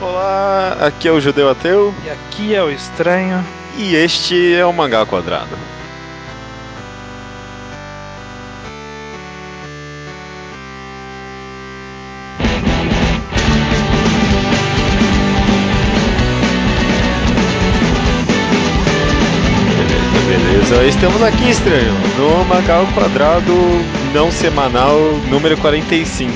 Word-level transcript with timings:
Olá, 0.00 0.78
aqui 0.80 1.08
é 1.08 1.12
o 1.12 1.20
Judeu 1.20 1.50
Ateu 1.50 1.94
E 2.04 2.10
aqui 2.10 2.54
é 2.54 2.62
o 2.62 2.70
estranho. 2.70 3.44
e 3.76 3.94
este 3.94 4.54
é 4.54 4.64
o 4.64 4.72
Mangá 4.72 5.04
Quadrado. 5.04 5.56
Beleza, 20.28 20.84
estamos 20.86 21.22
aqui, 21.22 21.50
estranho, 21.50 21.92
no 22.16 22.44
Mangá 22.44 22.84
Quadrado 22.94 23.52
não 24.12 24.30
semanal 24.30 24.98
número 25.30 25.56
45. 25.58 26.32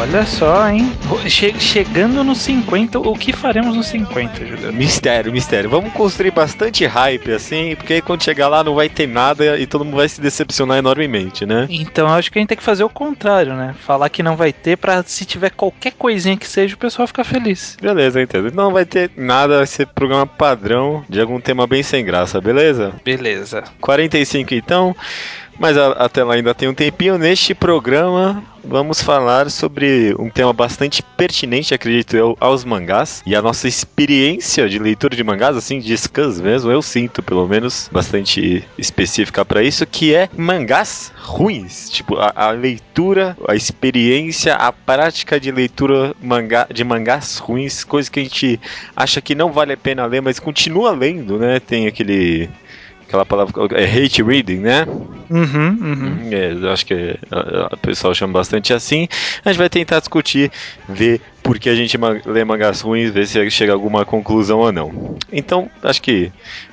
Olha 0.00 0.24
só, 0.24 0.68
hein? 0.68 0.90
Che- 1.28 1.54
chegando 1.58 2.24
nos 2.24 2.38
50, 2.38 2.98
o 2.98 3.14
que 3.14 3.32
faremos 3.32 3.76
nos 3.76 3.86
50, 3.88 4.46
Judeu? 4.46 4.72
Mistério, 4.72 5.30
mistério. 5.30 5.68
Vamos 5.68 5.92
construir 5.92 6.30
bastante 6.30 6.86
hype 6.86 7.32
assim, 7.32 7.74
porque 7.76 7.94
aí 7.94 8.02
quando 8.02 8.22
chegar 8.24 8.48
lá 8.48 8.64
não 8.64 8.74
vai 8.74 8.88
ter 8.88 9.06
nada 9.06 9.58
e 9.58 9.66
todo 9.66 9.84
mundo 9.84 9.98
vai 9.98 10.08
se 10.08 10.20
decepcionar 10.20 10.78
enormemente, 10.78 11.44
né? 11.44 11.66
Então 11.68 12.08
acho 12.08 12.32
que 12.32 12.38
a 12.38 12.40
gente 12.40 12.48
tem 12.48 12.56
que 12.58 12.64
fazer 12.64 12.84
o 12.84 12.88
contrário, 12.88 13.54
né? 13.54 13.74
Falar 13.84 14.08
que 14.08 14.22
não 14.22 14.36
vai 14.36 14.52
ter 14.52 14.76
pra 14.78 15.02
se 15.02 15.24
tiver 15.26 15.50
qualquer 15.50 15.92
coisinha 15.92 16.36
que 16.38 16.46
seja, 16.48 16.74
o 16.74 16.78
pessoal 16.78 17.06
ficar 17.06 17.24
feliz. 17.24 17.76
Beleza, 17.82 18.22
entendo. 18.22 18.50
Não 18.54 18.72
vai 18.72 18.86
ter 18.86 19.10
nada, 19.16 19.58
vai 19.58 19.66
ser 19.66 19.86
programa 19.88 20.26
padrão 20.26 21.04
de 21.08 21.20
algum 21.20 21.38
tema 21.40 21.66
bem 21.66 21.82
sem 21.82 22.02
graça, 22.04 22.40
beleza? 22.40 22.92
Beleza. 23.04 23.64
45 23.80 24.54
então, 24.54 24.96
mas 25.58 25.76
a- 25.76 25.92
até 25.92 26.22
lá 26.24 26.34
ainda 26.34 26.54
tem 26.54 26.68
um 26.68 26.74
tempinho. 26.74 27.18
Neste 27.18 27.54
programa 27.54 28.42
vamos 28.62 29.02
falar 29.02 29.50
sobre 29.50 30.14
um 30.18 30.28
tema 30.28 30.52
bastante 30.52 31.02
pertinente, 31.02 31.72
acredito 31.72 32.14
eu, 32.16 32.36
aos 32.38 32.62
mangás 32.64 33.22
e 33.26 33.34
a 33.34 33.40
nossa 33.40 33.66
experiência 33.66 34.68
de 34.68 34.78
leitura 34.78 35.16
de 35.16 35.24
mangás, 35.24 35.56
assim, 35.56 35.80
de 35.80 35.96
scans 35.96 36.38
mesmo, 36.40 36.70
eu 36.70 36.82
sinto 36.82 37.22
pelo 37.22 37.48
menos 37.48 37.88
bastante 37.90 38.62
específica 38.76 39.44
para 39.44 39.62
isso, 39.62 39.86
que 39.86 40.14
é 40.14 40.28
mangás 40.36 41.10
ruins. 41.22 41.88
Tipo, 41.90 42.16
a, 42.16 42.32
a 42.34 42.50
leitura, 42.50 43.36
a 43.48 43.54
experiência, 43.54 44.54
a 44.54 44.70
prática 44.72 45.40
de 45.40 45.50
leitura 45.50 46.14
mangá, 46.22 46.66
de 46.72 46.84
mangás 46.84 47.38
ruins, 47.38 47.82
coisa 47.82 48.10
que 48.10 48.20
a 48.20 48.22
gente 48.22 48.60
acha 48.94 49.20
que 49.20 49.34
não 49.34 49.50
vale 49.52 49.72
a 49.72 49.76
pena 49.76 50.04
ler, 50.06 50.20
mas 50.20 50.38
continua 50.38 50.90
lendo, 50.92 51.38
né? 51.38 51.60
Tem 51.60 51.86
aquele. 51.86 52.48
Aquela 53.06 53.26
palavra. 53.26 53.52
É 53.72 53.84
hate 53.84 54.22
reading, 54.22 54.58
né? 54.58 54.86
Uhum, 55.30 55.78
uhum. 55.80 56.32
É, 56.32 56.52
eu 56.52 56.72
acho 56.72 56.84
que 56.84 57.16
o 57.72 57.76
pessoal 57.76 58.12
chama 58.12 58.32
bastante 58.32 58.72
assim. 58.74 59.06
A 59.44 59.50
gente 59.52 59.58
vai 59.58 59.68
tentar 59.68 60.00
discutir, 60.00 60.50
ver 60.88 61.20
por 61.42 61.58
que 61.58 61.68
a 61.68 61.74
gente 61.74 61.96
lê 62.26 62.44
mangás 62.44 62.80
ruins, 62.80 63.10
ver 63.10 63.26
se 63.26 63.48
chega 63.50 63.72
a 63.72 63.76
alguma 63.76 64.04
conclusão 64.04 64.58
ou 64.58 64.72
não. 64.72 65.16
Então, 65.32 65.70
acho 65.84 66.02
que 66.02 66.32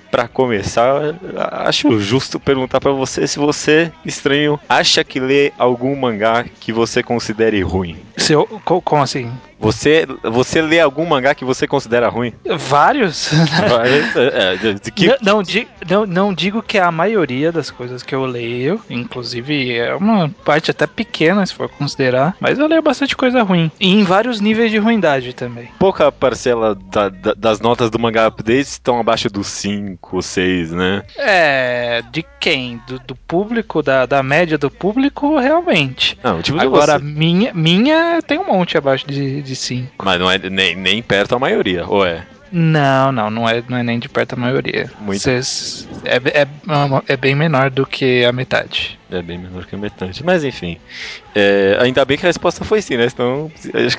pra 0.10 0.28
começar, 0.28 1.16
acho 1.52 2.00
justo 2.00 2.40
perguntar 2.40 2.80
pra 2.80 2.92
você 2.92 3.28
se 3.28 3.38
você, 3.38 3.92
estranho, 4.04 4.60
acha 4.68 5.04
que 5.04 5.20
lê 5.20 5.52
algum 5.58 5.96
mangá 5.96 6.44
que 6.60 6.74
você 6.74 7.04
considere 7.04 7.62
ruim. 7.62 8.07
Se 8.18 8.34
eu- 8.34 8.46
co- 8.66 8.82
como 8.82 9.02
assim? 9.04 9.32
Você, 9.60 10.06
você 10.24 10.62
lê 10.62 10.80
algum 10.80 11.04
mangá 11.06 11.34
que 11.34 11.44
você 11.44 11.66
considera 11.68 12.10
ruim? 12.10 12.32
Vários? 12.58 13.30
Vai- 13.70 13.90
é, 14.16 14.74
de 14.74 14.92
que- 14.92 15.08
Não, 15.08 15.18
não, 15.24 15.44
di- 15.44 15.68
não, 15.90 16.06
não 16.06 16.34
digo 16.34 16.62
que 16.62 16.78
é 16.78 16.82
a 16.82 16.92
maioria 16.92 17.52
das 17.52 17.72
coisas 17.72 18.04
que 18.04 18.14
eu 18.14 18.24
leio, 18.26 18.80
inclusive 18.88 19.76
é 19.76 19.96
uma 19.96 20.30
parte 20.46 20.70
até 20.70 20.86
pequena 20.86 21.44
se 21.46 21.54
for 21.56 21.68
considerar, 21.70 22.36
mas 22.40 22.60
eu 22.60 22.68
leio 22.68 22.84
bastante 22.84 23.16
coisa 23.16 23.42
ruim. 23.42 23.72
E 23.80 23.92
em 23.92 24.04
vários 24.04 24.40
níveis 24.40 24.70
de 24.70 24.78
ruindade 24.78 25.34
também. 25.34 25.70
pouca 25.80 26.12
parcela 26.12 26.76
da- 26.92 27.10
da- 27.10 27.34
das 27.36 27.60
notas 27.60 27.90
do 27.90 27.98
mangá 27.98 28.28
updates 28.28 28.74
estão 28.74 29.00
abaixo 29.00 29.28
dos 29.30 29.48
5 29.48 30.18
ou 30.18 30.22
6, 30.22 30.72
né? 30.72 31.04
É. 31.18 32.04
De 32.12 32.24
quem? 32.40 32.80
Do, 32.88 33.00
do 33.00 33.16
público, 33.16 33.82
da, 33.82 34.06
da 34.06 34.22
média 34.22 34.58
do 34.58 34.70
público, 34.70 35.38
realmente. 35.40 36.18
Não, 36.24 36.42
tipo 36.44 36.60
Agora, 36.60 37.00
você. 37.00 37.04
minha, 37.06 37.52
minha 38.08 38.22
tem 38.22 38.40
um 38.40 38.46
monte 38.46 38.78
abaixo 38.78 39.06
de 39.08 39.56
5. 39.56 40.04
Mas 40.04 40.20
não 40.20 40.30
é 40.30 40.38
nem, 40.38 40.76
nem 40.76 41.02
perto 41.02 41.36
a 41.36 41.40
maioria, 41.40 41.86
ou 41.88 42.06
é? 42.06 42.24
Não, 42.50 43.12
não, 43.12 43.30
não 43.30 43.50
é, 43.50 43.62
não 43.68 43.78
é 43.78 43.84
nem 43.84 44.00
de 44.00 44.08
perto 44.08 44.34
a 44.34 44.36
maioria. 44.38 44.90
Muito. 45.02 45.20
Cês- 45.22 45.86
é, 46.06 46.16
é, 46.44 46.48
é 47.10 47.18
bem 47.18 47.36
menor 47.36 47.70
do 47.70 47.86
que 47.86 48.24
a 48.24 48.32
metade. 48.32 48.98
É 49.12 49.22
bem 49.22 49.38
menor 49.38 49.66
que 49.66 49.76
a 49.76 49.78
metade. 49.78 50.24
Mas 50.24 50.46
enfim. 50.46 50.78
É, 51.36 51.78
ainda 51.82 52.06
bem 52.06 52.18
que 52.18 52.26
a 52.26 52.30
resposta 52.30 52.64
foi 52.64 52.82
sim, 52.82 52.96
né? 52.96 53.10
Senão 53.10 53.52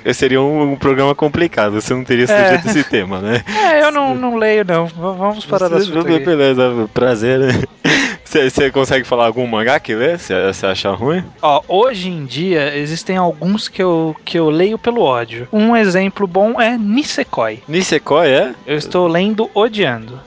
que 0.03 0.15
seria 0.15 0.41
um, 0.41 0.73
um 0.73 0.77
programa 0.77 1.15
complicado. 1.15 1.75
Você 1.75 1.93
não 1.93 2.05
teria 2.05 2.25
É. 2.25 2.55
estudiado 2.55 2.69
esse 2.71 2.85
tema, 2.89 3.19
né? 3.21 3.45
É, 3.47 3.83
eu 3.83 3.91
não, 3.93 4.15
não 4.15 4.37
leio, 4.37 4.65
não. 4.65 4.87
Vamos 4.87 5.45
parar 5.45 5.69
da. 5.69 5.79
Beleza, 5.79 6.89
prazer. 6.95 7.39
né? 7.41 7.63
Você 8.29 8.71
consegue 8.71 9.07
falar 9.07 9.25
algum 9.25 9.47
mangá 9.47 9.81
que 9.81 9.95
lê? 9.95 10.19
Você 10.19 10.67
acha 10.67 10.91
ruim? 10.91 11.25
Ó, 11.41 11.63
hoje 11.67 12.11
em 12.11 12.27
dia 12.27 12.77
existem 12.77 13.17
alguns 13.17 13.69
que 13.69 13.83
eu, 13.83 14.15
que 14.23 14.39
eu 14.39 14.51
leio 14.51 14.79
pelo 14.79 15.01
ódio. 15.01 15.49
Um 15.51 15.75
exemplo 15.75 16.27
bom 16.27 16.61
é 16.61 16.77
Nisekoi. 16.77 17.63
Nisekoi 17.67 18.29
é? 18.29 18.55
Eu 18.67 18.77
estou 18.77 19.09
lendo 19.09 19.51
odiando. 19.55 20.21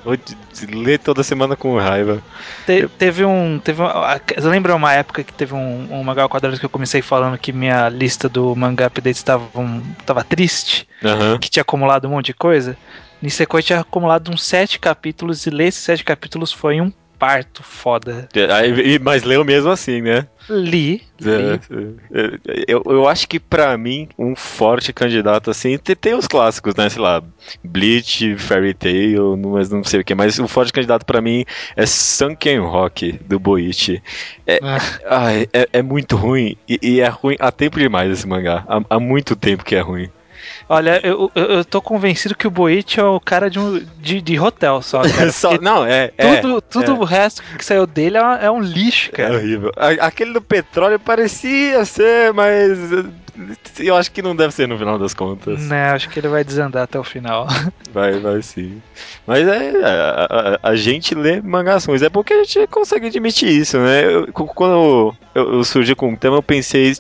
De 0.52 0.66
ler 0.66 0.98
toda 0.98 1.22
semana 1.24 1.56
com 1.56 1.78
raiva. 1.78 2.24
Te- 2.66 2.88
teve 2.98 3.24
um. 3.24 3.60
Teve 3.64 3.82
uma, 3.84 4.20
lembra 4.38 4.76
uma 4.76 4.94
época 4.94 5.24
que 5.24 5.32
teve 5.32 5.54
um, 5.54 5.88
um 5.92 6.04
mangá 6.04 6.24
ao 6.24 6.30
quadrado 6.30 6.60
que 6.60 6.66
eu 6.66 6.70
comecei 6.70 7.04
falando 7.04 7.38
que 7.38 7.54
minha 7.54 7.88
lista 7.88 8.28
do 8.28 8.56
mangá 8.56 8.88
update 8.88 9.16
estava 9.18 9.44
um, 9.56 9.80
tava 10.08 10.24
triste? 10.24 10.88
Aham. 11.06 11.38
Que 11.38 11.50
tinha 11.52 11.62
acumulado 11.62 12.08
um 12.08 12.12
monte 12.12 12.28
de 12.28 12.34
coisa? 12.34 12.76
Nisekoi 13.22 13.62
tinha 13.62 13.80
acumulado 13.82 14.32
uns 14.32 14.44
sete 14.44 14.80
capítulos 14.80 15.46
e 15.46 15.52
ler 15.52 15.68
esses 15.68 15.84
sete 15.84 16.04
capítulos 16.04 16.52
foi 16.52 16.82
um 16.82 16.92
parto 17.22 17.62
foda. 17.62 18.28
Aí- 18.52 18.96
e- 18.96 19.00
Mas 19.00 19.22
leu 19.22 19.46
mesmo 19.46 19.70
assim, 19.70 20.02
né? 20.02 20.28
Li. 20.50 21.04
li. 21.20 21.32
É, 21.32 21.60
é, 22.20 22.64
eu, 22.68 22.82
eu 22.88 23.08
acho 23.08 23.28
que 23.28 23.40
pra 23.40 23.78
mim, 23.78 24.10
um 24.18 24.36
forte 24.36 24.92
candidato 24.92 25.52
assim, 25.52 25.78
tem, 25.78 25.96
tem 25.96 26.14
os 26.16 26.26
clássicos, 26.26 26.74
né? 26.74 26.90
Sei 26.90 27.00
lá, 27.00 27.22
Bleach, 27.64 28.36
Fairy 28.38 28.74
Tail, 28.74 29.38
mas 29.38 29.70
não 29.70 29.84
sei 29.84 30.00
o 30.00 30.04
que, 30.04 30.16
mas 30.16 30.40
o 30.40 30.48
forte 30.48 30.74
candidato 30.74 31.06
pra 31.06 31.22
mim 31.22 31.46
é 31.76 31.86
Sunken 31.86 32.58
Rock, 32.62 33.12
do 33.28 33.40
Boichi. 33.40 34.02
É, 34.48 34.60
Ah. 34.64 34.80
ai, 35.08 35.48
é, 35.54 35.70
é 35.74 35.82
muito 35.84 36.16
ruim, 36.16 36.58
e, 36.68 36.80
e 36.82 37.00
é 37.02 37.08
ruim 37.08 37.36
há 37.40 37.52
tempo 37.52 37.78
demais 37.80 38.12
esse 38.12 38.28
mangá. 38.28 38.64
Há, 38.68 38.82
há 38.96 39.00
muito 39.00 39.36
tempo 39.36 39.64
que 39.64 39.76
é 39.76 39.80
ruim. 39.80 40.10
Olha, 40.70 41.00
eu, 41.06 41.32
eu, 41.36 41.44
eu 41.46 41.66
tô 41.66 41.82
convencido 41.82 42.36
que 42.36 42.48
o 42.48 42.52
Boichi 42.52 43.00
é 43.00 43.04
o 43.04 43.20
cara 43.20 43.50
de, 43.50 43.60
um, 43.60 43.84
de, 44.00 44.22
de 44.22 44.40
hotel 44.40 44.82
só. 44.82 45.02
Só- 45.34 45.58
não, 45.62 45.86
é. 45.86 46.12
é 46.18 46.38
tudo 46.38 46.62
tudo 46.62 46.92
é. 46.92 46.94
o 46.96 47.04
resto 47.04 47.42
que 47.58 47.64
saiu 47.66 47.86
dele 47.86 48.18
é, 48.18 48.46
é 48.46 48.52
um 48.52 48.62
lixo, 48.62 49.10
É 49.14 49.18
cara. 49.18 49.36
horrível. 49.36 49.72
A- 49.76 50.08
Aquele 50.08 50.34
do 50.34 50.42
petróleo 50.42 51.00
parecia 51.00 51.84
ser, 51.86 52.34
mas 52.34 52.78
eu 53.80 53.96
acho 53.96 54.12
que 54.12 54.22
não 54.22 54.36
deve 54.36 54.54
ser 54.54 54.68
no 54.68 54.78
final 54.78 54.98
das 55.00 55.14
contas. 55.14 55.60
Né, 55.68 55.92
acho 55.92 56.10
que 56.10 56.20
ele 56.20 56.28
vai 56.28 56.44
desandar 56.44 56.84
até 56.84 57.00
o 57.00 57.04
final. 57.04 57.48
Vai, 57.94 58.18
vai 58.22 58.42
sim. 58.42 58.82
Mas 59.28 59.46
é, 59.46 59.72
a, 59.84 60.28
a- 60.64 60.70
a 60.70 60.76
gente 60.78 61.14
lê 61.14 61.42
mangás 61.42 61.84
ruins. 61.84 62.02
É 62.02 62.10
porque 62.10 62.32
a 62.34 62.44
gente 62.46 62.66
consegue 62.68 63.08
admitir 63.08 63.50
isso, 63.50 63.78
né? 63.80 64.06
Eu- 64.06 64.28
quando 64.32 64.72
eu, 65.36 65.44
eu 65.58 65.64
surgi 65.66 65.94
com 65.94 66.14
o 66.14 66.18
tema, 66.18 66.38
eu 66.38 66.42
pensei 66.44 66.94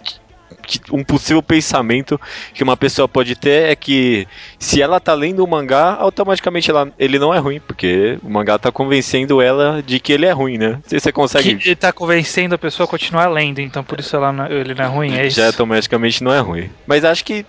que 0.79 0.95
um 0.95 1.03
possível 1.03 1.41
pensamento 1.43 2.19
que 2.53 2.63
uma 2.63 2.77
pessoa 2.77 3.07
pode 3.07 3.35
ter 3.35 3.69
é 3.69 3.75
que 3.75 4.27
se 4.59 4.81
ela 4.81 4.99
tá 4.99 5.13
lendo 5.13 5.43
um 5.43 5.47
mangá, 5.47 5.95
automaticamente 5.99 6.69
ela, 6.69 6.91
ele 6.97 7.19
não 7.19 7.33
é 7.33 7.37
ruim, 7.39 7.59
porque 7.59 8.17
o 8.23 8.29
mangá 8.29 8.57
tá 8.57 8.71
convencendo 8.71 9.41
ela 9.41 9.81
de 9.85 9.99
que 9.99 10.11
ele 10.13 10.25
é 10.25 10.31
ruim, 10.31 10.57
né? 10.57 10.79
Se 10.87 10.99
você 10.99 11.11
consegue. 11.11 11.55
Que 11.55 11.69
ele 11.69 11.75
tá 11.75 11.91
convencendo 11.91 12.55
a 12.55 12.57
pessoa 12.57 12.85
a 12.85 12.89
continuar 12.89 13.27
lendo, 13.27 13.59
então 13.59 13.83
por 13.83 13.99
isso 13.99 14.15
ela 14.15 14.31
não- 14.31 14.47
ele 14.47 14.73
não 14.73 14.85
é 14.85 14.87
ruim, 14.87 15.13
é 15.17 15.25
isso? 15.27 15.37
já 15.37 15.47
automaticamente 15.47 16.23
não 16.23 16.33
é 16.33 16.39
ruim. 16.39 16.69
Mas 16.87 17.03
acho 17.05 17.23
que 17.25 17.45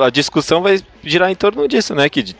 a 0.00 0.10
discussão 0.10 0.62
vai 0.62 0.80
girar 1.02 1.30
em 1.30 1.34
torno 1.34 1.66
disso, 1.68 1.94
né? 1.94 2.08
Que 2.08 2.34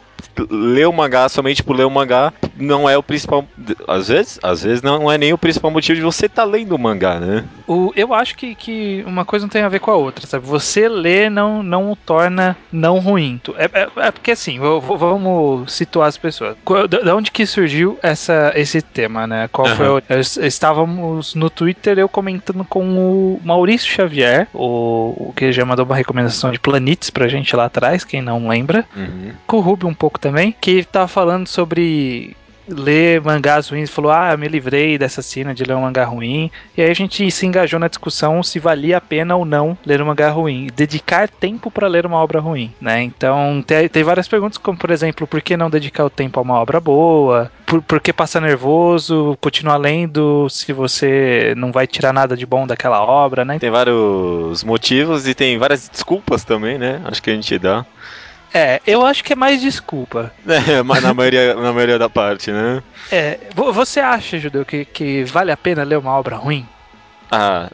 ler 0.51 0.87
o 0.87 0.93
mangá 0.93 1.29
somente 1.29 1.63
por 1.63 1.77
ler 1.77 1.85
o 1.85 1.91
mangá 1.91 2.33
não 2.57 2.89
é 2.89 2.97
o 2.99 3.03
principal. 3.03 3.45
Às 3.87 4.09
vezes, 4.09 4.39
às 4.43 4.63
vezes 4.63 4.83
não 4.83 5.11
é 5.11 5.17
nem 5.17 5.33
o 5.33 5.39
principal 5.39 5.71
motivo 5.71 5.97
de 5.97 6.03
você 6.03 6.27
estar 6.27 6.43
tá 6.43 6.49
lendo 6.49 6.75
o 6.75 6.79
mangá, 6.79 7.21
né? 7.21 7.45
O, 7.67 7.93
eu 7.95 8.13
acho 8.13 8.37
que, 8.37 8.55
que 8.55 9.03
uma 9.07 9.25
coisa 9.25 9.45
não 9.45 9.51
tem 9.51 9.63
a 9.63 9.69
ver 9.69 9.79
com 9.79 9.91
a 9.91 9.97
outra, 9.97 10.27
sabe? 10.27 10.47
Você 10.47 10.89
ler 10.89 11.31
não, 11.31 11.63
não 11.63 11.93
o 11.93 11.97
torna 11.97 12.57
não 12.73 12.99
ruim. 12.99 13.41
É, 13.57 13.65
é, 13.83 13.89
é 14.09 14.11
porque 14.11 14.33
assim, 14.33 14.59
vamos 14.59 15.73
situar 15.73 16.09
as 16.09 16.17
pessoas. 16.17 16.57
Da 17.05 17.15
onde 17.15 17.31
que 17.31 17.47
surgiu 17.47 17.99
essa, 18.03 18.53
esse 18.57 18.83
tema, 18.83 19.27
né? 19.27 19.49
Qual 19.53 19.67
foi 19.69 19.89
o, 19.89 20.03
es- 20.19 20.37
Estávamos 20.37 21.35
no 21.35 21.49
Twitter, 21.51 21.99
eu 21.99 22.09
comentando 22.09 22.65
com 22.65 22.83
o 22.85 23.41
Maurício 23.45 23.89
Xavier, 23.91 24.49
o, 24.53 25.29
o 25.29 25.33
que 25.37 25.53
já 25.53 25.65
mandou 25.65 25.85
uma 25.85 25.97
recomendação 25.97 26.51
de 26.51 26.59
Planetes 26.59 27.11
pra 27.11 27.29
gente 27.29 27.55
lá 27.55 27.67
atrás, 27.67 28.05
quem 28.05 28.21
não 28.21 28.49
lembra. 28.49 28.85
Com 29.47 29.59
o 29.59 29.61
Ruby 29.61 29.87
um 29.87 29.95
pouco 29.95 30.19
também, 30.29 30.55
que 30.61 30.85
tava 30.85 31.09
falando 31.09 31.47
sobre 31.47 32.37
ler 32.69 33.23
mangás 33.23 33.69
ruins 33.69 33.89
falou: 33.89 34.13
Ah, 34.13 34.37
me 34.37 34.47
livrei 34.47 34.99
dessa 34.99 35.23
cena 35.23 35.55
de 35.55 35.65
ler 35.65 35.75
um 35.75 35.81
mangá 35.81 36.05
ruim. 36.05 36.51
E 36.77 36.83
aí 36.83 36.91
a 36.91 36.95
gente 36.95 37.31
se 37.31 37.47
engajou 37.47 37.81
na 37.81 37.89
discussão 37.89 38.43
se 38.43 38.59
valia 38.59 38.99
a 38.99 39.01
pena 39.01 39.35
ou 39.37 39.47
não 39.47 39.77
ler 39.87 40.03
um 40.03 40.07
mangá 40.07 40.29
ruim. 40.29 40.69
Dedicar 40.77 41.29
tempo 41.29 41.71
para 41.71 41.89
ler 41.89 42.05
uma 42.05 42.19
obra 42.19 42.41
ruim, 42.41 42.71
né? 42.79 43.03
Então 43.03 43.65
tem, 43.67 43.89
tem 43.89 44.05
várias 44.05 44.29
perguntas, 44.29 44.59
como 44.59 44.77
por 44.77 44.91
exemplo, 44.91 45.27
por 45.27 45.41
que 45.41 45.57
não 45.57 45.71
dedicar 45.71 46.05
o 46.05 46.11
tempo 46.11 46.39
a 46.39 46.43
uma 46.43 46.61
obra 46.61 46.79
boa? 46.79 47.51
Por, 47.65 47.81
por 47.81 48.01
que 48.01 48.13
passar 48.13 48.41
nervoso? 48.41 49.37
Continuar 49.41 49.79
lendo 49.79 50.47
se 50.51 50.73
você 50.75 51.55
não 51.57 51.73
vai 51.73 51.87
tirar 51.87 52.13
nada 52.13 52.37
de 52.37 52.45
bom 52.45 52.67
daquela 52.67 53.03
obra, 53.03 53.47
né? 53.47 53.59
Tem 53.59 53.71
vários 53.71 54.63
motivos 54.63 55.27
e 55.27 55.35
tem 55.35 55.57
várias 55.57 55.89
desculpas 55.89 56.45
também, 56.45 56.77
né? 56.77 57.01
Acho 57.07 57.23
que 57.23 57.31
a 57.31 57.35
gente 57.35 57.59
dá. 57.59 57.87
É, 58.53 58.81
eu 58.87 59.05
acho 59.05 59.23
que 59.23 59.33
é 59.33 59.37
mais 59.37 59.61
desculpa. 59.61 60.33
É, 60.49 60.83
mas 60.83 61.03
na 61.03 61.15
maioria, 61.15 61.55
na 61.55 61.73
maioria 61.73 61.99
da 61.99 62.09
parte, 62.09 62.51
né? 62.51 62.83
É, 63.13 63.39
você 63.55 64.01
acha, 64.01 64.39
Judeu, 64.39 64.65
que, 64.65 64.85
que 64.85 65.25
vale 65.25 65.53
a 65.53 65.57
pena 65.57 65.85
ler 65.85 65.99
uma 65.99 66.13
obra 66.13 66.37
ruim? 66.37 66.67
Ah, 67.31 67.71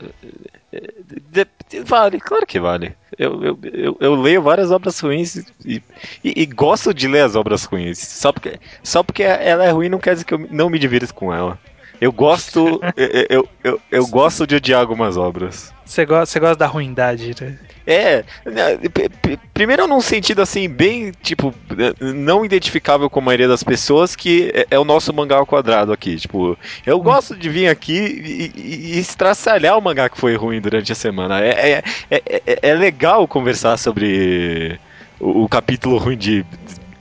de, 1.31 1.47
de, 1.69 1.81
vale, 1.81 2.21
claro 2.21 2.47
que 2.47 2.59
vale. 2.59 2.94
Eu, 3.19 3.43
eu, 3.44 3.59
eu, 3.62 3.97
eu, 4.00 4.15
leio 4.15 4.43
várias 4.43 4.71
obras 4.71 4.99
ruins 4.99 5.37
e, 5.65 5.82
e, 6.25 6.43
e, 6.43 6.47
gosto 6.47 6.93
de 6.93 7.06
ler 7.06 7.23
as 7.23 7.37
obras 7.37 7.65
ruins. 7.65 7.99
Só 7.99 8.32
porque, 8.32 8.59
só 8.82 9.03
porque 9.03 9.23
ela 9.23 9.65
é 9.65 9.71
ruim 9.71 9.88
não 9.88 9.99
quer 9.99 10.15
dizer 10.15 10.25
que 10.25 10.35
eu 10.35 10.47
não 10.50 10.69
me 10.69 10.79
divirto 10.79 11.15
com 11.15 11.32
ela. 11.32 11.59
Eu 12.00 12.12
gosto. 12.12 12.81
eu, 12.96 13.26
eu, 13.29 13.49
eu, 13.62 13.81
eu, 13.91 14.06
gosto 14.06 14.46
de 14.46 14.56
odiar 14.56 14.81
algumas 14.81 15.17
obras. 15.17 15.73
Você 15.85 16.05
gosta, 16.05 16.26
você 16.26 16.41
gosta 16.41 16.56
da 16.56 16.67
ruindade, 16.67 17.35
né? 17.41 17.58
É, 17.87 18.25
né, 18.46 18.79
primeiro 19.52 19.87
num 19.87 20.00
sentido 20.00 20.41
assim, 20.41 20.69
bem, 20.69 21.12
tipo, 21.23 21.55
não 22.00 22.43
identificável 22.43 23.11
com 23.11 23.20
a 23.20 23.23
maioria 23.23 23.46
das 23.46 23.62
pessoas, 23.62 24.17
que 24.17 24.50
é, 24.55 24.67
é 24.70 24.79
o 24.79 24.85
nosso 24.85 25.12
mangá 25.12 25.37
ao 25.37 25.46
quadrado 25.46 25.93
aqui. 25.93 26.17
Tipo, 26.17 26.56
eu 26.87 26.99
gosto 27.00 27.37
de 27.37 27.49
vir 27.50 27.69
aqui 27.69 27.93
e, 27.93 28.52
e, 28.58 28.94
e 28.94 28.99
estraçalhar 28.99 29.76
o 29.76 29.82
mangá 29.82 30.08
que 30.08 30.19
foi 30.19 30.35
ruim 30.35 30.61
durante 30.61 30.90
a 30.93 30.94
semana. 30.94 31.40
É, 31.40 31.82
é, 32.11 32.23
é, 32.47 32.58
é 32.62 32.75
legal 32.75 33.29
conversar 33.29 33.76
sobre 33.76 34.81
o, 35.20 35.44
o 35.44 35.49
capítulo 35.49 35.99
ruim 35.99 36.17
de 36.17 36.44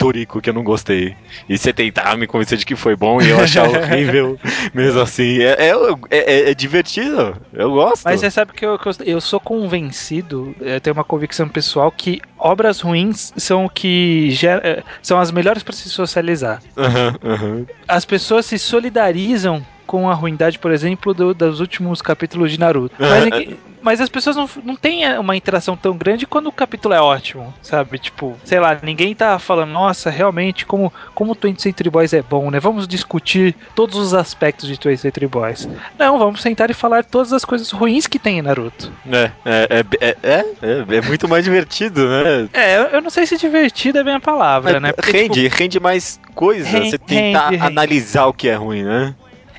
Toriko 0.03 0.41
que 0.41 0.49
eu 0.49 0.53
não 0.53 0.63
gostei. 0.63 1.15
E 1.47 1.57
você 1.57 1.71
tentar 1.71 2.17
me 2.17 2.27
convencer 2.27 2.57
de 2.57 2.65
que 2.65 2.75
foi 2.75 2.93
bom 2.93 3.21
e 3.21 3.29
eu 3.29 3.39
achar 3.39 3.63
horrível 3.69 4.37
mesmo 4.73 4.99
assim. 4.99 5.39
É, 5.41 5.69
é, 5.69 5.73
é, 6.11 6.51
é, 6.51 6.53
divertido. 6.53 7.37
Eu 7.53 7.71
gosto. 7.71 8.03
Mas 8.03 8.19
você 8.19 8.29
sabe 8.29 8.51
que 8.51 8.65
eu, 8.65 8.77
eu 9.05 9.21
sou 9.21 9.39
convencido, 9.39 10.53
eu 10.59 10.81
tenho 10.81 10.93
uma 10.93 11.05
convicção 11.05 11.47
pessoal 11.47 11.89
que 11.89 12.21
obras 12.37 12.81
ruins 12.81 13.31
são 13.37 13.65
o 13.65 13.69
que 13.69 14.29
gera, 14.31 14.83
são 15.01 15.17
as 15.17 15.31
melhores 15.31 15.63
para 15.63 15.73
se 15.73 15.89
socializar. 15.89 16.61
Uhum, 16.75 17.31
uhum. 17.31 17.65
As 17.87 18.03
pessoas 18.03 18.45
se 18.45 18.59
solidarizam 18.59 19.65
com 19.85 20.09
a 20.09 20.13
ruindade, 20.13 20.59
por 20.59 20.71
exemplo, 20.71 21.13
do, 21.13 21.33
dos 21.33 21.59
últimos 21.59 22.01
capítulos 22.01 22.51
de 22.51 22.59
Naruto. 22.59 22.95
Mas, 22.99 23.57
mas 23.83 23.99
as 23.99 24.07
pessoas 24.07 24.35
não, 24.35 24.49
não 24.63 24.75
têm 24.77 25.05
uma 25.19 25.35
interação 25.35 25.75
tão 25.75 25.95
grande 25.97 26.25
quando 26.25 26.47
o 26.47 26.51
capítulo 26.53 26.93
é 26.93 27.01
ótimo, 27.01 27.53
sabe? 27.61 27.99
Tipo, 27.99 28.37
sei 28.45 28.57
lá, 28.57 28.79
ninguém 28.81 29.13
tá 29.13 29.37
falando, 29.37 29.71
nossa, 29.71 30.09
realmente, 30.09 30.65
como, 30.65 30.91
como 31.13 31.37
20 31.39 31.61
Century 31.61 31.89
Boys 31.89 32.13
é 32.13 32.21
bom, 32.21 32.49
né? 32.49 32.61
Vamos 32.61 32.87
discutir 32.87 33.53
todos 33.75 33.97
os 33.97 34.13
aspectos 34.13 34.69
de 34.69 34.75
20 34.75 34.97
Century 34.97 35.27
Boys. 35.27 35.67
Não, 35.99 36.17
vamos 36.17 36.41
sentar 36.41 36.71
e 36.71 36.73
falar 36.73 37.03
todas 37.03 37.33
as 37.33 37.43
coisas 37.43 37.71
ruins 37.71 38.07
que 38.07 38.17
tem 38.17 38.39
em 38.39 38.41
Naruto. 38.41 38.89
É, 39.11 39.31
é, 39.45 39.85
é, 39.99 40.17
é, 40.23 40.45
é, 40.61 40.95
é 40.97 41.01
muito 41.01 41.27
mais 41.27 41.43
divertido, 41.43 42.07
né? 42.07 42.47
É, 42.53 42.95
eu 42.95 43.01
não 43.01 43.09
sei 43.09 43.27
se 43.27 43.37
divertido 43.37 43.99
é 43.99 44.03
bem 44.03 44.15
a 44.15 44.19
palavra, 44.19 44.79
né? 44.79 44.93
Rende, 45.03 45.43
tipo, 45.43 45.55
rende 45.57 45.79
mais 45.81 46.19
coisa, 46.33 46.79
você 46.79 46.97
tentar 46.97 47.53
analisar 47.59 48.27
o 48.27 48.33
que 48.33 48.47
é 48.47 48.55
ruim, 48.55 48.83
né? 48.83 49.13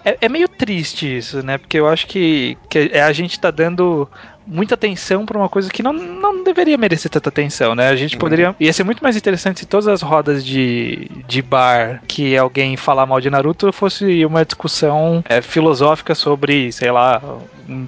É, 0.04 0.18
é, 0.20 0.28
meio 0.28 0.48
triste 0.48 1.16
isso, 1.16 1.44
né? 1.44 1.58
Porque 1.58 1.78
eu 1.78 1.88
acho 1.88 2.06
que, 2.06 2.58
que 2.68 2.90
a 2.98 3.12
gente 3.12 3.40
tá 3.40 3.50
dando 3.50 4.08
muita 4.46 4.74
atenção 4.74 5.24
para 5.24 5.38
uma 5.38 5.48
coisa 5.48 5.70
que 5.70 5.82
não, 5.82 5.92
não 5.92 6.44
deveria 6.44 6.76
merecer 6.76 7.10
tanta 7.10 7.28
atenção, 7.28 7.74
né? 7.74 7.88
A 7.88 7.96
gente 7.96 8.14
uhum. 8.14 8.20
poderia. 8.20 8.54
Ia 8.60 8.72
ser 8.72 8.84
muito 8.84 9.02
mais 9.02 9.16
interessante 9.16 9.60
se 9.60 9.66
todas 9.66 9.88
as 9.88 10.02
rodas 10.02 10.44
de, 10.44 11.10
de 11.26 11.40
bar 11.40 12.02
que 12.06 12.36
alguém 12.36 12.76
falar 12.76 13.06
mal 13.06 13.20
de 13.20 13.30
Naruto 13.30 13.72
fosse 13.72 14.24
uma 14.24 14.44
discussão 14.44 15.24
é, 15.28 15.40
filosófica 15.40 16.14
sobre, 16.14 16.70
sei 16.72 16.90
lá, 16.90 17.20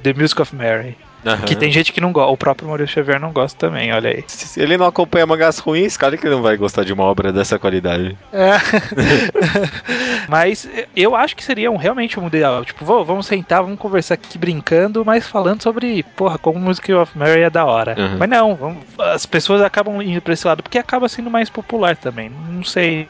The 0.02 0.14
Music 0.14 0.40
of 0.40 0.54
Mary. 0.54 0.96
Uhum. 1.26 1.38
Que 1.38 1.56
tem 1.56 1.70
gente 1.73 1.93
que 1.93 2.00
não 2.00 2.12
gosta. 2.12 2.32
O 2.32 2.37
próprio 2.37 2.69
Maurício 2.69 2.94
Xavier 2.94 3.20
não 3.20 3.32
gosta 3.32 3.58
também, 3.58 3.93
olha 3.93 4.11
aí. 4.11 4.25
Se 4.28 4.61
ele 4.61 4.76
não 4.76 4.87
acompanha 4.87 5.26
mangás 5.26 5.58
ruins, 5.58 5.96
cara 5.96 6.17
que 6.17 6.26
ele 6.26 6.37
não 6.37 6.43
vai 6.43 6.56
gostar 6.56 6.84
de 6.84 6.93
uma 6.93 7.02
obra 7.02 7.32
dessa 7.32 7.58
qualidade. 7.58 8.17
É. 8.32 8.52
mas 10.28 10.69
eu 10.94 11.17
acho 11.17 11.34
que 11.34 11.44
seria 11.44 11.70
um, 11.70 11.76
realmente 11.76 12.19
um 12.20 12.26
ideal. 12.28 12.64
Tipo, 12.64 12.84
vamos 13.05 13.26
sentar, 13.26 13.62
vamos 13.62 13.78
conversar 13.78 14.14
aqui 14.14 14.38
brincando, 14.38 15.05
mas 15.05 15.26
falando 15.26 15.62
sobre, 15.62 16.02
porra, 16.14 16.38
como 16.38 16.61
Music 16.61 16.93
of 16.93 17.17
Mary 17.19 17.43
é 17.43 17.50
da 17.50 17.64
hora. 17.64 17.96
Uhum. 17.99 18.17
Mas 18.19 18.28
não, 18.28 18.55
vamos, 18.55 18.78
as 18.99 19.26
pessoas 19.26 19.62
acabam 19.62 20.00
indo 20.00 20.20
pra 20.20 20.32
esse 20.32 20.46
lado 20.46 20.62
porque 20.62 20.78
acaba 20.78 21.08
sendo 21.08 21.31
mais 21.31 21.50
popular 21.50 21.96
também. 21.96 22.31
Não 22.50 22.62
sei 22.62 23.08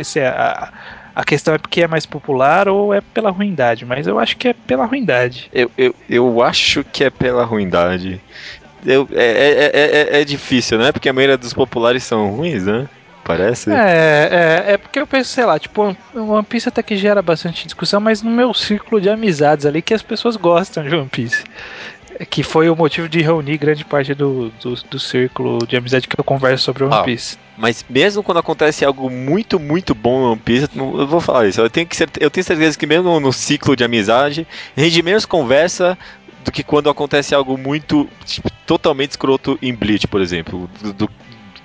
se 0.00 0.20
é 0.20 0.28
a 0.28 0.72
a 1.18 1.24
questão 1.24 1.52
é 1.52 1.58
porque 1.58 1.82
é 1.82 1.88
mais 1.88 2.06
popular 2.06 2.68
ou 2.68 2.94
é 2.94 3.00
pela 3.00 3.28
ruindade, 3.30 3.84
mas 3.84 4.06
eu 4.06 4.20
acho 4.20 4.36
que 4.36 4.46
é 4.46 4.52
pela 4.52 4.86
ruindade. 4.86 5.50
Eu, 5.52 5.68
eu, 5.76 5.92
eu 6.08 6.40
acho 6.40 6.84
que 6.84 7.02
é 7.02 7.10
pela 7.10 7.44
ruindade. 7.44 8.20
Eu, 8.86 9.08
é, 9.12 9.24
é, 9.24 9.70
é, 9.74 10.20
é, 10.20 10.24
difícil, 10.24 10.78
né? 10.78 10.92
Porque 10.92 11.08
a 11.08 11.12
maioria 11.12 11.36
dos 11.36 11.52
populares 11.52 12.04
são 12.04 12.30
ruins, 12.30 12.66
né? 12.66 12.88
Parece. 13.24 13.68
É, 13.68 14.28
é, 14.68 14.72
é 14.74 14.76
porque 14.78 15.00
eu 15.00 15.08
penso, 15.08 15.30
sei 15.30 15.44
lá, 15.44 15.58
tipo, 15.58 15.96
One 16.14 16.44
Piece 16.44 16.68
até 16.68 16.84
que 16.84 16.96
gera 16.96 17.20
bastante 17.20 17.64
discussão, 17.64 18.00
mas 18.00 18.22
no 18.22 18.30
meu 18.30 18.54
círculo 18.54 19.00
de 19.00 19.10
amizades 19.10 19.66
ali 19.66 19.82
que 19.82 19.92
as 19.92 20.02
pessoas 20.02 20.36
gostam 20.36 20.84
de 20.84 20.94
One 20.94 21.08
Piece 21.08 21.42
que 22.26 22.42
foi 22.42 22.68
o 22.68 22.76
motivo 22.76 23.08
de 23.08 23.20
reunir 23.20 23.58
grande 23.58 23.84
parte 23.84 24.14
do, 24.14 24.50
do, 24.60 24.74
do 24.74 24.98
círculo 24.98 25.66
de 25.66 25.76
amizade 25.76 26.08
que 26.08 26.18
eu 26.18 26.24
converso 26.24 26.64
sobre 26.64 26.84
One 26.84 26.94
ah, 26.94 27.02
Piece. 27.02 27.38
Mas 27.56 27.84
mesmo 27.88 28.22
quando 28.22 28.38
acontece 28.38 28.84
algo 28.84 29.08
muito, 29.08 29.58
muito 29.58 29.94
bom 29.94 30.20
no 30.20 30.32
One 30.32 30.40
Piece, 30.40 30.68
eu 30.74 31.06
vou 31.06 31.20
falar 31.20 31.46
isso. 31.46 31.60
Eu 31.60 31.70
tenho, 31.70 31.86
que 31.86 31.96
ser, 31.96 32.08
eu 32.18 32.30
tenho 32.30 32.44
certeza 32.44 32.76
que 32.76 32.86
mesmo 32.86 33.20
no 33.20 33.32
ciclo 33.32 33.76
de 33.76 33.84
amizade, 33.84 34.46
rende 34.76 35.02
menos 35.02 35.24
conversa 35.24 35.96
do 36.44 36.50
que 36.50 36.62
quando 36.62 36.90
acontece 36.90 37.34
algo 37.34 37.56
muito, 37.56 38.08
tipo, 38.24 38.50
totalmente 38.66 39.12
escroto 39.12 39.58
em 39.62 39.74
Bleach, 39.74 40.06
por 40.08 40.20
exemplo. 40.20 40.68
Do, 40.80 40.92
do, 40.92 41.10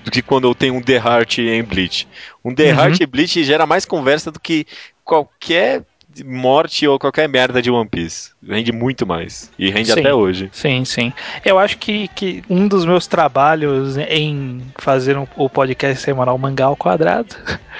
do 0.03 0.11
que 0.11 0.21
quando 0.21 0.47
eu 0.47 0.53
tenho 0.53 0.75
um 0.75 0.81
The 0.81 0.97
Heart 0.97 1.39
em 1.39 1.63
Bleach. 1.63 2.07
Um 2.43 2.53
The 2.53 2.71
uhum. 2.71 2.79
Heart 2.79 3.01
em 3.01 3.07
Bleach 3.07 3.43
gera 3.43 3.65
mais 3.65 3.85
conversa 3.85 4.31
do 4.31 4.39
que 4.39 4.67
qualquer 5.03 5.83
morte 6.25 6.87
ou 6.87 6.99
qualquer 6.99 7.27
merda 7.27 7.61
de 7.61 7.71
One 7.71 7.87
Piece. 7.87 8.31
Rende 8.47 8.71
muito 8.71 9.05
mais. 9.07 9.51
E 9.57 9.69
rende 9.69 9.91
sim, 9.91 9.99
até 9.99 10.13
hoje. 10.13 10.49
Sim, 10.51 10.85
sim. 10.85 11.13
Eu 11.45 11.57
acho 11.57 11.77
que, 11.77 12.07
que 12.09 12.43
um 12.49 12.67
dos 12.67 12.85
meus 12.85 13.07
trabalhos 13.07 13.97
em 13.97 14.61
fazer 14.77 15.17
um, 15.17 15.25
o 15.35 15.49
podcast 15.49 16.03
semanal 16.03 16.37
Mangá 16.37 16.65
ao 16.65 16.75
Quadrado 16.75 17.35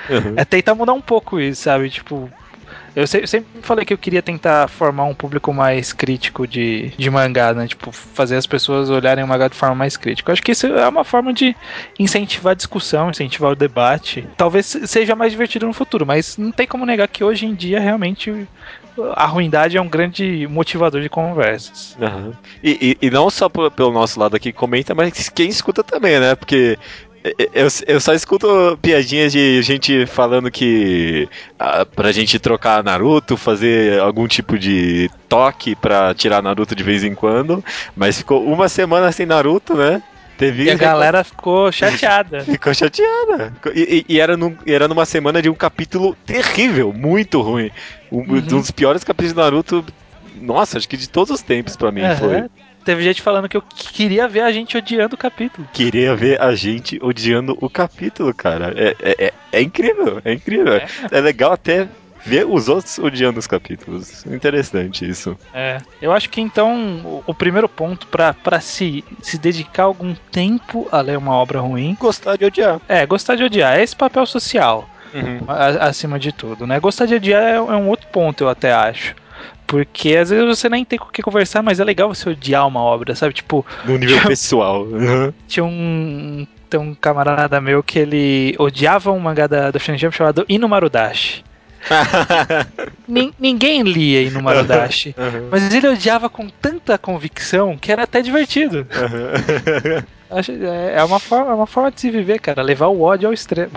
uhum. 0.09 0.33
é 0.37 0.45
tentar 0.45 0.73
mudar 0.73 0.93
um 0.93 1.01
pouco 1.01 1.39
isso, 1.39 1.63
sabe? 1.63 1.89
Tipo, 1.89 2.31
eu 2.95 3.07
sempre 3.07 3.45
falei 3.61 3.85
que 3.85 3.93
eu 3.93 3.97
queria 3.97 4.21
tentar 4.21 4.67
formar 4.67 5.05
um 5.05 5.13
público 5.13 5.53
mais 5.53 5.91
crítico 5.91 6.47
de, 6.47 6.89
de 6.97 7.09
mangá, 7.09 7.53
né? 7.53 7.67
Tipo, 7.67 7.91
fazer 7.91 8.35
as 8.35 8.45
pessoas 8.45 8.89
olharem 8.89 9.23
o 9.23 9.27
mangá 9.27 9.47
de 9.47 9.55
forma 9.55 9.75
mais 9.75 9.97
crítica. 9.97 10.29
Eu 10.29 10.33
acho 10.33 10.41
que 10.41 10.51
isso 10.51 10.67
é 10.67 10.87
uma 10.87 11.03
forma 11.03 11.33
de 11.33 11.55
incentivar 11.97 12.51
a 12.51 12.55
discussão, 12.55 13.09
incentivar 13.09 13.51
o 13.51 13.55
debate. 13.55 14.27
Talvez 14.37 14.77
seja 14.85 15.15
mais 15.15 15.31
divertido 15.31 15.65
no 15.65 15.73
futuro, 15.73 16.05
mas 16.05 16.37
não 16.37 16.51
tem 16.51 16.67
como 16.67 16.85
negar 16.85 17.07
que 17.07 17.23
hoje 17.23 17.45
em 17.45 17.55
dia 17.55 17.79
realmente 17.79 18.47
a 19.15 19.25
ruindade 19.25 19.77
é 19.77 19.81
um 19.81 19.89
grande 19.89 20.47
motivador 20.47 21.01
de 21.01 21.09
conversas. 21.09 21.97
Uhum. 21.99 22.31
E, 22.63 22.97
e, 23.01 23.07
e, 23.07 23.09
não 23.09 23.29
só 23.29 23.49
pelo 23.49 23.91
nosso 23.91 24.19
lado 24.19 24.35
aqui 24.35 24.53
comenta, 24.53 24.93
mas 24.93 25.29
quem 25.29 25.49
escuta 25.49 25.83
também, 25.83 26.19
né? 26.19 26.35
Porque 26.35 26.77
eu, 27.53 27.67
eu 27.87 27.99
só 28.01 28.13
escuto 28.13 28.77
piadinhas 28.81 29.31
de 29.31 29.61
gente 29.61 30.05
falando 30.05 30.51
que 30.51 31.27
ah, 31.57 31.85
pra 31.85 32.11
gente 32.11 32.37
trocar 32.37 32.83
Naruto, 32.83 33.37
fazer 33.37 33.99
algum 34.01 34.27
tipo 34.27 34.59
de 34.59 35.09
toque 35.29 35.73
pra 35.73 36.13
tirar 36.13 36.43
Naruto 36.43 36.75
de 36.75 36.83
vez 36.83 37.03
em 37.03 37.15
quando, 37.15 37.63
mas 37.95 38.17
ficou 38.17 38.43
uma 38.45 38.67
semana 38.67 39.11
sem 39.11 39.25
Naruto, 39.25 39.73
né? 39.73 40.03
Teve 40.37 40.63
e 40.63 40.71
a 40.71 40.75
galera 40.75 41.23
ficou 41.23 41.71
chateada. 41.71 42.41
ficou 42.45 42.73
chateada. 42.73 43.53
E, 43.73 44.05
e, 44.09 44.19
era, 44.19 44.35
num, 44.35 44.55
era 44.65 44.87
numa 44.87 45.05
semana 45.05 45.41
de 45.41 45.49
um 45.49 45.53
capítulo 45.53 46.17
terrível, 46.25 46.91
muito 46.91 47.39
ruim. 47.39 47.71
Um, 48.11 48.17
uhum. 48.17 48.37
um 48.37 48.41
dos 48.41 48.71
piores 48.71 49.03
capítulos 49.03 49.33
do 49.33 49.41
Naruto. 49.41 49.85
Nossa, 50.41 50.77
acho 50.77 50.89
que 50.89 50.97
de 50.97 51.07
todos 51.07 51.29
os 51.29 51.41
tempos 51.41 51.77
para 51.77 51.91
mim 51.91 52.01
uhum. 52.01 52.17
foi. 52.17 52.43
Teve 52.83 53.03
gente 53.03 53.21
falando 53.21 53.47
que 53.47 53.57
eu 53.57 53.61
queria 53.61 54.27
ver 54.27 54.41
a 54.41 54.51
gente 54.51 54.77
odiando 54.77 55.15
o 55.15 55.17
capítulo. 55.17 55.67
Queria 55.73 56.15
ver 56.15 56.41
a 56.41 56.53
gente 56.55 56.99
odiando 57.01 57.57
o 57.61 57.69
capítulo, 57.69 58.33
cara. 58.33 58.73
É, 58.75 58.95
é, 59.01 59.25
é, 59.25 59.33
é 59.51 59.61
incrível, 59.61 60.21
é 60.23 60.33
incrível. 60.33 60.73
É. 60.73 60.87
é 61.11 61.21
legal 61.21 61.53
até 61.53 61.87
ver 62.25 62.45
os 62.45 62.69
outros 62.69 62.97
odiando 62.97 63.39
os 63.39 63.47
capítulos. 63.47 64.25
Interessante 64.25 65.07
isso. 65.07 65.37
É. 65.53 65.79
Eu 66.01 66.11
acho 66.11 66.29
que 66.29 66.41
então 66.41 67.01
o, 67.03 67.23
o 67.27 67.33
primeiro 67.33 67.67
ponto 67.67 68.07
para 68.07 68.61
se, 68.61 69.03
se 69.21 69.37
dedicar 69.37 69.83
algum 69.83 70.15
tempo 70.31 70.87
a 70.91 71.01
ler 71.01 71.17
uma 71.17 71.33
obra 71.33 71.59
ruim. 71.59 71.97
Gostar 71.99 72.37
de 72.37 72.45
odiar. 72.45 72.79
É, 72.87 73.05
gostar 73.05 73.35
de 73.35 73.43
odiar. 73.43 73.77
É 73.77 73.83
esse 73.83 73.95
papel 73.95 74.25
social. 74.25 74.89
uhum. 75.13 75.39
a, 75.47 75.87
acima 75.87 76.17
de 76.17 76.31
tudo, 76.31 76.65
né? 76.65 76.79
Gostar 76.79 77.05
de 77.05 77.15
adiar 77.15 77.43
é, 77.43 77.55
é 77.55 77.59
um 77.59 77.87
outro 77.87 78.07
ponto, 78.07 78.43
eu 78.43 78.49
até 78.49 78.73
acho. 78.73 79.15
Porque 79.73 80.15
às 80.15 80.29
vezes 80.29 80.45
você 80.45 80.69
nem 80.69 80.85
tem 80.85 80.99
com 80.99 81.05
o 81.05 81.11
que 81.11 81.23
conversar, 81.23 81.63
mas 81.63 81.79
é 81.79 81.83
legal 81.83 82.13
você 82.13 82.29
odiar 82.29 82.67
uma 82.67 82.79
obra, 82.79 83.15
sabe? 83.15 83.33
Tipo. 83.33 83.65
No 83.83 83.97
nível 83.97 84.17
tinha, 84.17 84.27
pessoal. 84.27 84.83
Uhum. 84.83 85.33
Tinha 85.47 85.63
um. 85.65 86.45
Tem 86.69 86.79
um 86.79 86.93
camarada 86.93 87.59
meu 87.59 87.81
que 87.81 87.97
ele 87.97 88.55
odiava 88.59 89.11
um 89.11 89.19
mangá 89.19 89.47
da, 89.47 89.71
da 89.71 89.79
Shonen 89.79 89.97
Jump 89.97 90.15
chamado 90.15 90.45
Inumarudashi. 90.47 91.43
ninguém 93.39 93.81
lia 93.81 94.21
Inumarudashi. 94.21 95.15
Uhum. 95.17 95.49
Mas 95.49 95.73
ele 95.73 95.87
odiava 95.87 96.29
com 96.29 96.47
tanta 96.47 96.95
convicção 96.95 97.75
que 97.75 97.91
era 97.91 98.03
até 98.03 98.21
divertido. 98.21 98.87
Uhum. 98.93 100.03
É, 100.29 100.99
é 100.99 101.03
uma, 101.03 101.19
forma, 101.19 101.51
é 101.51 101.53
uma 101.53 101.67
forma 101.67 101.91
de 101.91 102.01
se 102.01 102.09
viver, 102.09 102.39
cara. 102.39 102.61
Levar 102.61 102.87
o 102.87 103.01
ódio 103.01 103.27
ao 103.27 103.33
extremo. 103.33 103.71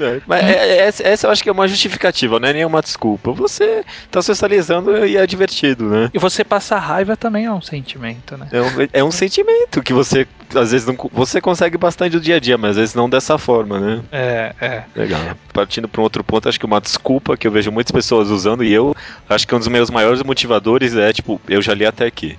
É, 0.00 0.20
mas 0.28 0.44
é, 0.44 0.78
é, 0.78 0.86
essa 0.86 1.26
eu 1.26 1.30
acho 1.32 1.42
que 1.42 1.48
é 1.48 1.52
uma 1.52 1.66
justificativa, 1.66 2.38
não 2.38 2.48
é 2.48 2.52
nenhuma 2.52 2.80
desculpa. 2.80 3.32
Você 3.32 3.84
tá 4.10 4.22
socializando 4.22 5.04
e 5.04 5.16
é 5.16 5.26
divertido, 5.26 5.86
né? 5.86 6.08
E 6.14 6.18
você 6.20 6.44
passar 6.44 6.78
raiva 6.78 7.16
também 7.16 7.46
é 7.46 7.52
um 7.52 7.60
sentimento, 7.60 8.36
né? 8.36 8.46
É 8.52 8.62
um, 8.62 8.88
é 8.92 9.04
um 9.04 9.10
sentimento 9.10 9.82
que 9.82 9.92
você, 9.92 10.24
às 10.54 10.70
vezes, 10.70 10.86
não, 10.86 10.96
você 11.12 11.40
consegue 11.40 11.76
bastante 11.76 12.12
do 12.12 12.20
dia 12.20 12.36
a 12.36 12.38
dia, 12.38 12.56
mas 12.56 12.70
às 12.70 12.76
vezes 12.76 12.94
não 12.94 13.10
dessa 13.10 13.36
forma, 13.38 13.80
né? 13.80 14.00
É, 14.12 14.54
é. 14.60 14.84
Legal. 14.94 15.20
Partindo 15.52 15.88
para 15.88 16.00
um 16.00 16.04
outro 16.04 16.22
ponto, 16.22 16.48
acho 16.48 16.60
que 16.60 16.66
uma 16.66 16.80
desculpa 16.80 17.36
que 17.36 17.48
eu 17.48 17.50
vejo 17.50 17.72
muitas 17.72 17.90
pessoas 17.90 18.30
usando 18.30 18.62
e 18.62 18.72
eu 18.72 18.94
acho 19.28 19.48
que 19.48 19.54
um 19.54 19.58
dos 19.58 19.66
meus 19.66 19.90
maiores 19.90 20.22
motivadores 20.22 20.94
é, 20.94 21.12
tipo, 21.12 21.40
eu 21.48 21.60
já 21.60 21.74
li 21.74 21.84
até 21.84 22.06
aqui 22.06 22.38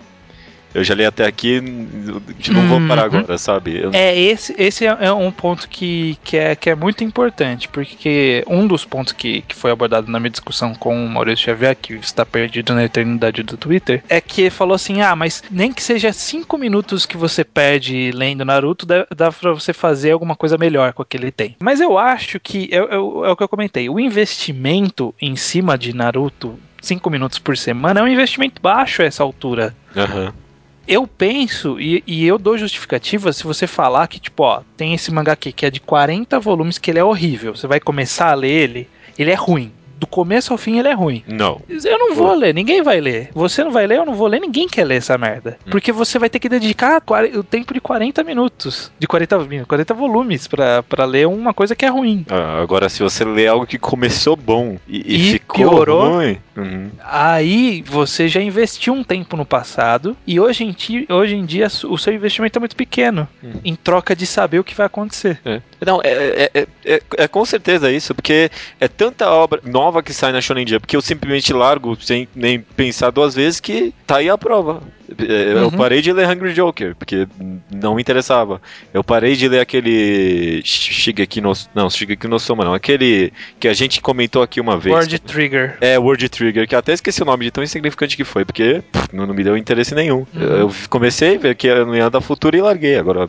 eu 0.73 0.83
já 0.83 0.93
li 0.93 1.03
até 1.03 1.25
aqui, 1.25 1.59
não 1.61 2.67
vou 2.67 2.87
parar 2.87 3.09
uhum. 3.09 3.19
agora, 3.19 3.37
sabe? 3.37 3.77
Eu... 3.77 3.91
É, 3.91 4.17
esse, 4.17 4.53
esse 4.57 4.85
é, 4.85 4.97
é 5.01 5.11
um 5.11 5.31
ponto 5.31 5.67
que, 5.67 6.17
que, 6.23 6.37
é, 6.37 6.55
que 6.55 6.69
é 6.69 6.75
muito 6.75 7.03
importante, 7.03 7.67
porque 7.67 8.43
um 8.47 8.67
dos 8.67 8.85
pontos 8.85 9.13
que, 9.13 9.41
que 9.41 9.55
foi 9.55 9.71
abordado 9.71 10.11
na 10.11 10.19
minha 10.19 10.29
discussão 10.29 10.75
com 10.75 11.05
o 11.05 11.09
Maurício 11.09 11.45
Xavier, 11.45 11.75
que 11.75 11.95
está 11.95 12.25
perdido 12.25 12.73
na 12.73 12.83
eternidade 12.83 13.41
do 13.41 13.57
Twitter, 13.57 14.03
é 14.07 14.21
que 14.21 14.41
ele 14.41 14.49
falou 14.51 14.75
assim: 14.75 15.01
ah, 15.01 15.15
mas 15.15 15.43
nem 15.49 15.73
que 15.73 15.81
seja 15.81 16.13
cinco 16.13 16.57
minutos 16.57 17.05
que 17.05 17.17
você 17.17 17.43
perde 17.43 18.11
lendo 18.11 18.45
Naruto, 18.45 18.85
dá, 18.85 19.07
dá 19.15 19.31
pra 19.31 19.53
você 19.53 19.73
fazer 19.73 20.11
alguma 20.11 20.35
coisa 20.35 20.57
melhor 20.57 20.93
com 20.93 21.01
aquele 21.01 21.31
tempo. 21.31 21.55
Mas 21.59 21.81
eu 21.81 21.97
acho 21.97 22.39
que, 22.39 22.69
é, 22.71 22.77
é, 22.77 22.95
é 22.95 22.97
o 22.97 23.35
que 23.35 23.43
eu 23.43 23.49
comentei, 23.49 23.89
o 23.89 23.99
investimento 23.99 25.15
em 25.19 25.35
cima 25.35 25.77
de 25.77 25.95
Naruto, 25.95 26.59
cinco 26.79 27.09
minutos 27.09 27.39
por 27.39 27.57
semana, 27.57 28.01
é 28.01 28.03
um 28.03 28.07
investimento 28.07 28.61
baixo 28.61 29.01
a 29.01 29.05
essa 29.05 29.23
altura. 29.23 29.75
Aham. 29.95 30.25
Uhum 30.25 30.48
eu 30.89 31.05
penso, 31.05 31.79
e, 31.79 32.03
e, 32.07 32.25
eu 32.25 32.39
dou 32.39 32.57
justificativa 32.57 33.31
se 33.31 33.43
você 33.43 33.67
falar 33.67 34.07
que, 34.07 34.19
tipo, 34.19 34.41
ó, 34.41 34.63
tem 34.75 34.95
esse 34.95 35.11
mangá 35.11 35.33
aqui 35.33 35.51
que 35.51 35.63
é 35.63 35.69
de 35.69 35.79
40 35.79 36.39
volumes 36.39 36.79
que 36.79 36.89
ele 36.89 36.97
é 36.97 37.03
horrível. 37.03 37.55
Você 37.55 37.67
vai 37.67 37.79
começar 37.79 38.31
a 38.31 38.33
ler 38.33 38.49
ele, 38.49 38.89
ele 39.17 39.29
é 39.29 39.35
ruim 39.35 39.71
do 39.99 40.07
começo 40.07 40.53
ao 40.53 40.57
fim 40.57 40.79
ele 40.79 40.87
é 40.87 40.93
ruim. 40.93 41.23
Não. 41.27 41.61
Eu 41.67 41.99
não 41.99 42.15
vou 42.15 42.33
ler, 42.33 42.53
ninguém 42.53 42.81
vai 42.81 43.01
ler. 43.01 43.29
Você 43.33 43.63
não 43.63 43.71
vai 43.71 43.85
ler, 43.85 43.97
eu 43.97 44.05
não 44.05 44.15
vou 44.15 44.27
ler, 44.27 44.39
ninguém 44.39 44.67
quer 44.67 44.85
ler 44.85 44.95
essa 44.95 45.17
merda. 45.17 45.57
Hum. 45.67 45.71
Porque 45.71 45.91
você 45.91 46.17
vai 46.17 46.29
ter 46.29 46.39
que 46.39 46.47
dedicar 46.47 47.03
o 47.35 47.43
tempo 47.43 47.73
de 47.73 47.81
40 47.81 48.23
minutos, 48.23 48.91
de 48.97 49.05
40, 49.05 49.65
40 49.67 49.93
volumes 49.93 50.47
para 50.47 51.05
ler 51.05 51.27
uma 51.27 51.53
coisa 51.53 51.75
que 51.75 51.85
é 51.85 51.89
ruim. 51.89 52.25
Ah, 52.29 52.61
agora, 52.61 52.87
se 52.87 53.03
você 53.03 53.25
lê 53.25 53.47
algo 53.47 53.67
que 53.67 53.77
começou 53.77 54.35
bom 54.35 54.77
e, 54.87 54.97
e, 54.97 55.29
e 55.29 55.31
ficou 55.33 55.57
piorou, 55.57 56.15
ruim, 56.15 56.37
uhum. 56.55 56.89
aí 57.03 57.83
você 57.85 58.27
já 58.29 58.41
investiu 58.41 58.93
um 58.93 59.03
tempo 59.03 59.35
no 59.35 59.45
passado 59.45 60.15
e 60.25 60.39
hoje 60.39 60.63
em, 60.63 60.71
dia, 60.71 61.05
hoje 61.09 61.35
em 61.35 61.45
dia 61.45 61.67
o 61.67 61.97
seu 61.97 62.13
investimento 62.13 62.57
é 62.57 62.61
muito 62.61 62.75
pequeno 62.75 63.27
uhum. 63.43 63.59
em 63.65 63.75
troca 63.75 64.15
de 64.15 64.25
saber 64.25 64.59
o 64.59 64.63
que 64.63 64.75
vai 64.75 64.85
acontecer. 64.85 65.39
É. 65.43 65.61
Não, 65.85 66.01
é, 66.03 66.49
é, 66.53 66.67
é, 66.85 67.01
é, 67.17 67.27
com 67.27 67.45
certeza 67.45 67.91
isso, 67.91 68.13
porque 68.13 68.51
é 68.79 68.87
tanta 68.87 69.29
obra 69.29 69.61
nova 69.63 70.03
que 70.03 70.13
sai 70.13 70.31
na 70.31 70.41
Shonen 70.41 70.67
Jump, 70.67 70.85
que 70.85 70.95
eu 70.95 71.01
simplesmente 71.01 71.53
largo 71.53 71.95
sem 72.01 72.27
nem 72.35 72.59
pensar 72.59 73.11
duas 73.11 73.33
vezes 73.33 73.59
que 73.59 73.93
tá 74.05 74.17
aí 74.17 74.29
a 74.29 74.37
prova. 74.37 74.81
É, 75.17 75.53
eu 75.53 75.63
uhum. 75.65 75.71
parei 75.71 76.01
de 76.01 76.13
ler 76.13 76.29
Hungry 76.29 76.53
Joker, 76.53 76.95
porque 76.95 77.27
não 77.71 77.95
me 77.95 78.01
interessava. 78.01 78.61
Eu 78.93 79.03
parei 79.03 79.35
de 79.35 79.47
ler 79.47 79.59
aquele 79.59 80.61
Shigeki 80.63 81.41
no... 81.41 81.53
Não, 81.73 81.89
Shigeki 81.89 82.27
no 82.27 82.39
Soma 82.39 82.63
não. 82.63 82.73
Aquele 82.73 83.33
que 83.59 83.67
a 83.67 83.73
gente 83.73 84.01
comentou 84.01 84.43
aqui 84.43 84.61
uma 84.61 84.77
vez. 84.77 84.95
Word 84.95 85.19
Trigger. 85.19 85.77
É, 85.81 85.97
Word 85.97 86.29
Trigger, 86.29 86.67
que 86.67 86.75
até 86.75 86.93
esqueci 86.93 87.23
o 87.23 87.25
nome 87.25 87.45
de 87.45 87.51
tão 87.51 87.63
insignificante 87.63 88.15
que 88.15 88.23
foi, 88.23 88.45
porque 88.45 88.83
pff, 88.91 89.07
não, 89.13 89.25
não, 89.25 89.33
me 89.33 89.43
deu 89.43 89.57
interesse 89.57 89.95
nenhum. 89.95 90.27
Uhum. 90.33 90.41
Eu 90.41 90.71
comecei 90.89 91.35
a 91.35 91.39
ver 91.39 91.55
que 91.55 91.73
não 91.73 91.95
ia 91.95 92.09
dar 92.09 92.21
futuro 92.21 92.55
e 92.55 92.61
larguei. 92.61 92.97
Agora... 92.97 93.27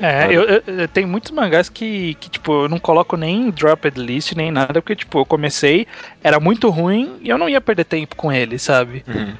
É, 0.00 0.26
eu, 0.30 0.42
eu, 0.42 0.88
tem 0.88 1.04
muitos 1.04 1.30
mangás 1.30 1.68
que, 1.68 2.14
que, 2.14 2.30
tipo, 2.30 2.64
eu 2.64 2.68
não 2.68 2.78
coloco 2.78 3.16
nem 3.16 3.50
dropped 3.50 3.98
list, 4.00 4.32
nem 4.34 4.50
nada, 4.50 4.80
porque, 4.80 4.94
tipo, 4.94 5.18
eu 5.18 5.26
comecei, 5.26 5.86
era 6.22 6.38
muito 6.38 6.70
ruim 6.70 7.16
e 7.20 7.28
eu 7.28 7.38
não 7.38 7.48
ia 7.48 7.60
perder 7.60 7.84
tempo 7.84 8.14
com 8.14 8.32
ele, 8.32 8.58
sabe? 8.58 9.04
Uhum 9.08 9.34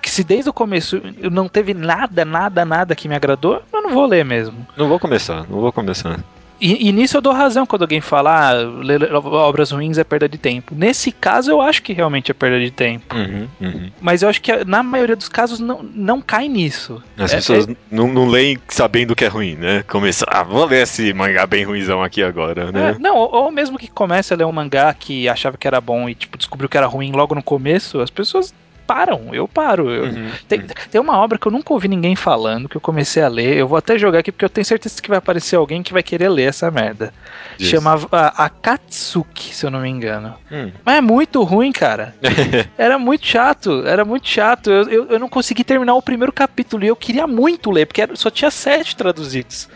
que 0.00 0.10
se 0.10 0.24
desde 0.24 0.48
o 0.48 0.52
começo 0.52 1.00
não 1.30 1.48
teve 1.48 1.74
nada, 1.74 2.24
nada, 2.24 2.64
nada 2.64 2.94
que 2.94 3.08
me 3.08 3.14
agradou, 3.14 3.62
eu 3.72 3.82
não 3.82 3.90
vou 3.90 4.06
ler 4.06 4.24
mesmo. 4.24 4.66
Não 4.76 4.88
vou 4.88 4.98
começar, 4.98 5.46
não 5.48 5.60
vou 5.60 5.72
começar. 5.72 6.18
E, 6.60 6.88
e, 6.88 6.92
nisso 6.92 7.16
eu 7.16 7.20
dou 7.20 7.32
razão 7.32 7.64
quando 7.64 7.82
alguém 7.82 8.00
fala, 8.00 8.50
ah, 8.50 8.52
ler 8.52 9.12
obras 9.14 9.70
ruins 9.70 9.96
é 9.96 10.04
perda 10.04 10.28
de 10.28 10.36
tempo. 10.36 10.74
Nesse 10.74 11.10
caso, 11.10 11.50
eu 11.50 11.60
acho 11.60 11.82
que 11.82 11.92
realmente 11.92 12.30
é 12.30 12.34
perda 12.34 12.60
de 12.60 12.70
tempo. 12.70 13.16
Uhum, 13.16 13.48
uhum. 13.60 13.90
Mas 14.00 14.22
eu 14.22 14.28
acho 14.28 14.42
que 14.42 14.64
na 14.64 14.82
maioria 14.82 15.16
dos 15.16 15.28
casos 15.28 15.58
não, 15.58 15.82
não 15.82 16.20
cai 16.20 16.48
nisso. 16.48 17.02
As 17.16 17.32
é, 17.32 17.36
pessoas 17.36 17.68
é... 17.68 17.76
Não, 17.90 18.06
não 18.08 18.28
leem 18.28 18.58
sabendo 18.68 19.16
que 19.16 19.24
é 19.24 19.28
ruim, 19.28 19.54
né? 19.54 19.82
Começa, 19.88 20.26
ah, 20.28 20.42
vou 20.42 20.66
ler 20.66 20.82
esse 20.82 21.12
mangá 21.14 21.46
bem 21.46 21.64
ruimzão 21.64 22.02
aqui 22.02 22.22
agora, 22.22 22.70
né? 22.70 22.90
É, 22.90 22.98
não, 22.98 23.16
ou, 23.16 23.34
ou, 23.34 23.50
mesmo 23.50 23.78
que 23.78 23.88
comece 23.88 24.34
a 24.34 24.36
ler 24.36 24.44
um 24.44 24.52
mangá 24.52 24.92
que 24.92 25.28
achava 25.28 25.56
que 25.56 25.66
era 25.66 25.80
bom 25.80 26.08
e 26.08 26.14
tipo, 26.14 26.36
descobriu 26.36 26.68
que 26.68 26.76
era 26.76 26.86
ruim 26.86 27.12
logo 27.12 27.34
no 27.34 27.42
começo, 27.42 28.00
as 28.00 28.10
pessoas 28.10 28.52
param, 28.90 29.32
eu 29.32 29.46
paro. 29.46 29.88
Eu, 29.88 30.04
uhum, 30.06 30.30
tem, 30.48 30.58
uhum. 30.58 30.66
tem 30.90 31.00
uma 31.00 31.16
obra 31.16 31.38
que 31.38 31.46
eu 31.46 31.52
nunca 31.52 31.72
ouvi 31.72 31.86
ninguém 31.86 32.16
falando, 32.16 32.68
que 32.68 32.76
eu 32.76 32.80
comecei 32.80 33.22
a 33.22 33.28
ler. 33.28 33.56
Eu 33.56 33.68
vou 33.68 33.78
até 33.78 33.96
jogar 33.96 34.18
aqui 34.18 34.32
porque 34.32 34.44
eu 34.44 34.50
tenho 34.50 34.64
certeza 34.64 35.00
que 35.00 35.08
vai 35.08 35.18
aparecer 35.18 35.54
alguém 35.54 35.80
que 35.80 35.92
vai 35.92 36.02
querer 36.02 36.28
ler 36.28 36.48
essa 36.48 36.68
merda. 36.72 37.14
Isso. 37.56 37.70
Chamava 37.70 38.08
Akatsuki, 38.10 39.54
se 39.54 39.64
eu 39.64 39.70
não 39.70 39.82
me 39.82 39.88
engano. 39.88 40.34
Hum. 40.50 40.72
Mas 40.84 40.96
é 40.96 41.00
muito 41.00 41.40
ruim, 41.44 41.70
cara. 41.70 42.16
era 42.76 42.98
muito 42.98 43.24
chato, 43.24 43.86
era 43.86 44.04
muito 44.04 44.28
chato. 44.28 44.70
Eu, 44.72 44.88
eu, 44.88 45.06
eu, 45.10 45.18
não 45.20 45.28
consegui 45.28 45.62
terminar 45.62 45.94
o 45.94 46.02
primeiro 46.02 46.32
capítulo 46.32 46.84
e 46.84 46.88
eu 46.88 46.96
queria 46.96 47.28
muito 47.28 47.70
ler, 47.70 47.86
porque 47.86 48.02
era, 48.02 48.16
só 48.16 48.28
tinha 48.28 48.50
sete 48.50 48.96
traduzidos. 48.96 49.68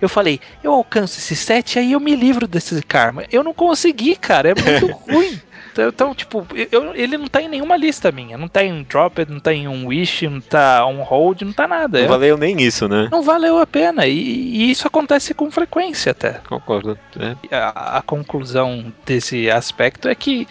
Eu 0.00 0.08
falei, 0.08 0.40
eu 0.64 0.72
alcanço 0.72 1.18
esses 1.18 1.38
sete, 1.38 1.78
aí 1.78 1.92
eu 1.92 2.00
me 2.00 2.16
livro 2.16 2.48
desse 2.48 2.80
karma. 2.82 3.24
Eu 3.30 3.44
não 3.44 3.52
consegui, 3.52 4.16
cara, 4.16 4.48
é 4.48 4.54
muito 4.54 4.92
ruim. 5.06 5.38
Então, 5.72 5.88
então, 5.88 6.14
tipo, 6.14 6.46
eu, 6.70 6.94
ele 6.94 7.16
não 7.16 7.26
tá 7.26 7.40
em 7.40 7.48
nenhuma 7.48 7.76
lista 7.76 8.12
minha. 8.12 8.36
Não 8.36 8.48
tá 8.48 8.62
em 8.62 8.82
Dropped, 8.82 9.30
não 9.30 9.40
tá 9.40 9.52
em 9.52 9.66
um 9.66 9.86
Wish, 9.86 10.28
não 10.28 10.40
tá 10.40 10.86
on 10.86 11.02
hold, 11.02 11.42
não 11.42 11.52
tá 11.52 11.66
nada. 11.66 12.02
Não 12.02 12.08
valeu 12.08 12.36
nem 12.36 12.60
isso, 12.60 12.86
né? 12.88 13.08
Não 13.10 13.22
valeu 13.22 13.58
a 13.58 13.66
pena. 13.66 14.06
E, 14.06 14.12
e 14.12 14.70
isso 14.70 14.86
acontece 14.86 15.32
com 15.34 15.50
frequência 15.50 16.12
até. 16.12 16.40
Concordo. 16.48 16.98
É. 17.18 17.54
A, 17.54 17.98
a 17.98 18.02
conclusão 18.02 18.92
desse 19.04 19.50
aspecto 19.50 20.08
é 20.08 20.14
que 20.14 20.46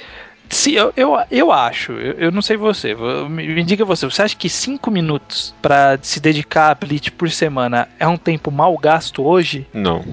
se 0.51 0.75
eu, 0.75 0.91
eu, 0.97 1.17
eu 1.31 1.51
acho, 1.51 1.93
eu, 1.93 2.13
eu 2.13 2.31
não 2.31 2.41
sei 2.41 2.57
você, 2.57 2.93
me, 3.29 3.47
me, 3.47 3.63
diga 3.63 3.85
você, 3.85 4.05
você 4.05 4.21
acha 4.21 4.35
que 4.35 4.49
5 4.49 4.91
minutos 4.91 5.55
para 5.61 5.97
se 6.01 6.19
dedicar 6.19 6.71
a 6.71 6.75
Bleach 6.75 7.11
por 7.11 7.29
semana 7.29 7.87
é 7.97 8.07
um 8.07 8.17
tempo 8.17 8.51
mal 8.51 8.77
gasto 8.77 9.23
hoje? 9.23 9.65
Não. 9.73 10.03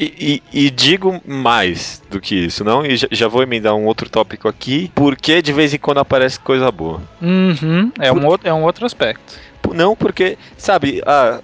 E, 0.00 0.42
e, 0.52 0.64
e, 0.64 0.70
digo 0.70 1.20
mais 1.26 2.02
do 2.08 2.18
que 2.18 2.34
isso, 2.34 2.64
não? 2.64 2.86
E 2.86 2.96
já, 2.96 3.06
já, 3.10 3.28
vou 3.28 3.42
emendar 3.42 3.74
um 3.74 3.84
outro 3.84 4.08
tópico 4.08 4.48
aqui, 4.48 4.90
porque 4.94 5.42
de 5.42 5.52
vez 5.52 5.74
em 5.74 5.78
quando 5.78 5.98
aparece 5.98 6.40
coisa 6.40 6.70
boa. 6.72 7.02
Uhum, 7.20 7.92
é, 7.98 8.10
Por... 8.10 8.18
um 8.18 8.26
outro, 8.26 8.48
é 8.48 8.54
um 8.54 8.62
outro 8.62 8.86
aspecto. 8.86 9.38
Não, 9.74 9.94
porque, 9.94 10.38
sabe, 10.56 11.02
ah, 11.04 11.40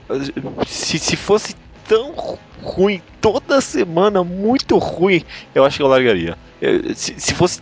se, 0.66 0.98
se 0.98 1.16
fosse 1.16 1.54
tão 1.86 2.38
ruim 2.62 3.02
toda 3.20 3.60
semana, 3.60 4.24
muito 4.24 4.78
ruim, 4.78 5.22
eu 5.54 5.62
acho 5.62 5.76
que 5.76 5.82
eu 5.82 5.86
largaria. 5.86 6.38
Se, 6.94 7.14
se 7.18 7.34
fosse 7.34 7.60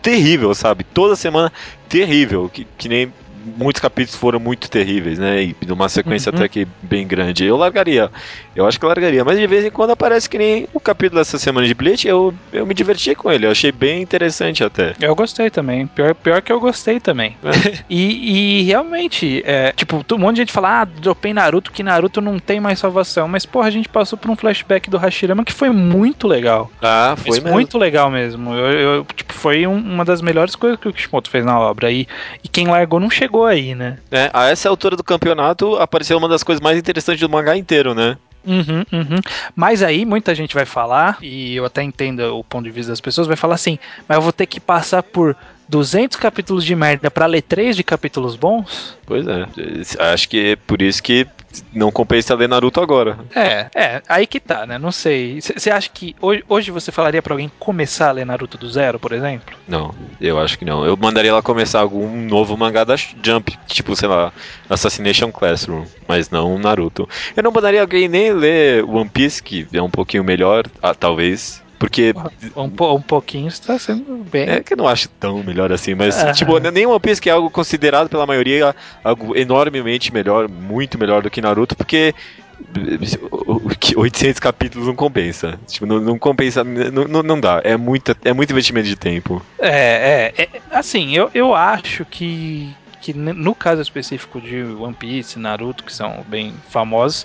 terrível, 0.00 0.54
sabe? 0.54 0.84
Toda 0.84 1.16
semana 1.16 1.52
terrível, 1.88 2.48
que, 2.48 2.64
que 2.78 2.88
nem 2.88 3.12
muitos 3.56 3.80
capítulos 3.80 4.18
foram 4.18 4.38
muito 4.38 4.70
terríveis, 4.70 5.18
né? 5.18 5.42
E 5.42 5.56
numa 5.66 5.88
sequência 5.88 6.30
uhum. 6.30 6.38
até 6.38 6.48
que 6.48 6.66
bem 6.82 7.06
grande. 7.06 7.44
Eu 7.44 7.56
largaria. 7.56 8.10
Eu 8.54 8.66
acho 8.66 8.78
que 8.78 8.86
largaria. 8.86 9.24
Mas 9.24 9.38
de 9.38 9.46
vez 9.46 9.64
em 9.64 9.70
quando 9.70 9.90
aparece 9.90 10.28
que 10.28 10.38
nem 10.38 10.68
o 10.72 10.80
capítulo 10.80 11.20
dessa 11.20 11.38
semana 11.38 11.66
de 11.66 11.74
Bleach, 11.74 12.06
eu, 12.06 12.34
eu 12.52 12.66
me 12.66 12.74
diverti 12.74 13.14
com 13.14 13.30
ele. 13.30 13.46
Eu 13.46 13.50
achei 13.50 13.70
bem 13.70 14.02
interessante 14.02 14.64
até. 14.64 14.94
Eu 15.00 15.14
gostei 15.14 15.50
também. 15.50 15.86
Pior, 15.86 16.14
pior 16.14 16.42
que 16.42 16.52
eu 16.52 16.58
gostei 16.58 16.98
também. 16.98 17.36
É. 17.44 17.78
e, 17.88 18.60
e, 18.60 18.62
realmente, 18.62 19.42
é, 19.44 19.72
tipo, 19.72 20.04
um 20.12 20.18
monte 20.18 20.36
de 20.36 20.40
gente 20.42 20.52
fala, 20.52 20.82
ah, 20.82 20.84
dropei 20.84 21.32
Naruto, 21.32 21.70
que 21.70 21.82
Naruto 21.82 22.20
não 22.20 22.38
tem 22.38 22.60
mais 22.60 22.78
salvação. 22.78 23.28
Mas, 23.28 23.44
porra, 23.44 23.68
a 23.68 23.70
gente 23.70 23.88
passou 23.88 24.18
por 24.18 24.30
um 24.30 24.36
flashback 24.36 24.88
do 24.88 24.96
Hashirama 24.96 25.44
que 25.44 25.52
foi 25.52 25.70
muito 25.70 26.26
legal. 26.26 26.70
Ah, 26.80 27.14
foi 27.16 27.40
mesmo. 27.40 27.50
Muito 27.50 27.78
legal 27.78 28.10
mesmo. 28.10 28.54
Eu, 28.54 28.78
eu 28.78 29.06
tipo, 29.14 29.32
foi 29.32 29.66
um, 29.66 29.76
uma 29.76 30.04
das 30.04 30.22
melhores 30.22 30.54
coisas 30.54 30.78
que 30.78 30.88
o 30.88 30.92
Kishimoto 30.92 31.30
fez 31.30 31.44
na 31.44 31.58
obra. 31.58 31.90
E, 31.90 32.06
e 32.42 32.48
quem 32.48 32.66
largou 32.66 32.98
não 32.98 33.10
chegou 33.10 33.35
aí, 33.44 33.74
né? 33.74 33.98
É, 34.10 34.30
a 34.32 34.48
essa 34.48 34.68
altura 34.68 34.96
do 34.96 35.04
campeonato 35.04 35.76
apareceu 35.76 36.16
uma 36.16 36.28
das 36.28 36.42
coisas 36.42 36.60
mais 36.60 36.78
interessantes 36.78 37.20
do 37.20 37.28
mangá 37.28 37.56
inteiro, 37.56 37.94
né? 37.94 38.16
Uhum, 38.46 38.84
uhum. 38.92 39.20
Mas 39.54 39.82
aí 39.82 40.04
muita 40.04 40.34
gente 40.34 40.54
vai 40.54 40.64
falar, 40.64 41.18
e 41.20 41.56
eu 41.56 41.64
até 41.64 41.82
entendo 41.82 42.38
o 42.38 42.44
ponto 42.44 42.64
de 42.64 42.70
vista 42.70 42.92
das 42.92 43.00
pessoas, 43.00 43.26
vai 43.26 43.36
falar 43.36 43.56
assim, 43.56 43.78
mas 44.08 44.16
eu 44.16 44.22
vou 44.22 44.32
ter 44.32 44.46
que 44.46 44.60
passar 44.60 45.02
por 45.02 45.36
200 45.68 46.16
capítulos 46.16 46.64
de 46.64 46.74
merda 46.76 47.10
para 47.10 47.26
ler 47.26 47.42
3 47.42 47.76
de 47.76 47.82
capítulos 47.82 48.36
bons? 48.36 48.96
Pois 49.04 49.26
é. 49.26 49.46
Acho 50.12 50.28
que 50.28 50.52
é 50.52 50.56
por 50.56 50.80
isso 50.80 51.02
que 51.02 51.26
não 51.72 51.90
compensa 51.90 52.34
ler 52.34 52.48
Naruto 52.48 52.80
agora. 52.80 53.18
É, 53.34 53.68
é, 53.74 54.02
aí 54.08 54.26
que 54.26 54.40
tá, 54.40 54.66
né? 54.66 54.78
Não 54.78 54.92
sei. 54.92 55.40
Você 55.40 55.70
acha 55.70 55.88
que 55.92 56.14
hoje, 56.20 56.44
hoje 56.48 56.70
você 56.70 56.90
falaria 56.90 57.22
para 57.22 57.34
alguém 57.34 57.50
começar 57.58 58.08
a 58.08 58.12
ler 58.12 58.26
Naruto 58.26 58.58
do 58.58 58.68
zero, 58.68 58.98
por 58.98 59.12
exemplo? 59.12 59.56
Não, 59.66 59.94
eu 60.20 60.38
acho 60.38 60.58
que 60.58 60.64
não. 60.64 60.84
Eu 60.84 60.96
mandaria 60.96 61.30
ela 61.30 61.42
começar 61.42 61.80
algum 61.80 62.08
novo 62.26 62.56
mangá 62.56 62.84
da 62.84 62.96
Jump, 62.96 63.56
tipo, 63.66 63.94
sei 63.94 64.08
lá, 64.08 64.32
Assassination 64.68 65.30
Classroom, 65.30 65.84
mas 66.06 66.30
não 66.30 66.58
Naruto. 66.58 67.08
Eu 67.36 67.42
não 67.42 67.52
mandaria 67.52 67.80
alguém 67.80 68.08
nem 68.08 68.32
ler 68.32 68.84
One 68.84 69.08
Piece, 69.08 69.42
que 69.42 69.66
é 69.72 69.82
um 69.82 69.90
pouquinho 69.90 70.24
melhor, 70.24 70.64
ah, 70.82 70.94
talvez. 70.94 71.62
Porque. 71.78 72.14
Um, 72.54 72.64
um 72.94 73.00
pouquinho 73.00 73.48
está 73.48 73.78
sendo 73.78 74.24
bem. 74.30 74.48
É 74.48 74.62
que 74.62 74.72
eu 74.72 74.76
não 74.76 74.88
acho 74.88 75.08
tão 75.20 75.42
melhor 75.42 75.72
assim, 75.72 75.94
mas, 75.94 76.18
ah. 76.22 76.32
tipo, 76.32 76.58
nem 76.58 76.86
One 76.86 77.00
Piece 77.00 77.20
que 77.20 77.28
é 77.28 77.32
algo 77.32 77.50
considerado 77.50 78.08
pela 78.08 78.26
maioria 78.26 78.74
algo 79.04 79.36
enormemente 79.36 80.12
melhor, 80.12 80.48
muito 80.48 80.98
melhor 80.98 81.22
do 81.22 81.30
que 81.30 81.40
Naruto, 81.40 81.76
porque 81.76 82.14
800 83.96 84.40
capítulos 84.40 84.86
não 84.86 84.94
compensa. 84.94 85.58
Tipo, 85.66 85.86
não, 85.86 86.00
não 86.00 86.18
compensa, 86.18 86.64
não, 86.64 87.22
não 87.22 87.40
dá. 87.40 87.60
É, 87.64 87.76
muita, 87.76 88.16
é 88.24 88.32
muito 88.32 88.50
investimento 88.50 88.88
de 88.88 88.96
tempo. 88.96 89.42
É, 89.58 90.32
é, 90.36 90.42
é 90.42 90.48
assim, 90.70 91.14
eu, 91.14 91.30
eu 91.34 91.54
acho 91.54 92.04
que 92.04 92.74
que 93.06 93.14
no 93.14 93.54
caso 93.54 93.80
específico 93.80 94.40
de 94.40 94.62
One 94.62 94.92
Piece, 94.94 95.38
Naruto, 95.38 95.84
que 95.84 95.92
são 95.92 96.24
bem 96.26 96.52
famosos, 96.70 97.24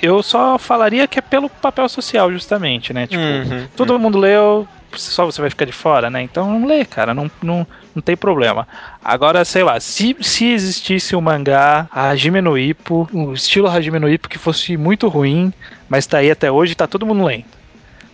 eu 0.00 0.22
só 0.22 0.56
falaria 0.56 1.08
que 1.08 1.18
é 1.18 1.22
pelo 1.22 1.50
papel 1.50 1.88
social, 1.88 2.30
justamente, 2.30 2.92
né? 2.92 3.08
Tipo, 3.08 3.20
uhum, 3.20 3.66
todo 3.76 3.94
uhum. 3.94 3.98
mundo 3.98 4.16
leu, 4.16 4.68
só 4.92 5.26
você 5.26 5.40
vai 5.40 5.50
ficar 5.50 5.64
de 5.64 5.72
fora, 5.72 6.08
né? 6.08 6.22
Então 6.22 6.48
não 6.48 6.68
lê, 6.68 6.84
cara, 6.84 7.12
não, 7.12 7.28
não, 7.42 7.66
não 7.96 8.00
tem 8.00 8.16
problema. 8.16 8.68
Agora, 9.04 9.44
sei 9.44 9.64
lá, 9.64 9.80
se, 9.80 10.16
se 10.20 10.52
existisse 10.52 11.16
um 11.16 11.20
mangá, 11.20 11.88
a 11.90 12.10
Hajime 12.10 12.40
no 12.40 12.56
Ippo, 12.56 13.08
o 13.12 13.32
estilo 13.32 13.66
Hajime 13.66 13.98
no 13.98 14.08
Ippo 14.08 14.28
que 14.28 14.38
fosse 14.38 14.76
muito 14.76 15.08
ruim, 15.08 15.52
mas 15.88 16.06
tá 16.06 16.18
aí 16.18 16.30
até 16.30 16.48
hoje, 16.52 16.76
tá 16.76 16.86
todo 16.86 17.04
mundo 17.04 17.24
lendo. 17.24 17.57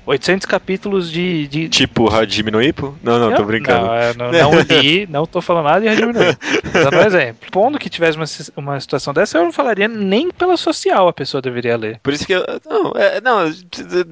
800 0.07 0.47
capítulos 0.47 1.11
de. 1.11 1.49
de... 1.49 1.69
Tipo 1.69 2.09
Hajime 2.13 2.51
no 2.51 2.63
Ippo? 2.63 2.97
Não, 3.03 3.19
não, 3.19 3.31
eu, 3.31 3.37
tô 3.37 3.45
brincando. 3.45 3.87
Não, 3.87 3.95
é, 3.95 4.15
não, 4.15 4.33
não 4.33 4.61
li, 4.81 5.07
não 5.07 5.27
tô 5.27 5.41
falando 5.41 5.65
nada 5.65 5.81
de 5.81 5.89
Hajime 5.89 6.13
no 6.13 6.23
Ippo. 6.23 6.47
Dando 6.73 6.97
um 6.97 7.01
exemplo. 7.07 7.51
Pondo 7.51 7.79
que 7.79 7.89
tivesse 7.89 8.17
uma, 8.17 8.27
uma 8.57 8.81
situação 8.81 9.15
dessa, 9.15 9.39
eu 9.39 9.45
não 9.45 9.53
falaria 9.53 9.89
nem 9.89 10.31
pela 10.31 10.57
social 10.57 11.09
a 11.09 11.13
pessoa 11.13 11.41
deveria 11.41 11.77
ler. 11.77 12.01
Por 12.03 12.13
isso 12.13 12.27
que 12.27 12.33
eu. 12.33 12.45
Não, 12.69 12.93
é, 12.97 13.21
não 13.21 13.51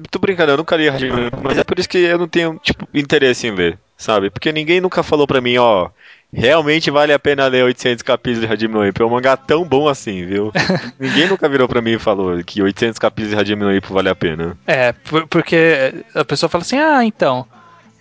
tô 0.09 0.19
brincando, 0.19 0.51
eu 0.51 0.57
nunca 0.57 0.75
li 0.75 0.89
Hajime 0.89 1.11
no 1.11 1.27
Ippo, 1.27 1.39
mas 1.43 1.57
é 1.57 1.63
por 1.63 1.77
isso 1.77 1.89
que 1.89 1.99
eu 1.99 2.17
não 2.17 2.27
tenho, 2.27 2.59
tipo, 2.61 2.87
interesse 2.93 3.47
em 3.47 3.51
ler, 3.51 3.77
sabe? 3.97 4.29
Porque 4.29 4.51
ninguém 4.51 4.81
nunca 4.81 5.03
falou 5.03 5.27
pra 5.27 5.41
mim, 5.41 5.57
ó 5.57 5.89
realmente 6.33 6.89
vale 6.89 7.13
a 7.13 7.19
pena 7.19 7.47
ler 7.47 7.63
800 7.63 8.01
capítulos 8.01 8.47
de 8.47 8.53
Hajime 8.53 8.73
no 8.73 8.85
Ippo. 8.85 9.03
É 9.03 9.05
um 9.05 9.09
mangá 9.09 9.37
tão 9.37 9.63
bom 9.63 9.87
assim, 9.87 10.25
viu? 10.25 10.51
Ninguém 10.99 11.27
nunca 11.27 11.47
virou 11.47 11.67
pra 11.67 11.81
mim 11.81 11.91
e 11.91 11.99
falou 11.99 12.43
que 12.43 12.61
800 12.61 12.97
capítulos 12.99 13.35
de 13.35 13.41
Hajime 13.41 13.63
no 13.63 13.73
Ippo 13.73 13.93
vale 13.93 14.09
a 14.09 14.15
pena. 14.15 14.57
É, 14.65 14.93
porque 15.29 15.93
a 16.13 16.25
pessoa 16.25 16.49
fala 16.49 16.63
assim, 16.63 16.77
ah, 16.77 17.03
então, 17.05 17.45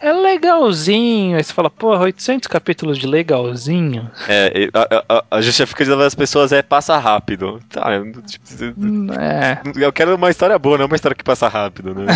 é 0.03 0.13
legalzinho. 0.13 1.37
Aí 1.37 1.45
você 1.45 1.53
fala, 1.53 1.71
porra, 1.71 2.03
800 2.03 2.49
capítulos 2.49 2.99
de 2.99 3.07
legalzinho. 3.07 4.11
É, 4.29 4.69
a, 4.75 5.05
a, 5.09 5.25
a 5.39 5.41
justificativa 5.41 5.97
das 5.97 6.15
pessoas 6.15 6.51
é 6.51 6.61
passa 6.61 6.99
rápido. 6.99 7.61
Tá, 7.71 7.89
tipo, 8.27 8.45
é. 9.19 9.63
Eu 9.77 9.93
quero 9.93 10.17
uma 10.17 10.31
história 10.31 10.59
boa, 10.59 10.77
não 10.77 10.87
uma 10.87 10.97
história 10.97 11.15
que 11.15 11.23
passa 11.23 11.47
rápido, 11.47 11.95
né? 11.95 12.07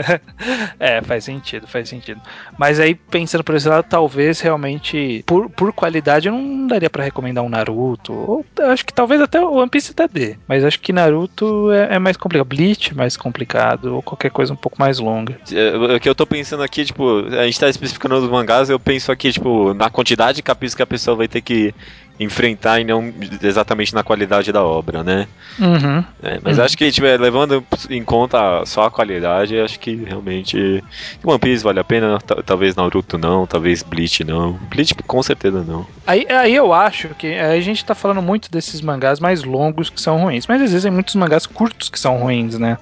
é, 0.80 1.02
faz 1.02 1.24
sentido, 1.24 1.66
faz 1.66 1.88
sentido. 1.88 2.20
Mas 2.56 2.80
aí, 2.80 2.94
pensando 2.94 3.44
por 3.44 3.54
esse 3.54 3.68
lado, 3.68 3.84
talvez 3.88 4.40
realmente, 4.40 5.22
por, 5.26 5.50
por 5.50 5.72
qualidade, 5.72 6.28
eu 6.28 6.32
não 6.32 6.66
daria 6.66 6.88
para 6.88 7.04
recomendar 7.04 7.44
um 7.44 7.48
Naruto. 7.48 8.12
Ou 8.12 8.46
acho 8.70 8.86
que 8.86 8.92
talvez 8.92 9.20
até 9.20 9.38
o 9.38 9.52
One 9.52 9.68
Piece 9.68 9.90
até 9.90 10.08
dê. 10.08 10.36
Mas 10.48 10.64
acho 10.64 10.80
que 10.80 10.94
Naruto 10.94 11.70
é, 11.72 11.96
é 11.96 11.98
mais 11.98 12.16
complicado. 12.16 12.48
Bleach 12.48 12.92
é 12.92 12.94
mais 12.94 13.16
complicado, 13.16 13.96
ou 13.96 14.02
qualquer 14.02 14.30
coisa 14.30 14.54
um 14.54 14.56
pouco 14.56 14.78
mais 14.78 14.98
longa. 14.98 15.38
É, 15.52 15.76
o 15.76 16.00
que 16.00 16.08
eu 16.08 16.14
tô 16.14 16.26
pensando 16.26 16.62
aqui, 16.62 16.84
tipo, 16.84 17.17
a 17.38 17.44
gente 17.44 17.60
tá 17.60 17.68
especificando 17.68 18.16
os 18.16 18.30
mangás, 18.30 18.70
eu 18.70 18.78
penso 18.78 19.10
aqui, 19.12 19.32
tipo, 19.32 19.74
na 19.74 19.90
quantidade 19.90 20.36
de 20.36 20.42
capítulos 20.42 20.74
que 20.74 20.82
a 20.82 20.86
pessoa 20.86 21.16
vai 21.16 21.28
ter 21.28 21.40
que 21.40 21.74
enfrentar 22.20 22.80
e 22.80 22.84
não 22.84 23.12
exatamente 23.42 23.94
na 23.94 24.02
qualidade 24.02 24.50
da 24.50 24.62
obra, 24.62 25.04
né? 25.04 25.28
Uhum. 25.58 26.04
É, 26.22 26.40
mas 26.42 26.58
uhum. 26.58 26.64
acho 26.64 26.76
que, 26.76 26.90
tipo, 26.90 27.06
levando 27.06 27.64
em 27.88 28.02
conta 28.02 28.64
só 28.66 28.84
a 28.84 28.90
qualidade, 28.90 29.58
acho 29.58 29.78
que 29.78 29.94
realmente 29.94 30.82
One 31.24 31.38
Piece 31.38 31.62
vale 31.62 31.78
a 31.78 31.84
pena, 31.84 32.18
talvez 32.44 32.74
Naruto 32.74 33.16
não, 33.16 33.46
talvez 33.46 33.82
Bleach 33.82 34.24
não. 34.24 34.54
Bleach 34.68 34.94
com 35.06 35.22
certeza 35.22 35.62
não. 35.62 35.86
Aí, 36.06 36.26
aí 36.28 36.54
eu 36.54 36.72
acho 36.72 37.08
que 37.10 37.34
a 37.34 37.60
gente 37.60 37.84
tá 37.84 37.94
falando 37.94 38.20
muito 38.20 38.50
desses 38.50 38.80
mangás 38.80 39.20
mais 39.20 39.44
longos 39.44 39.88
que 39.88 40.00
são 40.00 40.18
ruins, 40.18 40.46
mas 40.46 40.60
às 40.60 40.70
vezes 40.70 40.82
tem 40.82 40.92
muitos 40.92 41.14
mangás 41.14 41.46
curtos 41.46 41.88
que 41.88 42.00
são 42.00 42.16
ruins, 42.16 42.58
né? 42.58 42.78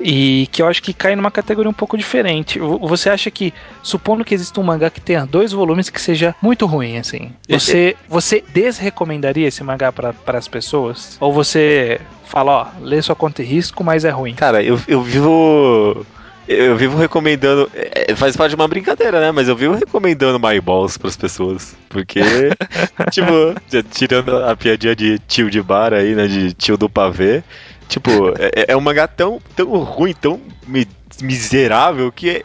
E 0.00 0.48
que 0.52 0.62
eu 0.62 0.66
acho 0.66 0.82
que 0.82 0.92
cai 0.92 1.16
numa 1.16 1.30
categoria 1.30 1.70
um 1.70 1.74
pouco 1.74 1.96
diferente. 1.98 2.58
Você 2.58 3.10
acha 3.10 3.30
que, 3.30 3.52
supondo 3.82 4.24
que 4.24 4.34
exista 4.34 4.60
um 4.60 4.64
mangá 4.64 4.90
que 4.90 5.00
tenha 5.00 5.26
dois 5.26 5.52
volumes 5.52 5.90
que 5.90 6.00
seja 6.00 6.34
muito 6.40 6.66
ruim, 6.66 6.98
assim, 6.98 7.32
você, 7.48 7.96
você 8.08 8.44
desrecomendaria 8.52 9.48
esse 9.48 9.62
mangá 9.64 9.92
para 9.92 10.14
as 10.38 10.48
pessoas? 10.48 11.16
Ou 11.20 11.32
você 11.32 12.00
fala, 12.28 12.52
ó, 12.52 12.66
lê 12.80 13.00
sua 13.02 13.16
conta 13.16 13.42
e 13.42 13.46
risco, 13.46 13.82
mas 13.82 14.04
é 14.04 14.10
ruim? 14.10 14.34
Cara, 14.34 14.62
eu, 14.62 14.78
eu 14.86 15.02
vivo. 15.02 16.06
Eu 16.46 16.76
vivo 16.76 16.96
recomendando. 16.96 17.70
É, 17.74 18.14
faz 18.14 18.34
parte 18.34 18.50
de 18.50 18.56
uma 18.56 18.66
brincadeira, 18.66 19.20
né? 19.20 19.30
Mas 19.30 19.48
eu 19.48 19.56
vivo 19.56 19.74
recomendando 19.74 20.40
My 20.40 20.58
Balls 20.60 20.96
pras 20.96 21.14
pessoas. 21.14 21.76
Porque, 21.90 22.20
tipo, 23.10 23.54
tirando 23.90 24.34
a 24.44 24.56
piadinha 24.56 24.96
de 24.96 25.18
tio 25.18 25.50
de 25.50 25.60
bar 25.60 25.92
aí, 25.92 26.14
né? 26.14 26.26
De 26.26 26.54
tio 26.54 26.78
do 26.78 26.88
pavê. 26.88 27.42
Tipo, 27.88 28.34
é, 28.38 28.66
é 28.68 28.76
um 28.76 28.80
mangá 28.80 29.08
tão, 29.08 29.40
tão 29.56 29.66
ruim, 29.78 30.12
tão 30.12 30.40
mi 30.66 30.86
miserável 31.20 32.12
que 32.12 32.30
é, 32.30 32.42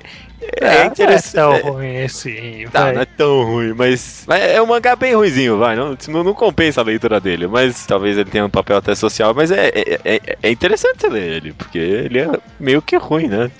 é, 0.59 0.77
é 0.77 0.85
interessante. 0.85 1.35
Não 1.35 1.53
é 1.53 1.59
tão 1.61 1.71
ruim 1.73 2.03
assim. 2.03 2.65
Tá, 2.71 2.93
não 2.93 3.01
é 3.01 3.05
tão 3.05 3.43
ruim, 3.43 3.73
mas, 3.73 4.23
mas, 4.27 4.41
é 4.41 4.61
um 4.61 4.65
mangá 4.65 4.95
bem 4.95 5.15
ruizinho, 5.15 5.57
vai. 5.57 5.75
Não, 5.75 5.97
não, 6.07 6.23
não, 6.23 6.33
compensa 6.33 6.81
a 6.81 6.83
leitura 6.83 7.19
dele. 7.19 7.47
Mas 7.47 7.85
talvez 7.85 8.17
ele 8.17 8.29
tenha 8.29 8.45
um 8.45 8.49
papel 8.49 8.77
até 8.77 8.95
social. 8.95 9.33
Mas 9.33 9.51
é, 9.51 9.67
é, 9.67 9.99
é, 10.03 10.37
é 10.41 10.51
interessante 10.51 11.07
ler 11.07 11.33
ele, 11.33 11.53
porque 11.53 11.77
ele 11.77 12.19
é 12.19 12.29
meio 12.59 12.81
que 12.81 12.95
ruim, 12.97 13.27
né? 13.27 13.51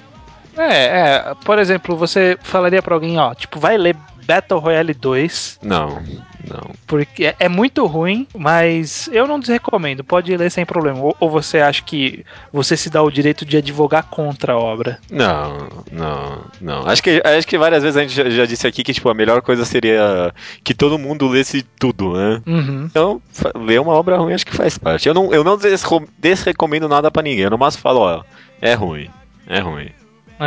É, 0.58 0.86
é. 0.86 1.34
Por 1.44 1.58
exemplo, 1.60 1.96
você 1.96 2.38
falaria 2.42 2.82
pra 2.82 2.96
alguém, 2.96 3.18
ó, 3.20 3.34
tipo, 3.34 3.60
vai 3.60 3.78
ler 3.78 3.96
Battle 4.26 4.60
Royale 4.60 4.94
2. 4.94 5.60
Não, 5.62 6.02
não. 6.48 6.72
Porque 6.86 7.26
é, 7.26 7.36
é, 7.40 7.50
muito 7.50 7.86
ruim, 7.86 8.28
mas 8.36 9.10
eu 9.12 9.28
não 9.28 9.40
desrecomendo. 9.40 10.04
Pode 10.04 10.36
ler 10.36 10.52
sem 10.52 10.66
problema. 10.66 11.00
Ou, 11.00 11.16
ou, 11.20 11.30
você 11.30 11.60
acha 11.60 11.82
que 11.84 12.26
você 12.52 12.76
se 12.76 12.90
dá 12.90 13.02
o 13.02 13.12
direito 13.12 13.46
de 13.46 13.58
advogar 13.58 14.04
contra 14.04 14.54
a 14.54 14.58
obra? 14.58 15.00
Não, 15.10 15.70
não, 15.92 16.46
não. 16.60 16.88
Acho 16.88 17.02
que, 17.02 17.22
acho 17.24 17.48
que 17.48 17.58
várias 17.58 17.84
vezes 17.84 17.98
a 17.98 18.02
gente 18.02 18.14
já, 18.14 18.30
já 18.30 18.46
disse 18.46 18.68
aqui 18.68 18.84
que 18.84 18.94
tipo, 18.94 19.10
a 19.10 19.14
melhor 19.14 19.42
coisa 19.42 19.66
seria 19.66 20.34
que 20.64 20.74
todo 20.74 21.00
mundo 21.00 21.28
lesse 21.28 21.64
tudo, 21.80 22.14
né? 22.14 22.42
Uhum. 22.46 22.86
Então, 22.86 23.22
ler 23.56 23.80
uma 23.80 23.94
obra 23.94 24.18
ruim 24.18 24.34
acho 24.34 24.46
que 24.46 24.56
faz 24.56 24.78
parte. 24.78 25.08
Eu 25.08 25.14
não, 25.14 25.34
eu 25.34 25.44
não 25.44 25.58
desrecomendo 26.18 26.88
nada 26.90 27.10
para 27.10 27.24
ninguém. 27.24 27.46
Eu 27.46 27.52
no 27.52 27.58
máximo 27.58 27.82
falo, 27.82 28.00
ó, 28.02 28.24
é 28.62 28.74
ruim. 28.74 29.10
É 29.48 29.60
ruim. 29.60 29.90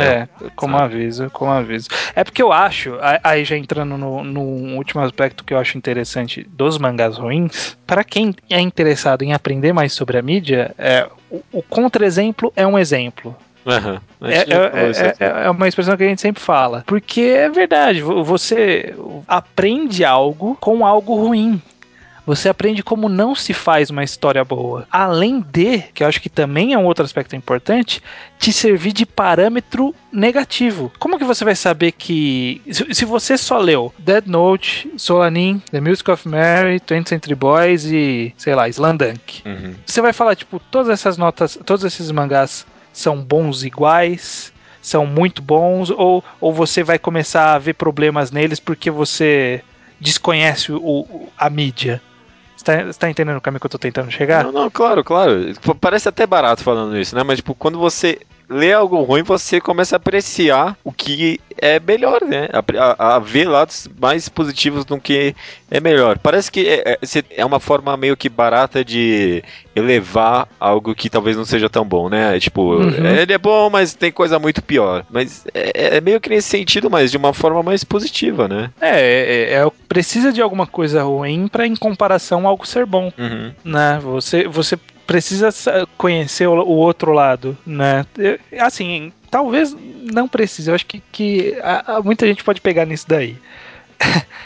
É, 0.01 0.27
como 0.55 0.77
sabe? 0.77 0.95
aviso, 0.95 1.29
como 1.31 1.51
aviso. 1.51 1.89
É 2.15 2.23
porque 2.23 2.41
eu 2.41 2.51
acho, 2.51 2.97
aí 3.23 3.43
já 3.43 3.57
entrando 3.57 3.97
no, 3.97 4.23
no 4.23 4.41
último 4.75 5.01
aspecto 5.01 5.43
que 5.43 5.53
eu 5.53 5.57
acho 5.57 5.77
interessante 5.77 6.47
dos 6.49 6.77
mangás 6.77 7.17
ruins, 7.17 7.77
para 7.85 8.03
quem 8.03 8.35
é 8.49 8.59
interessado 8.59 9.23
em 9.23 9.33
aprender 9.33 9.73
mais 9.73 9.93
sobre 9.93 10.17
a 10.17 10.21
mídia, 10.21 10.73
é, 10.77 11.07
o, 11.29 11.41
o 11.51 11.63
contra-exemplo 11.63 12.51
é 12.55 12.65
um 12.65 12.77
exemplo. 12.77 13.35
Uhum. 13.67 13.99
É, 14.21 14.37
é, 14.37 15.41
é, 15.43 15.45
é, 15.45 15.49
uma 15.49 15.67
expressão 15.67 15.97
que 15.97 16.03
a 16.03 16.07
gente 16.07 16.21
sempre 16.21 16.41
fala. 16.41 16.83
Porque 16.87 17.21
é 17.21 17.49
verdade, 17.49 18.01
você 18.01 18.95
aprende 19.27 20.05
algo 20.05 20.57
com 20.59 20.85
algo 20.85 21.15
ruim. 21.15 21.61
Você 22.27 22.49
aprende 22.49 22.83
como 22.83 23.07
não 23.07 23.33
se 23.33 23.53
faz 23.53 23.89
uma 23.89 24.03
história 24.03 24.43
boa. 24.43 24.85
Além 24.91 25.39
de, 25.39 25.79
que 25.93 26.03
eu 26.03 26.07
acho 26.07 26.19
que 26.19 26.27
também 26.27 26.73
é 26.73 26.77
um 26.77 26.83
outro 26.83 27.05
aspecto 27.05 27.37
importante, 27.37 28.03
te 28.37 28.51
servir 28.51 28.91
de 28.91 29.05
parâmetro 29.05 29.95
negativo. 30.11 30.91
Como 30.99 31.17
que 31.17 31.23
você 31.23 31.45
vai 31.45 31.55
saber 31.55 31.93
que. 31.93 32.61
Se, 32.91 33.05
você 33.05 33.37
só 33.37 33.57
leu 33.57 33.93
Dead 33.97 34.25
Note, 34.25 34.91
Solanin, 34.97 35.61
The 35.71 35.79
Music 35.79 36.11
of 36.11 36.27
Mary, 36.27 36.81
20th 36.81 37.07
Century 37.07 37.33
Boys 37.33 37.85
e, 37.85 38.33
sei 38.37 38.53
lá, 38.53 38.67
Slandunk. 38.67 39.41
Uhum. 39.45 39.75
Você 39.85 40.01
vai 40.01 40.11
falar, 40.11 40.35
tipo, 40.35 40.59
todas 40.59 40.89
essas 40.89 41.17
notas, 41.17 41.57
todos 41.65 41.85
esses 41.85 42.11
mangás 42.11 42.67
são 42.91 43.23
bons 43.23 43.63
iguais, 43.63 44.51
são 44.81 45.05
muito 45.05 45.41
bons, 45.41 45.91
ou, 45.91 46.21
ou 46.41 46.51
você 46.51 46.83
vai 46.83 46.99
começar 46.99 47.53
a 47.53 47.57
ver 47.57 47.75
problemas 47.75 48.31
neles 48.31 48.59
porque 48.59 48.91
você 48.91 49.63
desconhece 49.97 50.73
o, 50.73 51.29
a 51.37 51.49
mídia 51.49 52.01
tá, 52.67 52.93
tá 52.93 53.09
entendendo 53.09 53.37
o 53.37 53.41
caminho 53.41 53.59
que 53.59 53.65
eu 53.65 53.71
tô 53.71 53.77
tentando 53.77 54.11
chegar? 54.11 54.43
Não, 54.43 54.51
não, 54.51 54.69
claro, 54.69 55.03
claro. 55.03 55.53
Parece 55.79 56.09
até 56.09 56.27
barato 56.27 56.63
falando 56.63 56.97
isso, 56.97 57.15
né? 57.15 57.23
Mas, 57.23 57.37
tipo, 57.37 57.55
quando 57.55 57.79
você 57.79 58.19
lê 58.49 58.73
algo 58.73 59.01
ruim, 59.01 59.23
você 59.23 59.59
começa 59.59 59.95
a 59.95 59.97
apreciar 59.97 60.77
o 60.83 60.91
que 60.91 61.39
é 61.57 61.79
melhor, 61.79 62.21
né? 62.23 62.47
A, 62.79 63.15
a, 63.15 63.19
ver 63.19 63.47
lados 63.47 63.89
mais 63.99 64.29
positivos 64.29 64.85
do 64.85 64.99
que 64.99 65.35
é 65.69 65.79
melhor. 65.79 66.17
Parece 66.17 66.51
que 66.51 66.67
é, 66.67 66.91
é, 66.91 67.23
é, 67.31 67.45
uma 67.45 67.59
forma 67.59 67.97
meio 67.97 68.15
que 68.15 68.29
barata 68.29 68.85
de 68.85 69.43
elevar 69.75 70.47
algo 70.59 70.95
que 70.95 71.09
talvez 71.09 71.35
não 71.35 71.45
seja 71.45 71.69
tão 71.69 71.83
bom, 71.83 72.09
né? 72.09 72.39
Tipo, 72.39 72.75
uhum. 72.75 73.05
ele 73.05 73.33
é 73.33 73.37
bom, 73.37 73.69
mas 73.69 73.93
tem 73.93 74.11
coisa 74.11 74.39
muito 74.39 74.61
pior. 74.61 75.05
Mas 75.09 75.45
é, 75.53 75.97
é, 75.97 76.01
meio 76.01 76.21
que 76.21 76.29
nesse 76.29 76.49
sentido, 76.49 76.89
mas 76.89 77.11
de 77.11 77.17
uma 77.17 77.33
forma 77.33 77.61
mais 77.61 77.83
positiva, 77.83 78.47
né? 78.47 78.69
É, 78.79 78.99
é, 78.99 79.53
é 79.55 79.71
precisa 79.89 80.31
de 80.31 80.41
alguma 80.41 80.67
coisa 80.67 81.03
ruim 81.03 81.47
para 81.47 81.65
em 81.65 81.75
comparação 81.75 82.47
algo 82.47 82.67
ser 82.67 82.85
bom, 82.85 83.11
uhum. 83.17 83.51
né? 83.63 83.99
Você, 84.01 84.47
você 84.47 84.77
precisa 85.07 85.49
conhecer 85.97 86.47
o, 86.47 86.67
outro 86.67 87.13
lado, 87.13 87.57
né? 87.65 88.05
Assim, 88.59 89.13
talvez 89.31 89.75
não 90.11 90.27
precise. 90.27 90.69
Eu 90.69 90.75
acho 90.75 90.85
que, 90.85 91.01
que 91.11 91.57
a, 91.63 91.95
a, 91.95 92.01
muita 92.01 92.27
gente 92.27 92.43
pode 92.43 92.59
pegar 92.59 92.85
nisso 92.85 93.05
daí. 93.07 93.37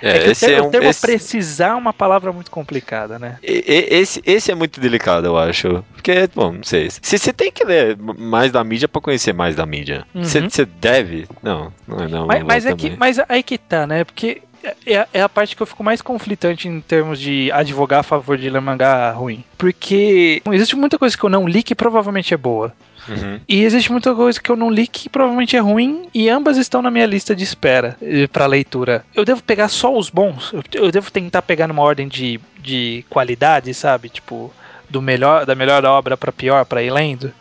É, 0.02 0.18
é 0.30 0.32
esse 0.32 0.46
o 0.46 0.48
termo, 0.48 0.64
é 0.64 0.68
um, 0.68 0.72
termo 0.72 0.90
esse... 0.90 1.02
precisar 1.02 1.70
é 1.70 1.74
uma 1.74 1.92
palavra 1.92 2.32
muito 2.32 2.52
complicada, 2.52 3.18
né? 3.18 3.38
Esse, 3.42 4.22
esse 4.24 4.52
é 4.52 4.56
muito 4.56 4.80
delicado, 4.80 5.26
eu 5.26 5.38
acho. 5.38 5.84
Porque, 5.94 6.30
bom, 6.34 6.54
não 6.54 6.64
sei. 6.64 6.90
Se 6.90 7.18
você 7.18 7.34
tem 7.34 7.52
que 7.52 7.66
ler 7.66 7.98
mais 7.98 8.52
da 8.52 8.64
mídia 8.64 8.88
para 8.88 9.02
conhecer 9.02 9.34
mais 9.34 9.56
da 9.56 9.66
mídia. 9.66 10.06
Você 10.14 10.40
uhum. 10.40 10.68
deve? 10.80 11.28
Não, 11.42 11.74
não 11.88 12.04
é 12.04 12.08
não. 12.08 12.28
Mas, 12.28 12.44
mas, 12.44 12.66
é 12.68 12.76
que, 12.76 12.96
mas 12.98 13.18
aí 13.28 13.42
que 13.42 13.58
tá, 13.58 13.88
né? 13.88 14.04
Porque 14.04 14.44
é, 14.86 15.08
é, 15.14 15.22
a 15.22 15.30
parte 15.30 15.56
que 15.56 15.62
eu 15.62 15.68
fico 15.68 15.84
mais 15.84 16.02
conflitante 16.02 16.68
em 16.68 16.82
termos 16.82 17.20
de 17.20 17.52
advogar 17.52 18.02
a 18.02 18.04
favor 18.04 18.38
de 18.38 18.50
ler 18.50 18.62
mangá 18.62 19.12
ruim. 19.12 19.44
Porque 19.58 20.42
existe 20.52 20.76
muita 20.76 20.98
coisa 20.98 21.18
que 21.18 21.24
eu 21.24 21.30
não 21.30 21.48
li 21.48 21.64
que 21.64 21.76
provavelmente 21.76 22.34
é 22.34 22.38
boa. 22.38 22.74
Uhum. 23.08 23.40
E 23.48 23.64
existe 23.64 23.92
muita 23.92 24.14
coisa 24.14 24.40
que 24.40 24.50
eu 24.52 24.56
não 24.56 24.70
li 24.70 24.86
que 24.86 25.10
provavelmente 25.10 25.56
é 25.56 25.60
ruim 25.60 26.08
e 26.14 26.30
ambas 26.30 26.58
estão 26.58 26.82
na 26.82 26.92
minha 26.92 27.06
lista 27.06 27.36
de 27.36 27.44
espera 27.44 27.98
eh, 28.02 28.28
para 28.28 28.46
leitura. 28.46 29.04
Eu 29.16 29.26
devo 29.26 29.42
pegar 29.42 29.70
só 29.70 29.96
os 29.96 30.10
bons? 30.10 30.54
Eu 30.72 30.92
devo 30.92 31.12
tentar 31.12 31.42
pegar 31.42 31.68
numa 31.68 31.82
ordem 31.82 32.08
de, 32.08 32.40
de 32.60 33.04
qualidade, 33.10 33.74
sabe? 33.74 34.10
Tipo, 34.10 34.54
do 34.88 35.02
melhor 35.02 35.46
da 35.46 35.56
melhor 35.56 35.84
obra 35.86 36.16
para 36.16 36.32
pior 36.32 36.66
para 36.66 36.84
ir 36.84 36.92
lendo? 36.92 37.34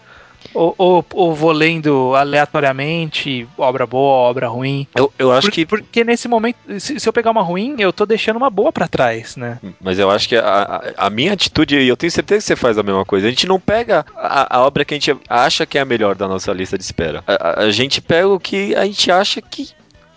Ou, 0.52 0.74
ou, 0.76 1.06
ou, 1.12 1.34
vou 1.34 1.52
lendo 1.52 2.14
aleatoriamente, 2.14 3.46
obra 3.56 3.86
boa, 3.86 4.28
obra 4.28 4.48
ruim. 4.48 4.86
Eu, 4.94 5.12
eu 5.18 5.32
acho 5.32 5.48
Por, 5.48 5.52
que. 5.52 5.66
Porque 5.66 6.04
nesse 6.04 6.26
momento, 6.28 6.56
se, 6.78 6.98
se, 6.98 7.08
eu 7.08 7.12
pegar 7.12 7.30
uma 7.30 7.42
ruim, 7.42 7.76
eu 7.78 7.92
tô 7.92 8.04
deixando 8.04 8.36
uma 8.36 8.50
boa 8.50 8.72
para 8.72 8.88
trás, 8.88 9.36
né? 9.36 9.58
Mas 9.80 9.98
eu 9.98 10.10
acho 10.10 10.28
que 10.28 10.36
a, 10.36 10.92
a, 10.96 11.10
minha 11.10 11.32
atitude, 11.32 11.78
e 11.78 11.88
eu 11.88 11.96
tenho 11.96 12.10
certeza 12.10 12.40
que 12.40 12.46
você 12.46 12.56
faz 12.56 12.78
a 12.78 12.82
mesma 12.82 13.04
coisa, 13.04 13.26
a 13.26 13.30
gente 13.30 13.46
não 13.46 13.60
pega 13.60 14.04
a, 14.16 14.56
a 14.56 14.66
obra 14.66 14.84
que 14.84 14.94
a 14.94 14.96
gente 14.98 15.16
acha 15.28 15.64
que 15.64 15.78
é 15.78 15.80
a 15.80 15.84
melhor 15.84 16.14
da 16.14 16.26
nossa 16.26 16.52
lista 16.52 16.76
de 16.76 16.84
espera. 16.84 17.22
A, 17.26 17.62
a 17.62 17.70
gente 17.70 18.00
pega 18.00 18.28
o 18.28 18.40
que 18.40 18.74
a 18.74 18.84
gente 18.84 19.10
acha 19.10 19.40
que 19.40 19.68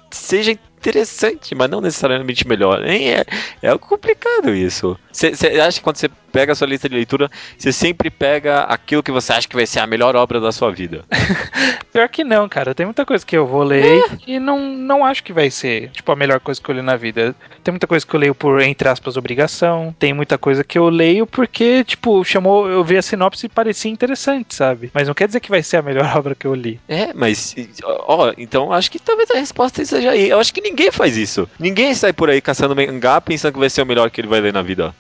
seja 0.10 0.58
interessante, 0.84 1.56
mas 1.56 1.70
não 1.70 1.80
necessariamente 1.80 2.48
melhor. 2.48 2.84
É, 2.84 3.24
é 3.62 3.78
complicado 3.78 4.54
isso. 4.54 4.98
Você 5.12 5.28
acha 5.60 5.78
que 5.78 5.84
quando 5.84 5.96
você 5.96 6.10
pega 6.32 6.52
a 6.52 6.56
sua 6.56 6.68
lista 6.68 6.90
de 6.90 6.96
leitura, 6.96 7.30
você 7.58 7.72
sempre 7.72 8.10
pega 8.10 8.62
aquilo 8.64 9.04
que 9.04 9.12
você 9.12 9.32
acha 9.32 9.48
que 9.48 9.56
vai 9.56 9.66
ser 9.66 9.80
a 9.80 9.88
melhor 9.88 10.16
obra 10.16 10.42
da 10.42 10.52
sua 10.52 10.72
vida? 10.72 11.06
Pior 11.94 12.10
que 12.10 12.24
não, 12.24 12.50
cara. 12.50 12.76
Tem 12.76 12.86
muita 12.86 13.06
coisa 13.06 13.26
que 13.26 13.38
eu 13.38 13.48
vou 13.48 13.64
ler 13.64 14.00
é. 14.00 14.18
e 14.28 14.40
não, 14.40 14.60
não 14.60 15.06
acho 15.06 15.24
que 15.24 15.32
vai 15.32 15.50
ser, 15.50 15.90
tipo, 15.92 16.12
a 16.12 16.16
melhor 16.16 16.40
coisa 16.40 16.62
que 16.62 16.70
eu 16.70 16.76
li 16.76 16.82
na 16.82 16.96
vida. 16.96 17.36
Tem 17.64 17.72
muita 17.72 17.88
coisa 17.88 18.06
que 18.06 18.14
eu 18.14 18.20
leio 18.20 18.36
por, 18.36 18.62
entre 18.62 18.88
aspas, 18.88 19.18
obrigação. 19.18 19.96
Tem 19.98 20.14
muita 20.14 20.38
coisa 20.38 20.64
que 20.64 20.78
eu 20.78 20.90
leio 20.90 21.26
porque, 21.26 21.84
tipo, 21.84 22.24
chamou, 22.24 22.70
eu 22.70 22.84
vi 22.84 22.98
a 22.98 23.02
sinopse 23.02 23.46
e 23.46 23.50
parecia 23.50 23.92
interessante, 23.92 24.56
sabe? 24.56 24.92
Mas 24.94 25.08
não 25.08 25.14
quer 25.14 25.28
dizer 25.28 25.40
que 25.40 25.50
vai 25.50 25.64
ser 25.64 25.78
a 25.78 25.82
melhor 25.82 26.06
obra 26.18 26.36
que 26.36 26.46
eu 26.46 26.54
li. 26.54 26.80
É, 26.88 27.14
mas, 27.14 27.56
ó, 27.84 28.34
então 28.38 28.72
acho 28.72 28.92
que 28.92 29.00
talvez 29.00 29.30
a 29.32 29.36
resposta 29.36 29.84
seja 29.86 30.12
aí. 30.12 30.30
Eu 30.30 30.40
acho 30.40 30.54
que 30.54 30.62
ninguém 30.62 30.92
faz 30.92 31.18
isso. 31.18 31.50
Ninguém 31.60 31.94
sai 31.94 32.14
por 32.14 32.30
aí 32.30 32.42
caçando 32.42 32.76
mangá 32.76 33.20
pensando 33.22 33.54
que 33.54 33.60
vai 33.60 33.70
ser 33.70 33.82
o 33.82 33.86
melhor 33.86 34.10
que 34.12 34.22
ele 34.22 34.28
vai 34.28 34.42
ler 34.42 34.54
na 34.54 34.62
vida. 34.62 34.94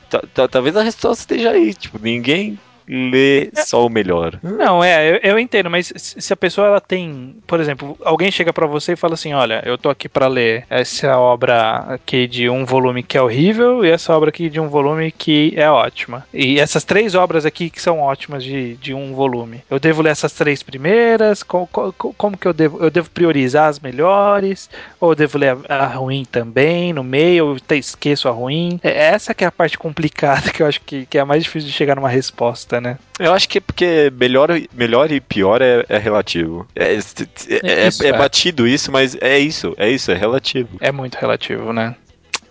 Talvez 0.52 0.76
a 0.76 0.84
resposta 0.84 1.22
esteja 1.22 1.52
aí. 1.52 1.74
Tipo, 1.74 2.00
ninguém 2.02 2.58
lê 2.88 3.50
só 3.66 3.86
o 3.86 3.90
melhor. 3.90 4.40
Não, 4.42 4.84
é, 4.84 5.12
eu, 5.12 5.20
eu, 5.24 5.40
entendo, 5.40 5.70
mas 5.70 5.92
se 5.96 6.34
a 6.34 6.38
pessoa 6.38 6.68
ela 6.68 6.82
tem, 6.82 7.36
por 7.48 7.60
exemplo, 7.60 7.98
alguém 8.04 8.32
chega 8.32 8.54
para 8.54 8.66
você 8.66 8.94
e 8.94 8.98
fala 8.98 9.14
assim, 9.14 9.34
olha, 9.34 9.62
eu 9.66 9.78
tô 9.78 9.90
aqui 9.90 10.10
para 10.10 10.28
ler 10.28 10.66
essa 10.70 11.18
obra 11.18 11.86
aqui 11.88 12.28
de 12.28 12.50
um 12.50 12.66
volume 12.66 13.04
que 13.04 13.18
é 13.18 13.22
horrível 13.22 13.86
e 13.86 13.90
essa 13.90 14.16
obra 14.16 14.30
aqui 14.30 14.50
de 14.50 14.60
um 14.60 14.68
volume 14.68 15.12
que 15.12 15.54
é 15.56 15.70
ótima. 15.70 16.26
E 16.34 16.60
essas 16.60 16.84
três 16.84 17.16
obras 17.16 17.46
aqui 17.46 17.70
que 17.70 17.82
são 17.82 18.00
ótimas 18.00 18.44
de, 18.44 18.76
de 18.76 18.94
um 18.94 19.14
volume. 19.14 19.64
Eu 19.70 19.80
devo 19.80 20.02
ler 20.02 20.12
essas 20.12 20.34
três 20.34 20.62
primeiras? 20.62 21.44
Como, 21.44 21.68
como 21.68 22.38
que 22.38 22.48
eu 22.48 22.54
devo? 22.54 22.84
Eu 22.84 22.90
devo 22.90 23.10
priorizar 23.10 23.70
as 23.70 23.80
melhores? 23.80 24.70
Ou 25.00 25.12
eu 25.12 25.16
devo 25.16 25.38
ler 25.38 25.58
a, 25.70 25.76
a 25.76 25.88
ruim 25.88 26.26
também 26.26 26.94
no 26.94 27.04
meio? 27.04 27.58
Eu 27.70 27.78
esqueço 27.78 28.28
a 28.28 28.32
ruim? 28.32 28.80
É, 28.84 29.08
essa 29.08 29.34
que 29.34 29.44
é 29.44 29.48
a 29.48 29.52
parte 29.52 29.78
complicada 29.78 30.50
que 30.52 30.62
eu 30.62 30.68
acho 30.68 30.82
que, 30.82 31.06
que 31.06 31.18
é 31.18 31.22
a 31.22 31.26
mais 31.26 31.44
difícil 31.44 31.70
de 31.70 31.76
chegar 31.76 31.96
numa 31.96 32.10
resposta 32.10 32.73
né? 32.80 32.98
Eu 33.20 33.34
acho 33.34 33.48
que 33.48 33.58
é 33.58 33.62
porque 33.62 34.12
melhor, 34.18 34.50
melhor 34.74 35.12
e 35.12 35.20
pior 35.20 35.62
é, 35.62 35.86
é 35.90 35.98
relativo. 35.98 36.68
É, 36.76 36.94
é, 36.94 36.96
é, 37.64 37.88
isso, 37.88 38.04
é, 38.04 38.08
é 38.08 38.18
batido 38.18 38.68
isso, 38.68 38.92
mas 38.92 39.16
é 39.22 39.38
isso, 39.40 39.74
é 39.78 39.90
isso, 39.90 40.12
é 40.12 40.16
relativo. 40.16 40.78
É 40.80 40.92
muito 40.92 41.16
relativo, 41.16 41.74
né? 41.74 41.96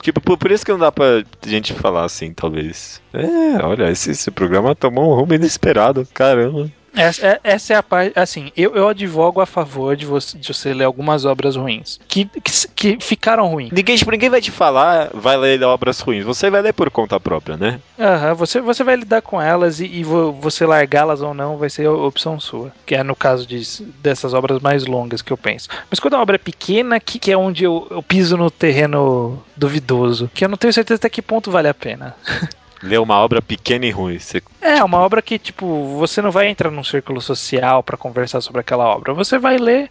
Tipo, 0.03 0.21
por, 0.21 0.37
por, 0.37 0.51
isso 0.51 0.65
que 0.65 0.73
não 0.73 0.81
dá 0.81 0.91
pra 0.91 1.23
gente 1.47 1.73
falar 1.73 2.05
assim, 2.05 2.33
talvez. 2.35 3.01
É, 3.13 3.65
olha, 3.65 3.89
esse, 3.91 4.11
esse 4.11 4.31
programa 4.33 4.75
tomou 4.75 5.13
um 5.13 5.15
rumo 5.15 5.35
inesperado, 5.35 6.07
caramba. 6.13 6.69
Essa, 6.95 7.27
é, 7.27 7.41
essa 7.43 7.73
é 7.73 7.77
a 7.77 7.83
parte. 7.83 8.19
Assim, 8.19 8.53
eu, 8.57 8.75
eu 8.75 8.89
advogo 8.89 9.41
a 9.41 9.47
favor 9.47 9.97
de 9.97 10.05
você, 10.05 10.37
de 10.37 10.53
você 10.53 10.75
ler 10.75 10.85
algumas 10.85 11.25
obras 11.25 11.57
ruins. 11.57 11.99
Que, 12.07 12.27
que, 12.27 12.69
que, 12.75 12.99
ficaram 13.01 13.49
ruins. 13.49 13.71
Ninguém, 13.73 13.97
tipo, 13.97 14.11
ninguém 14.11 14.29
vai 14.29 14.41
te 14.41 14.51
falar, 14.51 15.11
vai 15.15 15.37
ler 15.37 15.63
obras 15.63 16.01
ruins. 16.01 16.25
Você 16.25 16.51
vai 16.51 16.61
ler 16.61 16.73
por 16.73 16.91
conta 16.91 17.19
própria, 17.19 17.57
né? 17.57 17.81
Aham, 17.99 18.31
uhum, 18.31 18.35
você, 18.35 18.61
você 18.61 18.85
vai 18.85 18.97
lidar 18.97 19.23
com 19.23 19.41
elas 19.41 19.81
e, 19.81 19.87
e 19.87 20.05
você 20.05 20.67
largá-las 20.67 21.23
ou 21.23 21.33
não 21.33 21.57
vai 21.57 21.71
ser 21.71 21.87
a 21.87 21.93
opção 21.93 22.39
sua. 22.39 22.73
Que 22.85 22.95
é 22.95 23.03
no 23.03 23.17
caso 23.17 23.47
de, 23.47 23.63
dessas 24.03 24.35
obras 24.35 24.61
mais 24.61 24.87
longas 24.87 25.23
que 25.23 25.33
eu 25.33 25.39
penso. 25.39 25.69
Mas 25.91 25.99
quando 25.99 26.15
a 26.15 26.21
obra 26.21 26.37
é 26.37 26.39
pequena, 26.39 27.01
que, 27.01 27.19
que 27.19 27.33
é 27.33 27.37
onde 27.37 27.65
eu, 27.65 27.87
eu 27.91 28.03
piso 28.03 28.37
no 28.37 28.51
terreno 28.51 29.43
duvidoso. 29.57 30.31
Que 30.35 30.45
eu 30.45 30.49
não 30.49 30.57
tenho 30.57 30.73
certeza 30.73 30.97
até 30.99 31.09
que 31.09 31.23
ponto 31.23 31.51
vale 31.51 31.69
a 31.69 31.75
pena. 31.75 32.15
ler 32.83 33.01
uma 33.01 33.17
obra 33.17 33.41
pequena 33.41 33.87
e 33.87 33.91
ruim. 33.91 34.19
Você... 34.19 34.43
É, 34.61 34.83
uma 34.83 34.99
obra 34.99 35.23
que, 35.23 35.39
tipo, 35.39 35.97
você 35.97 36.21
não 36.21 36.31
vai 36.31 36.49
entrar 36.49 36.71
num 36.71 36.85
círculo 36.85 37.21
social 37.21 37.83
para 37.83 37.97
conversar 37.97 38.41
sobre 38.41 38.61
aquela 38.61 38.85
obra. 38.85 39.15
Você 39.15 39.39
vai 39.39 39.57
ler 39.57 39.89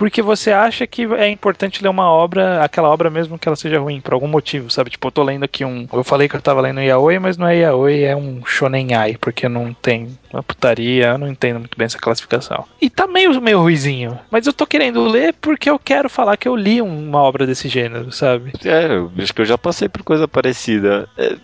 porque 0.00 0.22
você 0.22 0.50
acha 0.50 0.86
que 0.86 1.04
é 1.12 1.28
importante 1.28 1.82
ler 1.82 1.90
uma 1.90 2.10
obra, 2.10 2.64
aquela 2.64 2.88
obra 2.88 3.10
mesmo 3.10 3.38
que 3.38 3.46
ela 3.46 3.54
seja 3.54 3.78
ruim, 3.78 4.00
por 4.00 4.14
algum 4.14 4.26
motivo, 4.26 4.70
sabe? 4.70 4.88
Tipo, 4.88 5.08
eu 5.08 5.12
tô 5.12 5.22
lendo 5.22 5.44
aqui 5.44 5.62
um. 5.62 5.86
Eu 5.92 6.02
falei 6.02 6.26
que 6.26 6.34
eu 6.34 6.40
tava 6.40 6.62
lendo 6.62 6.80
Yaoi, 6.80 7.18
mas 7.18 7.36
não 7.36 7.46
é 7.46 7.58
Yaoi, 7.58 8.04
é 8.04 8.16
um 8.16 8.42
Shonen 8.46 8.94
Ai, 8.94 9.18
porque 9.20 9.46
não 9.46 9.74
tem 9.74 10.16
uma 10.32 10.42
putaria, 10.42 11.08
eu 11.08 11.18
não 11.18 11.28
entendo 11.28 11.58
muito 11.58 11.76
bem 11.76 11.84
essa 11.84 11.98
classificação. 11.98 12.64
E 12.80 12.88
tá 12.88 13.06
meio, 13.06 13.38
meio 13.42 13.60
ruizinho, 13.60 14.18
mas 14.30 14.46
eu 14.46 14.54
tô 14.54 14.66
querendo 14.66 15.04
ler 15.04 15.34
porque 15.38 15.68
eu 15.68 15.78
quero 15.78 16.08
falar 16.08 16.38
que 16.38 16.48
eu 16.48 16.56
li 16.56 16.80
uma 16.80 17.18
obra 17.18 17.46
desse 17.46 17.68
gênero, 17.68 18.10
sabe? 18.10 18.54
É, 18.64 19.22
acho 19.22 19.34
que 19.34 19.42
eu 19.42 19.46
já 19.46 19.58
passei 19.58 19.86
por 19.86 20.02
coisa 20.02 20.26
parecida. 20.26 21.10
É, 21.18 21.36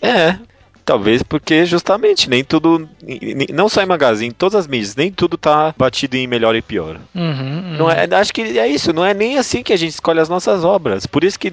é 0.00 0.38
Talvez 0.88 1.22
porque 1.22 1.66
justamente 1.66 2.30
nem 2.30 2.42
tudo, 2.42 2.88
não 3.52 3.68
só 3.68 3.82
em 3.82 3.86
magazine, 3.86 4.30
em 4.30 4.32
todas 4.32 4.54
as 4.54 4.66
mídias, 4.66 4.96
nem 4.96 5.12
tudo 5.12 5.36
tá 5.36 5.74
batido 5.76 6.16
em 6.16 6.26
melhor 6.26 6.56
e 6.56 6.62
pior. 6.62 6.98
Uhum, 7.14 7.22
uhum. 7.22 7.76
Não 7.76 7.90
é, 7.90 8.08
acho 8.10 8.32
que 8.32 8.40
é 8.58 8.66
isso, 8.66 8.90
não 8.90 9.04
é 9.04 9.12
nem 9.12 9.36
assim 9.36 9.62
que 9.62 9.74
a 9.74 9.76
gente 9.76 9.90
escolhe 9.90 10.18
as 10.18 10.30
nossas 10.30 10.64
obras. 10.64 11.04
Por 11.04 11.24
isso 11.24 11.38
que 11.38 11.52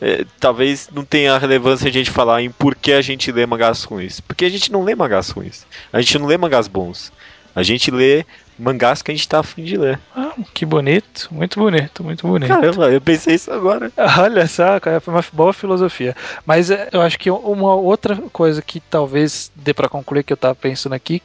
é, 0.00 0.24
talvez 0.38 0.88
não 0.94 1.04
tenha 1.04 1.36
relevância 1.38 1.88
a 1.88 1.92
gente 1.92 2.08
falar 2.08 2.40
em 2.40 2.52
por 2.52 2.76
que 2.76 2.92
a 2.92 3.02
gente 3.02 3.32
lê 3.32 3.44
mangás 3.46 3.82
ruins. 3.82 4.20
Porque 4.20 4.44
a 4.44 4.48
gente 4.48 4.70
não 4.70 4.84
lê 4.84 4.94
mangás 4.94 5.30
ruins. 5.30 5.66
A 5.92 6.00
gente 6.00 6.16
não 6.16 6.26
lê 6.26 6.38
mangás 6.38 6.68
bons. 6.68 7.12
A 7.56 7.64
gente 7.64 7.90
lê 7.90 8.24
mangás 8.58 9.02
que 9.02 9.10
a 9.10 9.14
gente 9.14 9.28
tá 9.28 9.40
afim 9.40 9.64
de 9.64 9.76
ler. 9.76 9.98
Ah, 10.14 10.32
que 10.52 10.66
bonito, 10.66 11.28
muito 11.30 11.58
bonito, 11.58 12.02
muito 12.02 12.26
bonito. 12.26 12.48
Caramba, 12.48 12.90
eu 12.90 13.00
pensei 13.00 13.34
isso 13.34 13.50
agora. 13.52 13.92
Olha 14.18 14.46
só, 14.46 14.80
foi 15.00 15.14
uma 15.14 15.24
boa 15.32 15.52
filosofia. 15.52 16.16
Mas 16.44 16.70
é, 16.70 16.88
eu 16.92 17.00
acho 17.00 17.18
que 17.18 17.30
uma 17.30 17.74
outra 17.74 18.16
coisa 18.32 18.60
que 18.60 18.80
talvez 18.80 19.50
dê 19.54 19.72
para 19.72 19.88
concluir 19.88 20.24
que 20.24 20.32
eu 20.32 20.36
tava 20.36 20.54
pensando 20.54 20.94
aqui 20.94 21.22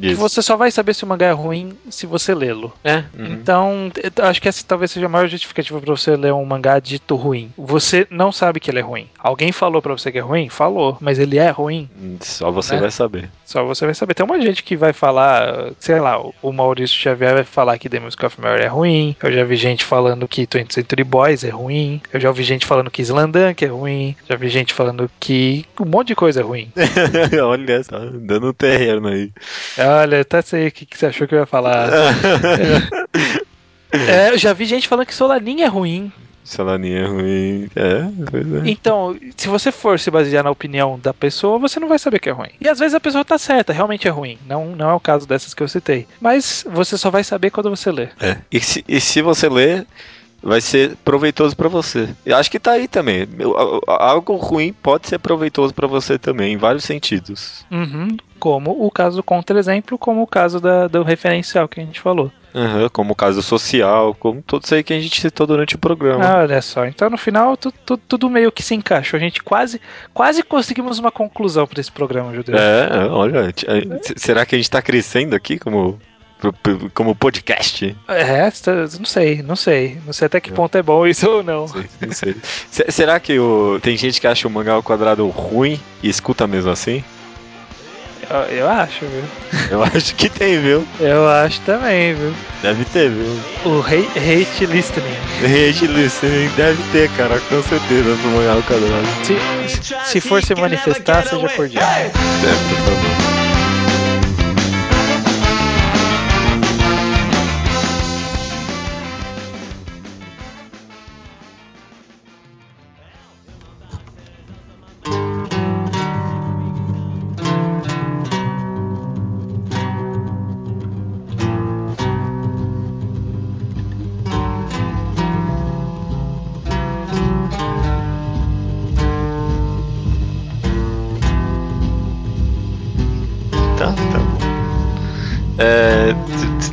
que 0.00 0.14
você 0.14 0.42
só 0.42 0.56
vai 0.56 0.70
saber 0.70 0.94
se 0.94 1.04
o 1.04 1.06
mangá 1.06 1.26
é 1.26 1.32
ruim 1.32 1.76
se 1.90 2.06
você 2.06 2.34
lê-lo. 2.34 2.72
É. 2.84 3.04
Uhum. 3.18 3.26
Então, 3.26 3.92
acho 4.22 4.40
que 4.40 4.48
essa 4.48 4.64
talvez 4.66 4.90
seja 4.90 5.06
a 5.06 5.08
maior 5.08 5.28
justificativa 5.28 5.80
para 5.80 5.96
você 5.96 6.16
ler 6.16 6.32
um 6.32 6.44
mangá 6.44 6.78
dito 6.78 7.16
ruim. 7.16 7.52
Você 7.56 8.06
não 8.10 8.32
sabe 8.32 8.60
que 8.60 8.70
ele 8.70 8.78
é 8.78 8.82
ruim. 8.82 9.08
Alguém 9.18 9.52
falou 9.52 9.82
para 9.82 9.92
você 9.92 10.12
que 10.12 10.18
é 10.18 10.22
ruim? 10.22 10.48
Falou. 10.48 10.96
Mas 11.00 11.18
ele 11.18 11.38
é 11.38 11.50
ruim? 11.50 11.88
Só 12.20 12.50
você 12.50 12.74
né? 12.74 12.82
vai 12.82 12.90
saber. 12.90 13.30
Só 13.44 13.64
você 13.64 13.84
vai 13.84 13.94
saber. 13.94 14.14
Tem 14.14 14.24
uma 14.24 14.40
gente 14.40 14.62
que 14.62 14.76
vai 14.76 14.92
falar, 14.92 15.72
sei 15.78 15.98
lá, 16.00 16.20
o 16.42 16.52
Maurício 16.52 16.98
Xavier 16.98 17.34
vai 17.34 17.44
falar 17.44 17.78
que 17.78 17.88
The 17.88 18.00
Music 18.00 18.24
of 18.24 18.40
Mary 18.40 18.62
é 18.62 18.66
ruim. 18.66 19.16
Eu 19.22 19.32
já 19.32 19.44
vi 19.44 19.56
gente 19.56 19.84
falando 19.84 20.28
que 20.28 20.46
20th 20.46 20.72
Century 20.72 21.04
Boys 21.04 21.44
é 21.44 21.50
ruim. 21.50 22.00
Eu 22.12 22.20
já 22.20 22.28
ouvi 22.28 22.42
gente 22.42 22.66
falando 22.66 22.90
que 22.90 23.02
Slandunk 23.02 23.64
é 23.64 23.68
ruim. 23.68 24.16
Já 24.28 24.36
vi 24.36 24.48
gente 24.48 24.72
falando 24.72 25.10
que 25.18 25.64
um 25.80 25.84
monte 25.84 26.08
de 26.08 26.14
coisa 26.14 26.40
é 26.40 26.42
ruim. 26.42 26.70
Olha, 27.42 27.84
tá 27.84 27.98
dando 28.14 28.52
terreno 28.52 29.08
aí. 29.08 29.30
Olha, 29.76 30.24
tá 30.24 30.42
sei 30.42 30.68
o 30.68 30.72
que, 30.72 30.86
que 30.86 30.96
você 30.96 31.06
achou 31.06 31.26
que 31.26 31.34
eu 31.34 31.40
ia 31.40 31.46
falar. 31.46 31.88
é, 33.92 34.30
eu 34.30 34.38
já 34.38 34.52
vi 34.52 34.64
gente 34.64 34.88
falando 34.88 35.06
que 35.06 35.14
Solanin 35.14 35.62
é 35.62 35.66
ruim. 35.66 36.12
Solanin 36.48 36.92
é 36.92 37.04
ruim. 37.04 37.70
É, 37.76 38.64
é, 38.64 38.70
Então, 38.70 39.16
se 39.36 39.48
você 39.48 39.70
for 39.70 39.98
se 39.98 40.10
basear 40.10 40.42
na 40.42 40.50
opinião 40.50 40.98
da 40.98 41.12
pessoa, 41.12 41.58
você 41.58 41.78
não 41.78 41.88
vai 41.88 41.98
saber 41.98 42.18
que 42.18 42.28
é 42.28 42.32
ruim. 42.32 42.50
E 42.60 42.68
às 42.68 42.78
vezes 42.78 42.94
a 42.94 43.00
pessoa 43.00 43.24
tá 43.24 43.36
certa, 43.36 43.72
realmente 43.72 44.08
é 44.08 44.10
ruim. 44.10 44.38
Não, 44.46 44.74
não 44.74 44.90
é 44.90 44.94
o 44.94 45.00
caso 45.00 45.28
dessas 45.28 45.52
que 45.52 45.62
eu 45.62 45.68
citei. 45.68 46.06
Mas 46.20 46.64
você 46.68 46.96
só 46.96 47.10
vai 47.10 47.22
saber 47.22 47.50
quando 47.50 47.68
você 47.68 47.92
ler. 47.92 48.12
É. 48.20 48.38
E 48.50 48.60
se, 48.60 48.82
e 48.88 48.98
se 48.98 49.20
você 49.20 49.48
ler, 49.48 49.86
vai 50.42 50.60
ser 50.60 50.96
proveitoso 51.04 51.56
para 51.56 51.68
você. 51.68 52.08
Eu 52.24 52.36
acho 52.36 52.50
que 52.50 52.58
tá 52.58 52.72
aí 52.72 52.88
também. 52.88 53.26
Algo 53.86 54.36
ruim 54.36 54.72
pode 54.72 55.08
ser 55.08 55.18
proveitoso 55.18 55.74
para 55.74 55.86
você 55.86 56.18
também, 56.18 56.54
em 56.54 56.56
vários 56.56 56.84
sentidos. 56.84 57.64
Uhum. 57.70 58.16
Como 58.38 58.70
o 58.84 58.90
caso 58.90 59.16
do 59.16 59.22
contra-exemplo, 59.22 59.98
como 59.98 60.22
o 60.22 60.26
caso 60.26 60.60
da, 60.60 60.86
do 60.86 61.02
referencial 61.02 61.68
que 61.68 61.80
a 61.80 61.84
gente 61.84 62.00
falou. 62.00 62.30
Uhum, 62.54 62.88
como 62.90 63.12
o 63.12 63.16
caso 63.16 63.42
social, 63.42 64.14
como 64.14 64.42
tudo 64.42 64.64
isso 64.64 64.74
aí 64.74 64.82
que 64.82 64.92
a 64.92 65.00
gente 65.00 65.20
citou 65.20 65.46
durante 65.46 65.74
o 65.74 65.78
programa. 65.78 66.24
Ah, 66.24 66.38
olha 66.38 66.62
só, 66.62 66.86
então 66.86 67.10
no 67.10 67.18
final 67.18 67.56
tu, 67.56 67.70
tu, 67.70 67.96
tudo 67.96 68.30
meio 68.30 68.50
que 68.50 68.62
se 68.62 68.74
encaixa. 68.74 69.16
A 69.16 69.20
gente 69.20 69.42
quase, 69.42 69.80
quase 70.14 70.42
conseguimos 70.42 70.98
uma 70.98 71.12
conclusão 71.12 71.66
para 71.66 71.80
esse 71.80 71.92
programa, 71.92 72.34
Judeu. 72.34 72.56
É, 72.56 73.06
olha, 73.10 73.52
será 74.16 74.46
que 74.46 74.54
a 74.54 74.58
gente 74.58 74.70
tá 74.70 74.80
crescendo 74.80 75.36
aqui 75.36 75.58
como 75.58 75.98
como 76.94 77.16
podcast. 77.16 77.96
É, 78.06 78.44
não 78.96 79.04
sei, 79.04 79.42
não 79.42 79.56
sei. 79.56 79.98
Não 80.06 80.12
sei 80.12 80.26
até 80.26 80.40
que 80.40 80.52
ponto 80.52 80.76
é 80.78 80.82
bom 80.82 81.06
isso 81.06 81.28
ou 81.28 81.42
não. 81.42 81.60
não, 81.62 81.68
sei, 81.68 81.88
não 82.00 82.12
sei. 82.12 82.36
Será 82.90 83.18
que 83.18 83.38
o... 83.38 83.80
tem 83.82 83.96
gente 83.96 84.20
que 84.20 84.26
acha 84.26 84.46
o 84.46 84.50
mangá 84.50 84.74
ao 84.74 84.82
quadrado 84.82 85.26
ruim 85.28 85.80
e 86.02 86.08
escuta 86.08 86.46
mesmo 86.46 86.70
assim? 86.70 87.02
Eu, 88.50 88.68
acho, 88.68 89.06
viu? 89.06 89.24
Eu 89.70 89.82
acho 89.82 90.14
que 90.14 90.28
tem, 90.28 90.60
viu? 90.60 90.86
Eu 91.00 91.28
acho 91.28 91.60
também, 91.62 92.14
viu? 92.14 92.34
Deve 92.62 92.84
ter, 92.86 93.10
viu? 93.10 93.40
O 93.64 93.80
hate, 93.80 94.66
listening. 94.66 95.16
Hate 95.42 95.86
listening 95.86 96.48
deve 96.56 96.82
ter, 96.92 97.08
cara, 97.16 97.40
com 97.40 97.62
certeza, 97.62 98.16
pro 98.20 98.30
mangá 98.30 98.52
ao 98.52 98.62
quadrado. 98.62 99.06
Se, 99.24 99.94
se 100.04 100.20
for 100.20 100.42
se 100.42 100.54
manifestar, 100.54 101.26
seja 101.26 101.48
por 101.48 101.68
dia. 101.68 101.80
É, 101.80 102.10
por 102.10 102.76
favor. 102.84 103.27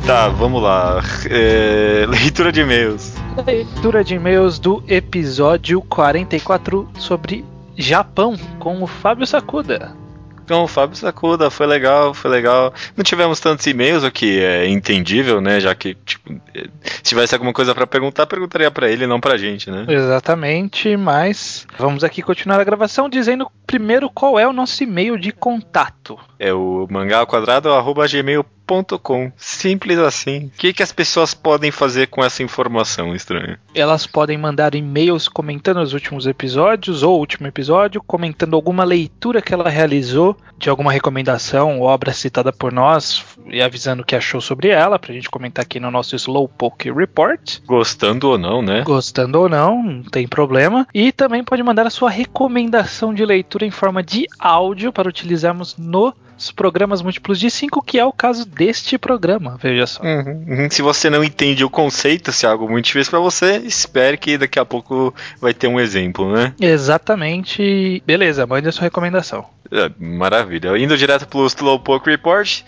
Tá, 0.06 0.28
vamos 0.28 0.62
lá. 0.62 1.02
É, 1.28 2.06
leitura 2.08 2.52
de 2.52 2.60
e-mails. 2.60 3.12
Leitura 3.44 4.04
de 4.04 4.14
e-mails 4.14 4.56
do 4.56 4.80
episódio 4.86 5.82
44 5.82 6.88
sobre 6.96 7.44
Japão 7.76 8.36
com 8.60 8.80
o 8.84 8.86
Fábio 8.86 9.26
Sakuda. 9.26 9.96
Então, 10.44 10.62
o 10.62 10.68
Fábio 10.68 10.96
Sacuda, 10.96 11.50
foi 11.50 11.66
legal, 11.66 12.14
foi 12.14 12.30
legal. 12.30 12.72
Não 12.96 13.02
tivemos 13.02 13.40
tantos 13.40 13.66
e-mails, 13.66 14.04
o 14.04 14.12
que 14.12 14.38
é 14.38 14.68
entendível, 14.68 15.40
né? 15.40 15.58
Já 15.58 15.74
que, 15.74 15.96
tipo, 15.96 16.40
se 16.84 17.02
tivesse 17.02 17.34
alguma 17.34 17.52
coisa 17.52 17.74
para 17.74 17.84
perguntar, 17.84 18.26
perguntaria 18.26 18.70
para 18.70 18.88
ele, 18.88 19.08
não 19.08 19.18
pra 19.18 19.36
gente, 19.36 19.68
né? 19.72 19.84
Exatamente, 19.88 20.96
mas 20.96 21.66
vamos 21.76 22.04
aqui 22.04 22.22
continuar 22.22 22.60
a 22.60 22.64
gravação 22.64 23.08
dizendo 23.08 23.50
primeiro 23.66 24.08
qual 24.08 24.38
é 24.38 24.46
o 24.46 24.52
nosso 24.52 24.84
e-mail 24.84 25.18
de 25.18 25.32
contato. 25.32 26.16
É 26.38 26.52
o 26.52 26.86
mangaquadrado.gmail.com. 26.90 29.32
Simples 29.36 29.98
assim. 29.98 30.46
O 30.46 30.50
que, 30.50 30.72
que 30.72 30.82
as 30.82 30.92
pessoas 30.92 31.34
podem 31.34 31.70
fazer 31.70 32.06
com 32.08 32.24
essa 32.24 32.42
informação 32.42 33.14
estranha? 33.14 33.60
Elas 33.74 34.06
podem 34.06 34.38
mandar 34.38 34.74
e-mails 34.74 35.28
comentando 35.28 35.80
os 35.80 35.92
últimos 35.92 36.26
episódios 36.26 37.02
ou 37.02 37.16
o 37.16 37.18
último 37.18 37.46
episódio, 37.46 38.02
comentando 38.02 38.54
alguma 38.54 38.84
leitura 38.84 39.42
que 39.42 39.54
ela 39.54 39.68
realizou 39.68 40.36
de 40.58 40.70
alguma 40.70 40.92
recomendação 40.92 41.80
obra 41.80 42.12
citada 42.12 42.52
por 42.52 42.72
nós 42.72 43.24
e 43.46 43.62
avisando 43.62 44.02
o 44.02 44.04
que 44.04 44.16
achou 44.16 44.40
sobre 44.40 44.68
ela, 44.68 44.98
pra 44.98 45.12
gente 45.12 45.30
comentar 45.30 45.62
aqui 45.62 45.78
no 45.78 45.90
nosso 45.90 46.16
Slowpoke 46.16 46.90
Report. 46.90 47.58
Gostando 47.66 48.28
ou 48.28 48.38
não, 48.38 48.62
né? 48.62 48.82
Gostando 48.82 49.40
ou 49.40 49.48
não, 49.48 49.82
não 49.82 50.02
tem 50.02 50.26
problema. 50.26 50.86
E 50.94 51.12
também 51.12 51.44
pode 51.44 51.62
mandar 51.62 51.86
a 51.86 51.90
sua 51.90 52.10
recomendação 52.10 53.12
de 53.12 53.24
leitura 53.24 53.66
em 53.66 53.70
forma 53.70 54.02
de 54.02 54.26
áudio 54.38 54.92
para 54.92 55.08
utilizarmos 55.08 55.76
no 55.76 56.14
programas 56.54 57.02
múltiplos 57.02 57.38
de 57.38 57.50
5, 57.50 57.82
que 57.82 57.98
é 57.98 58.04
o 58.04 58.12
caso 58.12 58.46
deste 58.46 58.98
programa, 58.98 59.58
veja 59.60 59.86
só. 59.86 60.02
Uhum, 60.02 60.44
uhum. 60.46 60.68
Se 60.70 60.82
você 60.82 61.08
não 61.08 61.24
entende 61.24 61.64
o 61.64 61.70
conceito, 61.70 62.32
se 62.32 62.46
é 62.46 62.48
algo 62.48 62.68
muito 62.68 62.86
difícil 62.86 63.10
para 63.10 63.20
você, 63.20 63.58
espere 63.58 64.16
que 64.16 64.38
daqui 64.38 64.58
a 64.58 64.64
pouco 64.64 65.14
vai 65.40 65.54
ter 65.54 65.66
um 65.68 65.80
exemplo, 65.80 66.32
né? 66.32 66.54
Exatamente. 66.60 68.02
Beleza, 68.06 68.46
mande 68.46 68.68
a 68.68 68.72
sua 68.72 68.84
recomendação. 68.84 69.46
É, 69.70 69.90
maravilha. 69.98 70.76
Indo 70.78 70.96
direto 70.96 71.26
pro 71.26 71.46
Slowpoke 71.46 72.08
Report, 72.08 72.62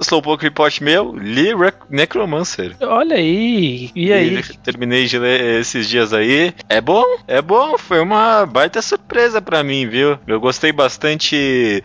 Slowpoke 0.00 0.44
Report 0.44 0.80
meu, 0.80 1.14
li 1.14 1.50
Necromancer. 1.90 2.74
Olha 2.80 3.16
aí, 3.16 3.90
e 3.94 4.12
aí? 4.12 4.38
E 4.38 4.56
terminei 4.58 5.06
de 5.06 5.18
ler 5.18 5.60
esses 5.60 5.88
dias 5.88 6.12
aí. 6.12 6.54
É 6.68 6.80
bom, 6.80 7.04
é 7.28 7.42
bom, 7.42 7.76
foi 7.76 8.00
uma 8.00 8.46
baita 8.46 8.80
surpresa 8.80 9.42
para 9.42 9.62
mim, 9.62 9.86
viu? 9.86 10.18
Eu 10.26 10.40
gostei 10.40 10.72
bastante. 10.72 11.82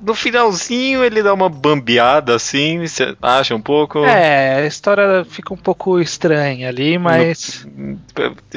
No 0.00 0.14
finalzinho 0.14 1.02
ele 1.02 1.22
dá 1.22 1.34
uma 1.34 1.48
bambeada 1.48 2.34
assim, 2.34 2.86
você 2.86 3.16
acha 3.20 3.54
um 3.54 3.60
pouco? 3.60 4.04
É, 4.04 4.62
a 4.62 4.66
história 4.66 5.24
fica 5.28 5.52
um 5.52 5.56
pouco 5.56 6.00
estranha 6.00 6.68
ali, 6.68 6.96
mas. 6.98 7.66
No, 7.76 7.98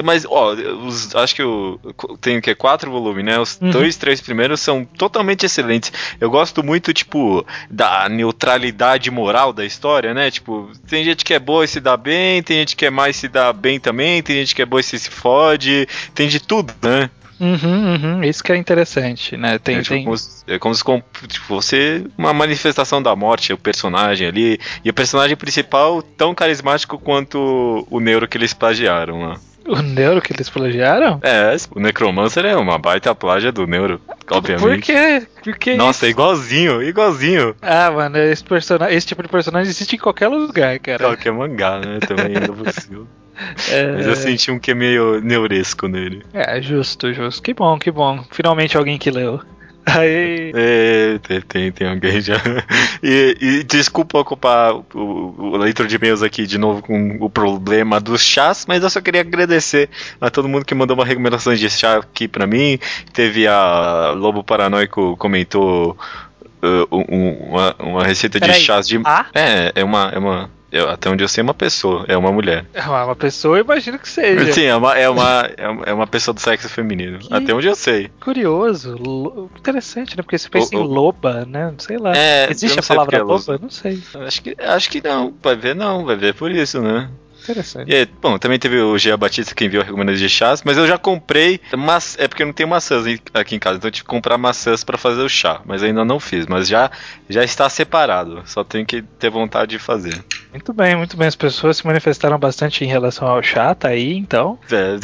mas, 0.04 0.26
ó, 0.26 0.54
os, 0.54 1.16
acho 1.16 1.36
que 1.36 1.42
eu 1.42 1.80
tenho 2.22 2.42
que 2.42 2.54
quatro 2.54 2.92
volumes, 2.92 3.26
né? 3.26 3.40
Os 3.40 3.60
uhum. 3.60 3.72
dois, 3.72 3.98
três 3.98 4.22
primeiros 4.22 4.60
são 4.62 4.86
totalmente 4.86 5.46
excelentes. 5.46 5.92
Eu 6.20 6.30
gosto 6.30 6.64
muito, 6.64 6.94
tipo, 6.94 7.46
da 7.70 8.08
neutralidade 8.10 8.59
moralidade 8.60 9.10
moral 9.10 9.54
da 9.54 9.66
história, 9.66 10.14
né? 10.14 10.30
Tipo, 10.30 10.72
tem 10.88 11.04
gente 11.04 11.24
que 11.24 11.34
é 11.34 11.40
boa 11.40 11.64
e 11.64 11.68
se 11.68 11.80
dá 11.80 11.96
bem, 11.96 12.44
tem 12.44 12.58
gente 12.58 12.76
que 12.76 12.86
é 12.86 12.90
mais 12.90 13.16
se 13.16 13.28
dá 13.28 13.52
bem 13.54 13.80
também, 13.80 14.22
tem 14.22 14.36
gente 14.38 14.54
que 14.54 14.62
é 14.62 14.66
boa 14.66 14.82
e 14.82 14.84
se, 14.84 15.00
se 15.00 15.10
fode, 15.10 15.88
tem 16.14 16.28
de 16.28 16.40
tudo, 16.40 16.74
né? 16.82 17.10
Uhum, 17.40 17.94
uhum, 17.94 18.24
isso 18.24 18.44
que 18.44 18.52
é 18.52 18.58
interessante, 18.58 19.38
né? 19.38 19.58
Tem, 19.58 19.78
é, 19.78 19.82
tipo, 19.82 19.96
tem... 19.96 20.04
Como, 20.04 20.18
é 20.46 20.60
como 20.60 20.76
se 20.76 20.84
tipo, 21.28 21.48
você 21.48 22.04
uma 22.18 22.34
manifestação 22.34 23.02
da 23.02 23.16
morte, 23.16 23.54
o 23.54 23.58
personagem 23.58 24.28
ali, 24.28 24.60
e 24.84 24.90
o 24.90 24.94
personagem 24.94 25.38
principal 25.38 26.02
tão 26.02 26.36
carismático 26.36 26.98
quanto 27.00 27.88
o 27.90 28.00
neuro 28.02 28.28
que 28.28 28.38
eles 28.38 28.54
plagiaram 28.54 29.22
lá. 29.22 29.40
O 29.70 29.82
Neuro 29.82 30.22
que 30.22 30.34
eles 30.34 30.50
plagiaram? 30.50 31.20
É, 31.22 31.56
o 31.76 31.80
Necromancer 31.80 32.44
é 32.46 32.56
uma 32.56 32.80
baita 32.80 33.14
plágia 33.14 33.52
do 33.52 33.68
Neuro, 33.68 34.02
obviamente. 34.30 34.62
Por 34.62 34.82
quê? 34.82 35.28
Por 35.44 35.58
que 35.58 35.76
Nossa, 35.76 36.08
é 36.08 36.10
igualzinho, 36.10 36.82
igualzinho. 36.82 37.56
Ah, 37.62 37.92
mano, 37.92 38.18
esse, 38.18 38.44
personagem, 38.44 38.98
esse 38.98 39.08
tipo 39.08 39.22
de 39.22 39.30
personagem 39.30 39.70
existe 39.70 39.96
em 39.96 40.00
qualquer 40.00 40.28
lugar, 40.28 40.80
cara. 40.80 41.06
Qualquer 41.06 41.32
mangá, 41.32 41.80
né? 41.80 42.00
Também 42.00 42.36
é 42.36 42.48
possível. 42.48 43.08
É... 43.72 43.94
Mas 43.94 44.06
eu 44.06 44.18
senti 44.18 44.52
um 44.52 44.60
que 44.60 44.72
é 44.72 44.74
meio 44.74 45.22
neuresco 45.22 45.88
nele. 45.88 46.26
É, 46.34 46.62
justo, 46.62 47.14
justo. 47.14 47.42
Que 47.42 47.54
bom, 47.54 47.80
que 47.80 47.90
bom. 47.90 48.22
Finalmente 48.32 48.76
alguém 48.76 48.98
que 48.98 49.10
leu. 49.10 49.40
Aí. 49.98 50.52
É, 50.56 51.20
tem, 51.48 51.72
tem 51.72 51.88
alguém 51.88 52.22
já. 52.22 52.36
E, 53.02 53.38
e 53.40 53.64
desculpa 53.64 54.20
ocupar 54.20 54.74
o, 54.74 54.84
o, 54.94 55.58
leitor 55.58 55.88
de 55.88 55.96
e-mails 55.96 56.22
aqui 56.22 56.46
de 56.46 56.58
novo 56.58 56.82
com 56.82 57.18
o 57.20 57.30
problema 57.30 58.00
dos 58.00 58.22
chás, 58.22 58.66
mas 58.68 58.84
eu 58.84 58.90
só 58.90 59.00
queria 59.02 59.22
agradecer 59.22 59.90
a 60.20 60.30
todo 60.30 60.50
mundo 60.50 60.66
que 60.66 60.76
mandou 60.76 60.96
uma 60.98 61.06
recomendação 61.06 61.54
de 61.56 61.70
chá 61.70 61.98
aqui 61.98 62.28
pra 62.28 62.46
mim. 62.46 62.78
Teve 63.14 63.48
a 63.48 64.14
Lobo 64.16 64.44
Paranoico 64.44 65.16
comentou 65.18 65.98
uh, 66.64 66.88
um- 66.92 67.50
uma, 67.50 67.76
uma 67.80 68.04
receita 68.04 68.40
de 68.40 68.54
chás 68.54 68.88
de. 68.88 69.00
a? 69.06 69.26
É, 69.34 69.72
é 69.76 69.84
uma. 69.84 70.12
É 70.14 70.20
uma 70.20 70.59
eu- 70.72 70.90
até 70.90 71.10
onde 71.10 71.24
eu 71.24 71.28
sei, 71.28 71.42
é 71.42 71.44
uma 71.44 71.54
pessoa, 71.54 72.06
é 72.08 72.16
uma 72.18 72.32
mulher. 72.32 72.66
É 72.74 72.82
uma 72.82 73.06
uma 73.06 73.16
pessoa, 73.16 73.58
eu 73.58 73.64
imagino 73.64 73.98
que 73.98 74.08
seja. 74.10 74.52
Sim, 74.54 74.64
é 74.66 74.76
uma, 74.76 74.98
é, 74.98 75.10
uma, 75.10 75.50
é 75.58 75.68
uma- 75.70 75.84
é 75.86 75.94
uma 75.94 76.08
pessoa 76.08 76.34
do 76.34 76.40
sexo 76.42 76.70
feminino. 76.70 77.20
Que- 77.20 77.34
Até 77.34 77.54
onde 77.54 77.68
eu 77.68 77.76
sei. 77.76 78.10
Curioso, 78.22 78.96
lo- 79.00 79.50
interessante, 79.58 80.16
né? 80.18 80.24
Porque 80.24 80.38
você 80.38 80.50
pensa 80.50 80.76
O- 80.76 80.80
em 80.80 80.82
o- 80.84 80.86
loba, 80.86 81.46
né? 81.46 81.74
Sei 81.80 81.98
lá. 81.98 82.16
É, 82.16 82.50
Existe 82.52 82.80
a 82.80 82.84
palavra 82.84 83.26
usa. 83.26 83.52
loba? 83.54 83.64
Não 83.64 83.70
sei. 83.70 84.02
Acho 84.26 84.42
que, 84.44 84.56
acho 84.60 84.90
que 84.90 85.02
não. 85.04 85.34
Vai 85.42 85.56
ver 85.56 85.76
não, 85.76 86.06
vai 86.06 86.16
ver 86.16 86.34
por 86.34 86.52
isso, 86.52 86.82
né? 86.82 87.10
Interessante. 87.50 87.92
E 87.92 88.06
bom, 88.22 88.38
também 88.38 88.60
teve 88.60 88.80
o 88.80 88.98
Gia 88.98 89.18
Batista 89.18 89.56
que 89.56 89.66
enviou 89.66 89.84
recomendações 89.84 90.20
de 90.20 90.30
chás, 90.30 90.62
mas 90.64 90.78
eu 90.78 90.86
já 90.88 90.98
comprei, 90.98 91.60
mas 91.78 92.16
é 92.20 92.28
porque 92.28 92.44
eu 92.44 92.48
não 92.48 92.54
tenho 92.54 92.70
maçãs 92.70 93.04
aqui 93.34 93.56
em 93.56 93.60
casa, 93.60 93.78
então 93.78 93.88
eu 93.88 93.92
tive 93.92 94.04
que 94.04 94.10
comprar 94.10 94.38
maçãs 94.38 94.84
pra 94.84 94.98
fazer 94.98 95.22
o 95.22 95.30
chá, 95.30 95.62
mas 95.66 95.82
ainda 95.84 96.04
não 96.06 96.20
fiz, 96.20 96.46
mas 96.48 96.68
já 96.68 96.90
já 97.30 97.44
está 97.44 97.70
separado, 97.70 98.42
só 98.46 98.64
tenho 98.64 98.86
que 98.86 99.02
ter 99.02 99.30
vontade 99.30 99.72
de 99.72 99.80
fazer. 99.80 100.24
Muito 100.52 100.74
bem, 100.74 100.96
muito 100.96 101.16
bem. 101.16 101.28
As 101.28 101.36
pessoas 101.36 101.78
se 101.78 101.86
manifestaram 101.86 102.38
bastante 102.40 102.84
em 102.84 102.88
relação 102.88 103.28
ao 103.28 103.42
chá, 103.44 103.74
tá 103.76 103.90
aí, 103.90 104.14
então. 104.18 104.58
É, 104.72 104.98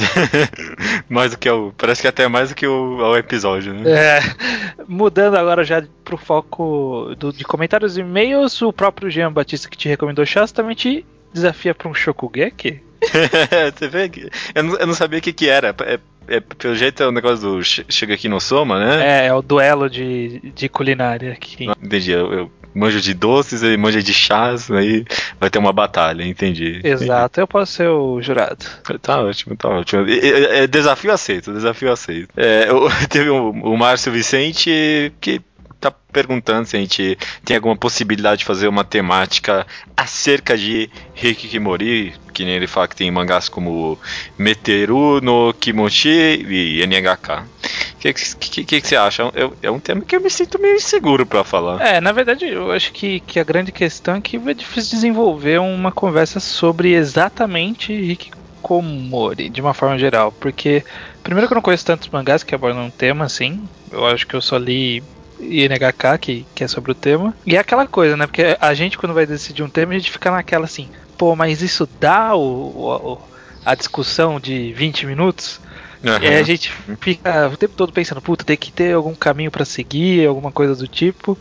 mais 1.08 1.32
do 1.32 1.38
que 1.38 1.50
o, 1.50 1.72
parece 1.78 2.02
que 2.02 2.08
até 2.08 2.28
mais 2.28 2.50
do 2.50 2.56
que 2.56 2.66
o, 2.68 3.04
ao 3.04 3.16
episódio, 3.18 3.74
né? 3.74 3.84
É, 3.92 4.20
mudando 4.88 5.36
agora 5.36 5.64
já 5.64 5.84
pro 6.04 6.18
foco 6.18 7.14
do- 7.18 7.32
de 7.34 7.44
comentários 7.44 7.98
e 7.98 8.02
e-mails, 8.02 8.62
o 8.62 8.72
próprio 8.74 9.10
Jean 9.10 9.32
Batista 9.32 9.70
que 9.70 9.78
te 9.78 9.88
recomendou 9.88 10.26
chás 10.26 10.52
também 10.52 10.76
te 10.76 11.06
desafia 11.36 11.76
pra 11.76 11.88
um 11.90 11.94
Shokugeki? 11.94 12.82
Você 13.78 13.88
vê 13.88 14.10
que 14.10 14.30
eu 14.56 14.64
não, 14.64 14.76
eu 14.78 14.88
não 14.88 14.94
sabia 14.96 15.20
o 15.20 15.22
que 15.22 15.34
que 15.34 15.48
era. 15.48 15.76
É, 15.84 16.00
é- 16.28 16.40
pelo 16.40 16.74
jeito 16.76 17.04
é 17.04 17.08
o 17.08 17.12
negócio 17.12 17.40
do 17.48 17.64
che- 17.64 17.86
chega 17.90 18.16
aqui 18.16 18.28
no 18.28 18.40
Soma, 18.42 18.80
né? 18.80 19.24
É, 19.26 19.28
é 19.28 19.34
o 19.34 19.42
duelo 19.42 19.90
de, 19.90 20.40
de 20.56 20.68
culinária 20.70 21.34
aqui. 21.34 21.68
Entendi, 21.84 22.12
eu, 22.12 22.34
eu 22.34 22.52
manjo 22.74 23.00
de 23.00 23.14
doces, 23.14 23.62
ele 23.62 23.78
manja 23.78 24.02
de 24.02 24.14
chás, 24.14 24.72
aí 24.72 25.06
vai 25.40 25.50
ter 25.50 25.60
uma 25.60 25.72
batalha, 25.72 26.24
entendi. 26.24 26.82
Exato, 26.84 27.40
eu 27.40 27.48
posso 27.48 27.74
ser 27.74 27.88
o 27.90 28.22
jurado. 28.22 28.66
Tá 29.02 29.22
ótimo, 29.22 29.56
tá 29.56 29.70
ótimo. 29.70 30.06
É 30.10 30.66
desafio 30.66 31.12
aceito, 31.12 31.54
desafio 31.54 31.92
aceito. 31.92 32.30
É, 32.36 32.72
o- 32.74 32.90
teve 33.08 33.30
o, 33.30 33.52
o 33.52 33.78
Márcio 33.78 34.12
Vicente 34.12 35.14
que 35.22 35.40
tá 35.92 35.98
perguntando 36.12 36.66
se 36.68 36.76
a 36.76 36.80
gente 36.80 37.18
tem 37.44 37.58
alguma 37.58 37.76
possibilidade 37.76 38.40
de 38.40 38.46
fazer 38.46 38.68
uma 38.68 38.84
temática 38.84 39.66
acerca 39.96 40.58
de 40.58 40.90
Hikikimori, 41.16 42.14
que 42.34 42.44
nem 42.44 42.56
ele 42.56 42.68
fala 42.68 42.88
que 42.88 42.96
tem 42.96 43.10
mangás 43.12 43.50
como 43.50 43.98
Meteru 44.38 45.22
no 45.22 45.54
Kimochi 45.54 46.10
e 46.10 46.86
NHK. 46.86 47.44
O 47.96 47.98
que, 47.98 48.14
que, 48.14 48.64
que, 48.66 48.82
que 48.82 48.88
você 48.88 48.96
acha? 48.96 49.24
É, 49.34 49.68
é 49.68 49.72
um 49.72 49.80
tema 49.80 50.02
que 50.02 50.16
eu 50.16 50.22
me 50.22 50.30
sinto 50.30 50.62
meio 50.62 50.76
inseguro 50.76 51.26
pra 51.26 51.44
falar. 51.44 51.82
É, 51.82 52.00
na 52.00 52.12
verdade, 52.12 52.46
eu 52.46 52.72
acho 52.72 52.92
que, 52.92 53.20
que 53.22 53.40
a 53.40 53.44
grande 53.44 53.72
questão 53.72 54.16
é 54.16 54.22
que 54.22 54.38
é 54.38 54.54
difícil 54.54 54.92
desenvolver 54.92 55.60
uma 55.60 55.92
conversa 55.92 56.40
sobre 56.40 56.94
exatamente 56.94 57.92
Hikikomori, 57.92 59.50
de 59.50 59.62
uma 59.62 59.74
forma 59.74 59.98
geral. 59.98 60.32
Porque, 60.32 60.84
primeiro 61.24 61.48
que 61.48 61.54
eu 61.54 61.56
não 61.56 61.64
conheço 61.64 61.86
tantos 61.86 62.10
mangás 62.10 62.44
que 62.44 62.54
abordam 62.54 62.86
um 62.86 62.92
tema 62.92 63.26
assim. 63.26 63.68
Eu 63.92 64.06
acho 64.06 64.28
que 64.28 64.36
eu 64.36 64.42
só 64.42 64.58
li 64.58 65.02
INHK, 65.40 66.18
que, 66.20 66.48
que 66.54 66.64
é 66.64 66.68
sobre 66.68 66.92
o 66.92 66.96
tema. 66.96 67.36
E 67.46 67.56
é 67.56 67.60
aquela 67.60 67.88
coisa, 67.88 68.16
né? 68.18 68.26
Porque 68.28 68.58
a 68.60 68.74
gente, 68.74 68.98
quando 68.98 69.14
vai 69.14 69.26
decidir 69.26 69.64
um 69.64 69.70
tema, 69.70 69.94
a 69.94 69.98
gente 69.98 70.12
fica 70.12 70.32
naquela 70.32 70.66
assim, 70.66 70.90
pô, 71.18 71.36
mas 71.36 71.62
isso 71.62 71.88
dá 72.00 72.36
o, 72.36 72.42
o- 73.14 73.20
a 73.64 73.76
discussão 73.76 74.40
de 74.40 74.74
20 74.74 75.06
minutos? 75.06 75.60
Aham. 76.04 76.24
E 76.24 76.28
aí 76.28 76.36
a 76.38 76.44
gente 76.44 76.72
fica 77.02 77.48
o 77.50 77.58
tempo 77.58 77.74
todo 77.76 77.92
pensando, 77.92 78.22
puta, 78.22 78.46
tem 78.46 78.56
que 78.58 78.72
ter 78.72 78.94
algum 78.94 79.16
caminho 79.16 79.50
pra 79.50 79.66
seguir, 79.66 80.28
alguma 80.28 80.52
coisa 80.52 80.76
do 80.76 80.88
tipo. 80.88 81.38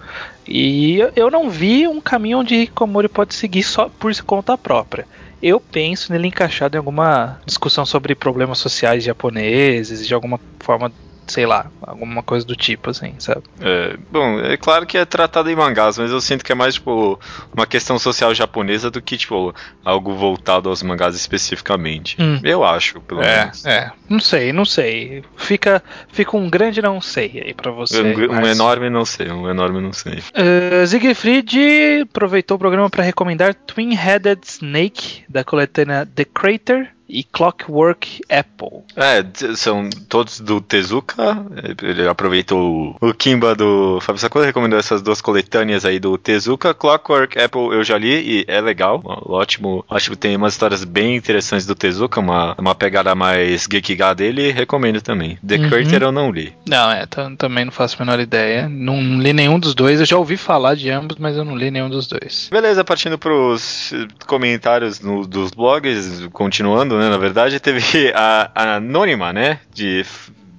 E 0.46 0.98
eu- 0.98 1.12
eu 1.16 1.30
não 1.30 1.50
vi 1.50 1.86
um 1.86 2.00
caminho 2.00 2.38
onde 2.38 2.54
Hikikomori 2.54 3.08
pode 3.08 3.34
seguir 3.34 3.62
só 3.62 3.88
por 3.90 4.12
conta 4.24 4.56
própria. 4.56 5.06
Eu 5.42 5.60
penso 5.60 6.10
nele 6.12 6.28
encaixado 6.28 6.76
em 6.76 6.78
alguma 6.78 7.38
discussão 7.46 7.84
sobre 7.84 8.14
problemas 8.14 8.58
sociais 8.58 9.04
japoneses, 9.04 10.06
de 10.06 10.14
alguma 10.14 10.40
forma, 10.62 10.90
sei 11.26 11.46
lá, 11.46 11.70
alguma 11.82 12.22
coisa 12.22 12.46
do 12.46 12.54
tipo, 12.54 12.90
assim, 12.90 13.14
sabe? 13.18 13.42
É, 13.60 13.96
bom, 14.10 14.40
é 14.40 14.56
claro 14.56 14.86
que 14.86 14.98
é 14.98 15.04
tratado 15.04 15.50
em 15.50 15.56
mangás, 15.56 15.98
mas 15.98 16.10
eu 16.10 16.20
sinto 16.20 16.44
que 16.44 16.52
é 16.52 16.54
mais, 16.54 16.74
tipo, 16.74 17.18
uma 17.52 17.66
questão 17.66 17.98
social 17.98 18.34
japonesa 18.34 18.90
do 18.90 19.00
que, 19.00 19.16
tipo, 19.16 19.54
algo 19.84 20.14
voltado 20.14 20.68
aos 20.68 20.82
mangás 20.82 21.14
especificamente. 21.14 22.16
Hum. 22.20 22.40
Eu 22.42 22.64
acho, 22.64 23.00
pelo 23.00 23.20
menos. 23.20 23.64
é. 23.64 23.90
Não 24.08 24.20
sei, 24.20 24.52
não 24.52 24.64
sei. 24.64 25.24
Fica, 25.36 25.82
fica 26.12 26.36
um 26.36 26.48
grande 26.48 26.82
não 26.82 27.00
sei 27.00 27.42
aí 27.46 27.54
pra 27.54 27.70
você. 27.70 28.00
Um, 28.00 28.24
um 28.24 28.28
Márcio. 28.28 28.52
enorme 28.52 28.90
não 28.90 29.04
sei, 29.04 29.30
um 29.30 29.48
enorme 29.48 29.80
não 29.80 29.92
sei. 29.92 30.18
Uh, 30.18 30.86
Siegfried 30.86 32.02
aproveitou 32.02 32.56
o 32.56 32.58
programa 32.58 32.90
para 32.90 33.02
recomendar 33.02 33.54
Twin-Headed 33.54 34.40
Snake, 34.46 35.24
da 35.28 35.42
coletânea 35.42 36.06
The 36.14 36.24
Crater 36.24 36.94
e 37.14 37.22
Clockwork 37.22 38.20
Apple. 38.28 38.80
É, 38.96 39.24
são 39.54 39.88
todos 40.08 40.40
do 40.40 40.60
Tezuka. 40.60 41.44
Ele 41.82 42.08
aproveitou 42.08 42.96
o, 43.00 43.14
Kimba 43.14 43.54
do 43.54 43.98
Fábio 44.00 44.20
Sakura, 44.20 44.44
recomendou 44.46 44.78
essas 44.78 45.00
duas 45.00 45.20
coletâneas 45.20 45.84
aí 45.84 45.98
do 46.00 46.18
Tezuka. 46.18 46.74
Clockwork 46.74 47.38
Apple 47.38 47.68
eu 47.72 47.84
já 47.84 47.96
li 47.96 48.40
e 48.40 48.44
é 48.48 48.60
legal. 48.60 49.00
Ótimo, 49.04 49.84
ótimo. 49.88 50.16
Tem 50.16 50.36
umas 50.36 50.54
histórias 50.54 50.84
bem 50.84 51.16
interessantes 51.16 51.66
do 51.66 51.74
Tezuka, 51.74 52.20
uma, 52.20 52.54
uma 52.58 52.74
pegada 52.74 53.14
mais 53.14 53.66
Gekiga 53.70 54.14
dele. 54.14 54.50
Recomendo 54.50 55.00
também. 55.00 55.38
The 55.46 55.54
Uhum. 55.56 55.68
Crater 55.70 56.02
eu 56.02 56.12
não 56.12 56.30
li. 56.32 56.52
Não, 56.68 56.90
é, 56.90 57.06
tam- 57.06 57.36
também 57.36 57.64
não 57.64 57.72
faço 57.72 57.96
a 58.00 58.04
menor 58.04 58.18
ideia. 58.20 58.68
Não 58.68 59.20
li 59.20 59.32
nenhum 59.32 59.58
dos 59.58 59.74
dois. 59.74 60.00
Eu 60.00 60.06
já 60.06 60.18
ouvi 60.18 60.36
falar 60.36 60.74
de 60.74 60.90
ambos, 60.90 61.16
mas 61.18 61.36
eu 61.36 61.44
não 61.44 61.56
li 61.56 61.70
nenhum 61.70 61.88
dos 61.88 62.06
dois. 62.08 62.48
Beleza, 62.50 62.82
partindo 62.84 63.16
pros 63.16 63.92
eh, 63.92 64.06
comentários 64.26 65.00
no- 65.00 65.26
dos 65.26 65.50
blogs, 65.52 66.26
continuando, 66.32 66.98
né? 66.98 67.03
Na 67.10 67.18
verdade, 67.18 67.60
teve 67.60 68.12
a, 68.14 68.50
a 68.54 68.74
Anônima, 68.76 69.32
né? 69.32 69.60
De, 69.72 70.04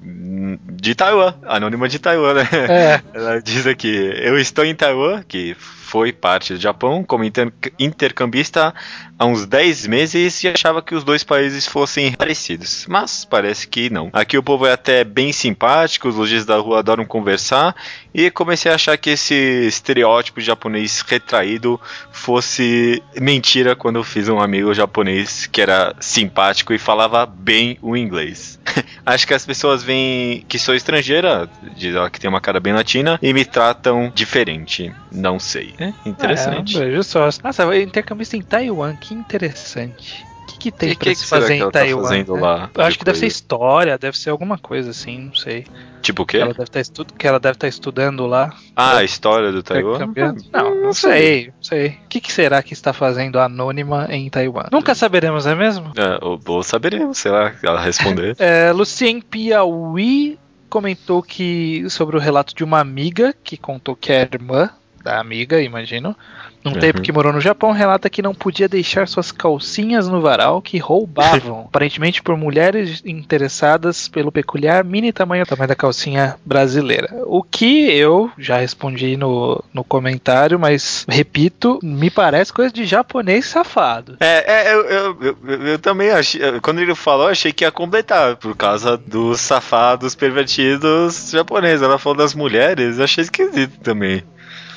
de 0.02 0.96
Taiwan. 0.96 1.34
Anônima 1.46 1.88
de 1.90 2.00
Taiwan, 2.00 2.34
né? 2.36 2.48
É, 2.70 3.02
Ela 3.14 3.42
diz 3.42 3.66
aqui: 3.68 4.12
Eu 4.18 4.38
estou 4.40 4.66
em 4.66 4.76
Taiwan, 4.76 5.24
que 5.28 5.56
foi 5.96 6.12
parte 6.12 6.54
do 6.54 6.60
Japão, 6.60 7.06
como 7.06 7.24
inter- 7.24 7.54
intercambista 7.80 8.76
há 9.18 9.26
uns 9.26 9.46
10 9.46 9.88
meses 9.88 10.44
e 10.44 10.50
achava 10.50 10.82
que 10.82 10.94
os 10.94 11.06
dois 11.06 11.24
países 11.24 11.66
fossem 11.66 12.12
parecidos. 12.12 12.86
Mas 12.90 13.24
parece 13.24 13.66
que 13.66 13.90
não. 13.90 14.10
Aqui 14.12 14.38
o 14.38 14.44
povo 14.44 14.66
é 14.66 14.74
até 14.74 15.06
bem 15.06 15.32
simpático, 15.32 16.10
os 16.10 16.18
lojistas 16.18 16.46
da 16.46 16.58
rua 16.58 16.80
adoram 16.80 17.06
conversar 17.06 17.74
e 18.14 18.30
comecei 18.30 18.70
a 18.70 18.76
achar 18.76 18.98
que 18.98 19.12
esse 19.12 19.34
estereótipo 19.34 20.42
japonês 20.42 21.00
retraído 21.00 21.80
fosse 22.12 23.02
mentira 23.18 23.74
quando 23.74 23.96
eu 23.96 24.04
fiz 24.04 24.28
um 24.28 24.40
amigo 24.42 24.74
japonês 24.74 25.48
que 25.48 25.62
era 25.62 25.96
simpático 26.02 26.74
e 26.74 26.78
falava 26.78 27.26
bem 27.26 27.78
o 27.82 27.96
inglês. 27.96 28.60
Acho 29.06 29.28
que 29.28 29.34
as 29.34 29.46
pessoas 29.46 29.84
veem 29.84 30.44
que 30.48 30.60
sou 30.60 30.76
estrangeira, 30.76 31.50
diz 31.76 31.96
ela 31.96 32.10
que 32.10 32.20
tem 32.20 32.30
uma 32.30 32.42
cara 32.42 32.60
bem 32.60 32.74
latina, 32.74 33.20
e 33.22 33.34
me 33.34 33.46
tratam 33.46 34.12
diferente. 34.14 34.94
Não 35.12 35.40
sei. 35.40 35.74
É 36.06 36.10
interessante. 36.10 36.78
É, 36.78 36.86
veja 36.86 37.04
só. 37.04 37.30
Nossa, 37.44 37.78
intercambista 37.78 38.38
em 38.38 38.42
Taiwan, 38.42 38.96
que 38.96 39.14
interessante. 39.14 40.26
O 40.44 40.46
que, 40.48 40.58
que 40.58 40.72
tem 40.72 40.92
E 40.92 40.96
pra 40.96 41.06
que 41.06 41.16
se 41.16 41.24
que 41.24 41.28
será 41.28 41.42
fazer 41.42 41.58
que 41.58 41.64
em 41.64 41.66
tá 41.66 41.72
Taiwan? 41.72 42.04
fazendo 42.04 42.36
né? 42.36 42.42
lá 42.42 42.70
Eu 42.74 42.84
acho 42.84 42.92
de 42.94 43.00
que 43.00 43.06
deve 43.06 43.18
ser 43.18 43.26
coisa? 43.26 43.36
história, 43.36 43.98
deve 43.98 44.18
ser 44.18 44.30
alguma 44.30 44.58
coisa 44.58 44.92
assim, 44.92 45.20
não 45.22 45.36
sei. 45.36 45.66
Tipo 46.02 46.22
o 46.22 46.26
quê? 46.26 46.38
Ela 46.38 46.54
deve 46.54 46.70
tá 46.70 46.80
estu... 46.80 47.04
Que 47.04 47.28
ela 47.28 47.40
deve 47.40 47.56
estar 47.56 47.68
estudando 47.68 48.28
lá. 48.28 48.54
Ah, 48.76 48.98
a 48.98 49.04
história 49.04 49.52
do 49.52 49.64
Taiwan? 49.64 49.96
Intercambiando. 49.96 50.44
Não, 50.54 50.76
não 50.76 50.94
sei, 50.94 51.48
não 51.48 51.64
sei. 51.64 51.88
O 52.06 52.08
que, 52.08 52.22
que 52.22 52.32
será 52.32 52.62
que 52.62 52.74
está 52.74 52.94
fazendo 52.94 53.40
a 53.40 53.46
anônima 53.46 54.08
em 54.12 54.30
Taiwan? 54.30 54.68
Nunca 54.72 54.94
saberemos, 54.94 55.46
não 55.46 55.54
é 55.54 55.56
mesmo? 55.56 55.92
É, 55.98 56.24
ou, 56.24 56.40
ou 56.46 56.64
saberemos, 56.64 57.18
sei 57.18 57.32
lá, 57.32 57.54
ela 57.64 57.82
responder. 57.82 58.36
É, 58.46 58.72
Lucien 58.72 59.20
Piauí 59.22 60.38
comentou 60.70 61.24
que 61.24 61.90
sobre 61.90 62.18
o 62.18 62.20
relato 62.20 62.54
de 62.54 62.64
uma 62.64 62.80
amiga 62.80 63.34
que 63.44 63.58
contou 63.58 63.96
que 63.96 64.12
é 64.12 64.22
irmã 64.22 64.70
da 65.06 65.20
amiga, 65.20 65.62
imagino. 65.62 66.16
Num 66.64 66.74
Uhum. 66.74 66.80
tempo 66.80 67.00
que 67.02 67.12
morou 67.12 67.32
no 67.32 67.40
Japão, 67.40 67.72
relata 67.72 68.10
que 68.10 68.24
não 68.24 68.34
podia 68.34 68.68
deixar 68.68 69.08
suas 69.08 69.32
calcinhas 69.32 70.10
no 70.10 70.20
varal 70.20 70.60
que 70.64 70.80
roubavam, 70.80 71.66
aparentemente 71.70 72.24
por 72.24 72.36
mulheres 72.36 73.04
interessadas 73.06 74.08
pelo 74.08 74.32
peculiar 74.32 74.84
mini 74.84 75.14
tamanho, 75.14 75.46
tamanho 75.46 75.68
da 75.68 75.76
calcinha 75.76 76.38
brasileira. 76.44 77.10
O 77.28 77.44
que 77.44 77.92
eu 77.92 78.32
já 78.36 78.58
respondi 78.58 79.16
no, 79.16 79.64
no 79.72 79.84
comentário, 79.84 80.58
mas 80.60 81.06
repito, 81.08 81.80
me 81.84 82.10
parece 82.10 82.52
coisa 82.52 82.74
de 82.74 82.84
japonês 82.84 83.46
safado. 83.46 84.18
É, 84.20 84.64
é 84.64 84.74
eu, 84.74 84.86
eu, 84.86 85.18
eu, 85.22 85.62
eu 85.68 85.80
também 85.80 86.10
achei. 86.10 86.42
Quando 86.62 86.82
ele 86.82 86.96
falou, 86.96 87.26
eu 87.28 87.32
achei 87.32 87.54
que 87.54 87.64
ia 87.64 87.72
completar, 87.72 88.38
por 88.38 88.56
causa 88.58 88.98
dos 88.98 89.40
safados 89.40 90.16
pervertidos 90.16 91.30
japoneses. 91.30 91.84
Ela 91.84 92.00
falou 92.00 92.18
das 92.18 92.34
mulheres, 92.34 92.98
eu 92.98 93.04
achei 93.04 93.24
esquisito 93.24 93.80
também. 93.82 94.24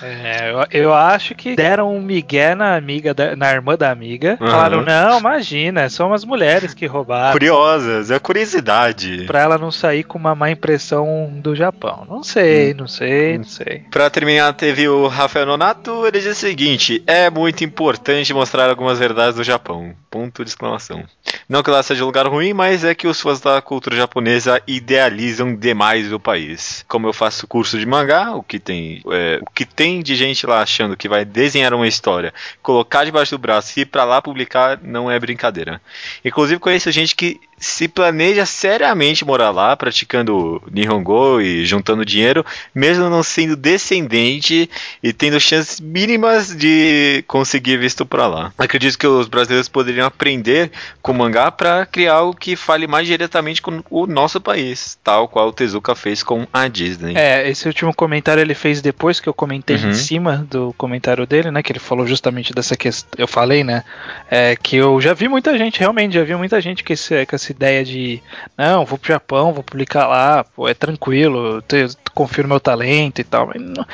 É, 0.03 0.51
eu, 0.51 0.83
eu, 0.83 0.95
acho 0.95 1.35
que 1.35 1.57
deram 1.57 1.95
um 1.95 2.01
migué 2.01 2.55
na 2.55 2.77
amiga, 2.77 3.13
da, 3.13 3.35
na 3.35 3.53
irmã 3.53 3.77
da 3.77 3.91
amiga. 3.91 4.39
Uhum. 4.41 4.47
Falaram, 4.47 4.83
não, 4.83 5.19
imagina, 5.19 5.89
são 5.89 6.13
as 6.13 6.25
mulheres 6.25 6.75
que 6.75 6.87
roubaram. 6.87 7.33
Curiosas, 7.33 8.11
é 8.11 8.19
curiosidade. 8.19 9.25
Pra 9.27 9.41
ela 9.41 9.59
não 9.59 9.71
sair 9.71 10.05
com 10.05 10.19
uma 10.19 10.35
má 10.35 10.51
impressão 10.51 11.31
do 11.35 11.55
Japão. 11.55 12.07
Não 12.09 12.23
sei, 12.23 12.73
hum. 12.73 12.77
não 12.79 12.89
sei, 12.89 13.39
não 13.39 13.45
sei. 13.45 13.85
Pra 13.91 14.11
terminar, 14.11 14.53
teve 14.55 14.89
o 14.89 15.07
Rafael 15.09 15.47
Nonato, 15.47 16.07
ele 16.07 16.21
diz 16.21 16.37
o 16.37 16.41
seguinte, 16.41 17.03
é 17.07 17.31
muito 17.31 17.65
importante 17.65 18.33
mostrar 18.33 18.69
algumas 18.69 18.99
verdades 18.99 19.37
do 19.37 19.45
Japão. 19.45 19.95
Ponto 20.11 20.45
de 20.45 20.51
exclamação. 20.51 21.05
Não 21.49 21.63
que 21.63 21.71
lá 21.71 21.83
seja 21.83 22.03
um 22.03 22.07
lugar 22.07 22.27
ruim, 22.27 22.53
mas 22.53 22.85
é 22.85 22.95
que 22.95 23.09
os 23.09 23.19
fãs 23.19 23.41
da 23.41 23.63
cultura 23.63 23.97
japonesa 23.97 24.61
idealizam 24.67 25.57
demais 25.57 26.13
o 26.13 26.21
país. 26.21 26.85
Como 26.87 27.07
eu 27.07 27.13
faço 27.15 27.47
curso 27.47 27.79
de 27.79 27.87
mangá, 27.87 28.35
o 28.35 28.43
que 28.43 28.59
tem, 28.59 29.03
é, 29.11 29.41
o 29.41 29.51
que 29.51 29.65
tem 29.65 30.03
de 30.03 30.15
gente 30.15 30.47
lá 30.47 30.61
achando 30.61 30.95
que 30.95 31.09
vai 31.09 31.25
desenhar 31.25 31.73
uma 31.73 31.89
história, 31.89 32.35
colocar 32.63 33.07
debaixo 33.07 33.31
do 33.31 33.39
braço 33.39 33.79
e 33.79 33.83
ir 33.83 33.87
pra 33.87 34.05
lá 34.05 34.21
publicar 34.21 34.79
não 34.83 35.11
é 35.11 35.19
brincadeira. 35.19 35.81
Inclusive 36.23 36.61
conheço 36.61 36.91
gente 36.91 37.17
que 37.17 37.41
se 37.57 37.89
planeja 37.89 38.47
seriamente 38.47 39.25
morar 39.25 39.51
lá, 39.51 39.77
praticando 39.77 40.63
Nihongo 40.71 41.41
e 41.41 41.65
juntando 41.65 42.05
dinheiro, 42.05 42.45
mesmo 42.75 43.11
não 43.11 43.23
sendo 43.23 43.57
descendente 43.57 44.71
e 45.03 45.13
tendo 45.13 45.41
chances 45.41 45.81
mínimas 45.81 46.55
de 46.55 47.25
conseguir 47.27 47.79
visto 47.79 48.07
para 48.07 48.27
lá. 48.27 48.53
Acredito 48.57 48.99
que 48.99 49.07
os 49.07 49.27
brasileiros 49.27 49.69
poderiam 49.69 50.07
aprender 50.07 50.71
com 51.03 51.13
mangá 51.13 51.38
para 51.53 51.87
criar 51.87 52.15
algo 52.15 52.35
que 52.35 52.57
fale 52.57 52.87
mais 52.87 53.07
diretamente 53.07 53.63
com 53.63 53.83
o 53.91 54.07
nosso 54.07 54.41
país, 54.41 54.99
tal 55.03 55.29
qual 55.29 55.49
o 55.49 55.53
Tezuka 55.53 55.95
fez 55.95 56.23
com 56.23 56.47
a 56.53 56.69
Disney. 56.69 57.15
É, 57.17 57.49
esse 57.49 57.67
último 57.67 57.95
comentário 57.95 58.41
ele 58.41 58.55
fez 58.55 58.81
depois 58.81 59.21
que 59.21 59.29
eu 59.29 59.35
comentei 59.35 59.77
uhum. 59.77 59.91
em 59.91 59.95
cima 59.95 60.47
do 60.51 60.75
comentário 60.77 61.27
dele, 61.27 61.51
né, 61.51 61.63
que 61.63 61.73
ele 61.73 61.79
falou 61.79 62.07
justamente 62.07 62.53
dessa 62.53 62.77
questão, 62.77 63.11
eu 63.17 63.29
falei, 63.29 63.63
né, 63.63 63.85
é, 64.31 64.57
que 64.57 64.77
eu 64.77 65.01
já 65.01 65.15
vi 65.15 65.29
muita 65.29 65.57
gente, 65.57 65.81
realmente, 65.81 66.15
já 66.15 66.25
vi 66.25 66.35
muita 66.35 66.61
gente 66.61 66.83
que 66.83 66.93
esse, 66.93 67.25
que 67.27 67.35
essa 67.35 67.53
ideia 67.53 67.85
de 67.85 68.23
não, 68.57 68.85
vou 68.85 68.99
pro 68.99 69.09
Japão, 69.09 69.53
vou 69.53 69.63
publicar 69.63 70.07
lá, 70.07 70.45
pô, 70.45 70.69
é 70.69 70.75
tranquilo, 70.75 71.63
eu 71.73 71.89
confiro 72.15 72.49
meu 72.49 72.61
talento 72.61 73.21
e 73.21 73.25
tal. 73.25 73.51
Não, 73.55 73.87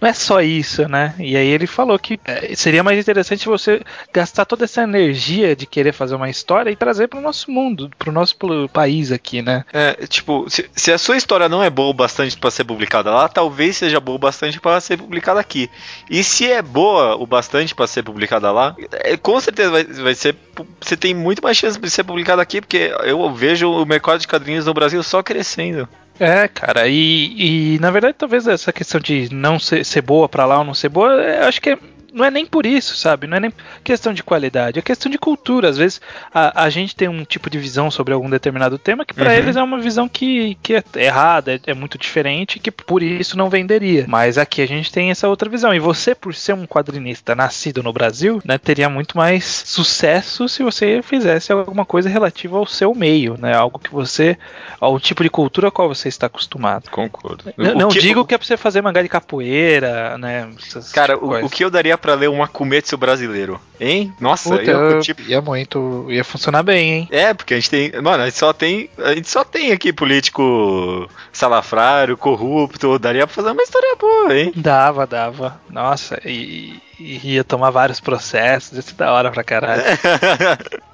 não 0.00 0.08
é 0.08 0.12
só 0.12 0.40
isso, 0.40 0.88
né? 0.88 1.14
E 1.18 1.36
aí 1.36 1.46
ele 1.48 1.66
falou 1.66 1.98
que 1.98 2.20
é, 2.24 2.54
seria 2.54 2.82
mais 2.82 2.98
interessante 2.98 3.46
você 3.46 3.82
gastar 4.12 4.44
toda 4.44 4.64
essa 4.64 4.82
energia 4.82 5.56
de 5.56 5.66
querer 5.66 5.92
fazer 5.92 6.14
uma 6.14 6.28
história 6.28 6.70
e 6.70 6.76
trazer 6.76 7.08
para 7.08 7.18
o 7.18 7.22
nosso 7.22 7.50
mundo, 7.50 7.90
para 7.98 8.10
o 8.10 8.12
nosso 8.12 8.36
país 8.72 9.10
aqui, 9.10 9.42
né? 9.42 9.64
É, 9.72 10.06
tipo, 10.06 10.48
se, 10.48 10.68
se, 10.74 10.92
a 10.92 10.98
sua 10.98 11.16
história 11.16 11.48
não 11.48 11.62
é 11.62 11.70
boa 11.70 11.88
o 11.88 11.94
bastante 11.94 12.36
para 12.36 12.50
ser 12.50 12.64
publicada 12.64 13.10
lá, 13.10 13.28
talvez 13.28 13.76
seja 13.76 14.00
boa 14.00 14.16
o 14.16 14.18
bastante 14.18 14.60
para 14.60 14.80
ser 14.80 14.98
publicada 14.98 15.40
aqui. 15.40 15.70
E 16.10 16.22
se 16.22 16.50
é 16.50 16.62
boa 16.62 17.16
o 17.16 17.26
bastante 17.26 17.74
para 17.74 17.86
ser 17.86 18.02
publicada 18.02 18.50
lá, 18.52 18.76
é, 18.92 19.16
com 19.16 19.40
certeza 19.40 19.70
vai, 19.70 19.84
vai 19.84 20.14
ser. 20.14 20.36
Você 20.80 20.96
tem 20.96 21.14
muito 21.14 21.42
mais 21.42 21.56
chance 21.56 21.78
de 21.78 21.90
ser 21.90 22.04
publicada 22.04 22.42
aqui, 22.42 22.60
porque 22.60 22.92
eu 23.04 23.32
vejo 23.32 23.70
o 23.70 23.84
mercado 23.86 24.20
de 24.20 24.28
quadrinhos 24.28 24.66
no 24.66 24.74
Brasil 24.74 25.02
só 25.02 25.22
crescendo. 25.22 25.88
É, 26.18 26.46
cara, 26.46 26.86
e, 26.86 27.74
e 27.74 27.78
na 27.80 27.90
verdade 27.90 28.14
talvez 28.16 28.46
essa 28.46 28.72
questão 28.72 29.00
de 29.00 29.28
não 29.34 29.58
ser, 29.58 29.84
ser 29.84 30.00
boa 30.00 30.28
para 30.28 30.46
lá 30.46 30.58
ou 30.58 30.64
não 30.64 30.74
ser 30.74 30.88
boa, 30.88 31.12
acho 31.46 31.60
que 31.60 31.70
é 31.70 31.78
não 32.14 32.24
é 32.24 32.30
nem 32.30 32.46
por 32.46 32.64
isso, 32.64 32.96
sabe? 32.96 33.26
Não 33.26 33.36
é 33.36 33.40
nem 33.40 33.52
questão 33.82 34.14
de 34.14 34.22
qualidade, 34.22 34.78
é 34.78 34.82
questão 34.82 35.10
de 35.10 35.18
cultura. 35.18 35.68
Às 35.68 35.76
vezes 35.76 36.00
a, 36.32 36.64
a 36.64 36.70
gente 36.70 36.94
tem 36.94 37.08
um 37.08 37.24
tipo 37.24 37.50
de 37.50 37.58
visão 37.58 37.90
sobre 37.90 38.14
algum 38.14 38.30
determinado 38.30 38.78
tema 38.78 39.04
que 39.04 39.12
para 39.12 39.30
uhum. 39.30 39.36
eles 39.36 39.56
é 39.56 39.62
uma 39.62 39.80
visão 39.80 40.08
que, 40.08 40.56
que 40.62 40.74
é 40.74 40.84
errada, 40.94 41.54
é, 41.54 41.60
é 41.66 41.74
muito 41.74 41.98
diferente, 41.98 42.58
que 42.58 42.70
por 42.70 43.02
isso 43.02 43.36
não 43.36 43.50
venderia. 43.50 44.04
Mas 44.08 44.38
aqui 44.38 44.62
a 44.62 44.66
gente 44.66 44.92
tem 44.92 45.10
essa 45.10 45.28
outra 45.28 45.50
visão. 45.50 45.74
E 45.74 45.80
você, 45.80 46.14
por 46.14 46.34
ser 46.34 46.54
um 46.54 46.66
quadrinista 46.66 47.34
nascido 47.34 47.82
no 47.82 47.92
Brasil, 47.92 48.40
né, 48.44 48.58
teria 48.58 48.88
muito 48.88 49.16
mais 49.16 49.44
sucesso 49.44 50.48
se 50.48 50.62
você 50.62 51.02
fizesse 51.02 51.52
alguma 51.52 51.84
coisa 51.84 52.08
relativa 52.08 52.56
ao 52.56 52.66
seu 52.66 52.94
meio, 52.94 53.36
né? 53.38 53.54
Algo 53.54 53.78
que 53.78 53.90
você. 53.90 54.38
ao 54.80 55.00
tipo 55.00 55.22
de 55.22 55.30
cultura 55.30 55.68
a 55.68 55.70
qual 55.70 55.88
você 55.88 56.08
está 56.08 56.26
acostumado. 56.26 56.90
Concordo. 56.90 57.44
N 57.58 57.74
não 57.74 57.88
que, 57.88 57.98
digo 57.98 58.24
que 58.24 58.34
é 58.34 58.38
pra 58.38 58.46
você 58.46 58.56
fazer 58.56 58.82
mangá 58.82 59.02
de 59.02 59.08
capoeira, 59.08 60.16
né? 60.18 60.48
Cara, 60.92 61.18
o, 61.18 61.46
o 61.46 61.50
que 61.50 61.64
eu 61.64 61.70
daria 61.70 61.98
para 62.04 62.14
ler 62.14 62.28
um 62.28 62.42
Akumetsu 62.42 62.98
brasileiro. 62.98 63.58
Hein? 63.80 64.12
Nossa, 64.20 64.50
Puta, 64.50 64.70
eu, 64.70 65.00
ia 65.26 65.40
muito. 65.40 66.06
ia 66.10 66.22
funcionar 66.22 66.62
bem, 66.62 66.92
hein? 66.92 67.08
É, 67.10 67.32
porque 67.32 67.54
a 67.54 67.56
gente 67.56 67.70
tem. 67.70 67.92
Mano, 68.02 68.22
a 68.22 68.26
gente 68.26 68.36
só 68.38 68.52
tem. 68.52 68.90
A 68.98 69.14
gente 69.14 69.30
só 69.30 69.42
tem 69.42 69.72
aqui 69.72 69.90
político 69.90 71.08
salafrário, 71.32 72.14
corrupto. 72.18 72.98
Daria 72.98 73.26
pra 73.26 73.34
fazer 73.34 73.52
uma 73.52 73.62
história 73.62 73.96
boa, 73.96 74.36
hein? 74.36 74.52
Dava, 74.54 75.06
dava. 75.06 75.58
Nossa, 75.70 76.20
e, 76.26 76.78
e 77.00 77.34
ia 77.34 77.42
tomar 77.42 77.70
vários 77.70 78.00
processos. 78.00 78.76
Isso 78.76 78.90
é 78.90 78.96
da 78.98 79.10
hora 79.10 79.30
pra 79.30 79.42
caralho. 79.42 79.82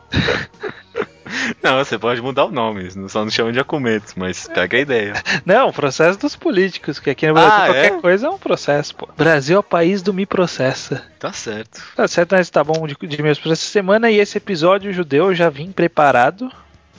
Não, 1.63 1.79
você 1.79 1.99
pode 1.99 2.21
mudar 2.21 2.45
o 2.45 2.51
nome, 2.51 2.91
só 3.09 3.25
não 3.25 3.31
chama 3.31 3.53
de 3.53 3.61
Akumetsu, 3.61 4.15
mas 4.17 4.49
pega 4.49 4.77
a 4.77 4.81
ideia. 4.81 5.15
Não, 5.45 5.73
processo 5.73 6.19
dos 6.19 6.37
políticos, 6.37 6.99
que 6.99 7.11
aqui 7.11 7.27
no 7.27 7.35
Brasil 7.35 7.53
ah, 7.53 7.65
qualquer 7.67 7.93
é? 7.93 8.01
coisa 8.01 8.27
é 8.27 8.31
um 8.31 8.39
processo, 8.39 8.95
pô. 8.95 9.09
Brasil 9.17 9.57
é 9.57 9.61
o 9.61 9.63
país 9.63 10.03
do 10.03 10.13
me 10.13 10.27
processa. 10.27 11.05
Tá 11.19 11.33
certo. 11.33 11.83
Tá 11.97 12.09
certo, 12.09 12.33
mas 12.33 12.51
tá 12.51 12.63
bom 12.63 12.87
de, 12.87 12.95
de 12.95 13.23
meus 13.23 13.39
por 13.39 13.53
essa 13.53 13.67
semana 13.67 14.11
e 14.11 14.19
esse 14.19 14.39
episódio 14.39 14.93
judeu 14.93 15.27
eu 15.27 15.35
já 15.35 15.49
vim 15.49 15.73
preparado. 15.73 16.51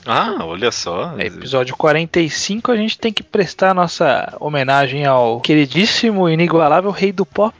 Ah, 0.04 0.38
olha 0.40 0.72
só. 0.72 1.14
É, 1.18 1.26
episódio 1.26 1.76
45, 1.76 2.72
a 2.72 2.76
gente 2.76 2.98
tem 2.98 3.12
que 3.12 3.22
prestar 3.22 3.74
nossa 3.74 4.36
homenagem 4.40 5.06
ao 5.06 5.40
queridíssimo 5.40 6.28
e 6.28 6.34
inigualável 6.34 6.90
rei 6.90 7.12
do 7.12 7.24
pop, 7.24 7.54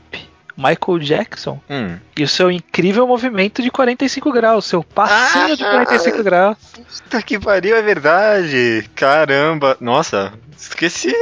Michael 0.57 0.99
Jackson 1.01 1.61
hum. 1.69 1.97
e 2.17 2.23
o 2.23 2.29
seu 2.29 2.51
incrível 2.51 3.07
movimento 3.07 3.63
de 3.63 3.71
45 3.71 4.33
graus, 4.33 4.67
seu 4.67 4.83
passinho 4.83 5.53
ah, 5.53 5.57
de 5.57 5.65
45 5.65 6.23
graus. 6.23 6.59
Puta 7.05 7.23
que 7.23 7.39
pariu, 7.39 7.77
é 7.77 7.83
verdade. 7.83 8.89
Caramba, 8.95 9.77
nossa, 9.81 10.33
esqueci. 10.57 11.15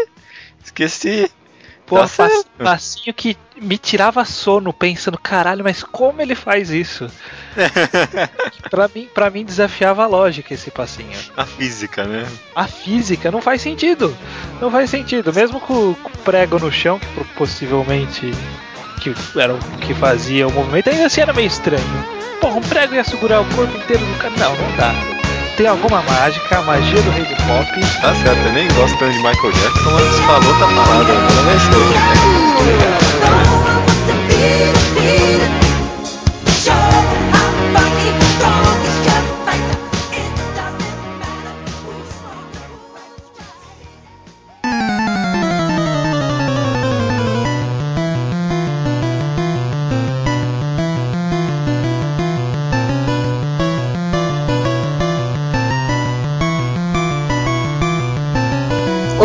Esqueci. 0.64 1.30
Pô, 1.90 1.96
tá 1.96 2.08
pass, 2.08 2.44
passinho 2.56 3.12
que 3.12 3.36
me 3.60 3.76
tirava 3.76 4.24
sono 4.24 4.72
pensando, 4.72 5.18
caralho, 5.18 5.64
mas 5.64 5.82
como 5.82 6.22
ele 6.22 6.36
faz 6.36 6.70
isso? 6.70 7.10
pra, 8.70 8.88
mim, 8.94 9.08
pra 9.12 9.28
mim 9.28 9.44
desafiava 9.44 10.04
a 10.04 10.06
lógica 10.06 10.54
esse 10.54 10.70
passinho. 10.70 11.18
A 11.36 11.44
física, 11.44 12.04
né? 12.04 12.24
A 12.54 12.68
física, 12.68 13.32
não 13.32 13.42
faz 13.42 13.60
sentido. 13.60 14.16
Não 14.60 14.70
faz 14.70 14.88
sentido. 14.88 15.32
Mesmo 15.34 15.58
com, 15.58 15.94
com 15.94 16.08
o 16.10 16.18
prego 16.18 16.60
no 16.60 16.70
chão, 16.70 17.00
que 17.00 17.24
possivelmente 17.34 18.30
que 19.00 19.14
era 19.36 19.54
o 19.54 19.58
que 19.80 19.94
fazia 19.94 20.46
o 20.46 20.52
movimento, 20.52 20.90
ainda 20.90 21.06
assim 21.06 21.22
era 21.22 21.32
meio 21.32 21.48
estranho. 21.48 21.82
Porra, 22.40 22.56
um 22.56 22.60
prego 22.60 22.94
ia 22.94 23.02
segurar 23.02 23.40
o 23.40 23.44
corpo 23.56 23.76
inteiro 23.76 24.04
do 24.04 24.18
cara. 24.18 24.34
Não, 24.38 24.54
não 24.54 24.76
dá. 24.76 24.94
Tem 25.56 25.66
alguma 25.66 26.02
mágica, 26.02 26.58
a 26.58 26.62
magia 26.62 27.02
do 27.02 27.10
rei 27.10 27.24
do 27.24 27.36
pop. 27.36 27.66
Tá 28.00 28.14
certo, 28.14 28.46
eu 28.46 28.52
nem 28.52 28.68
gosto 28.68 28.98
tanto 28.98 29.12
de 29.12 29.18
Michael 29.18 29.52
Jackson, 29.52 29.90
mas 29.90 30.20
falou 30.20 30.54
tá 30.58 30.66
parado, 30.66 31.12
agora 31.12 31.42
vai 31.42 31.58
ser. 35.16 35.19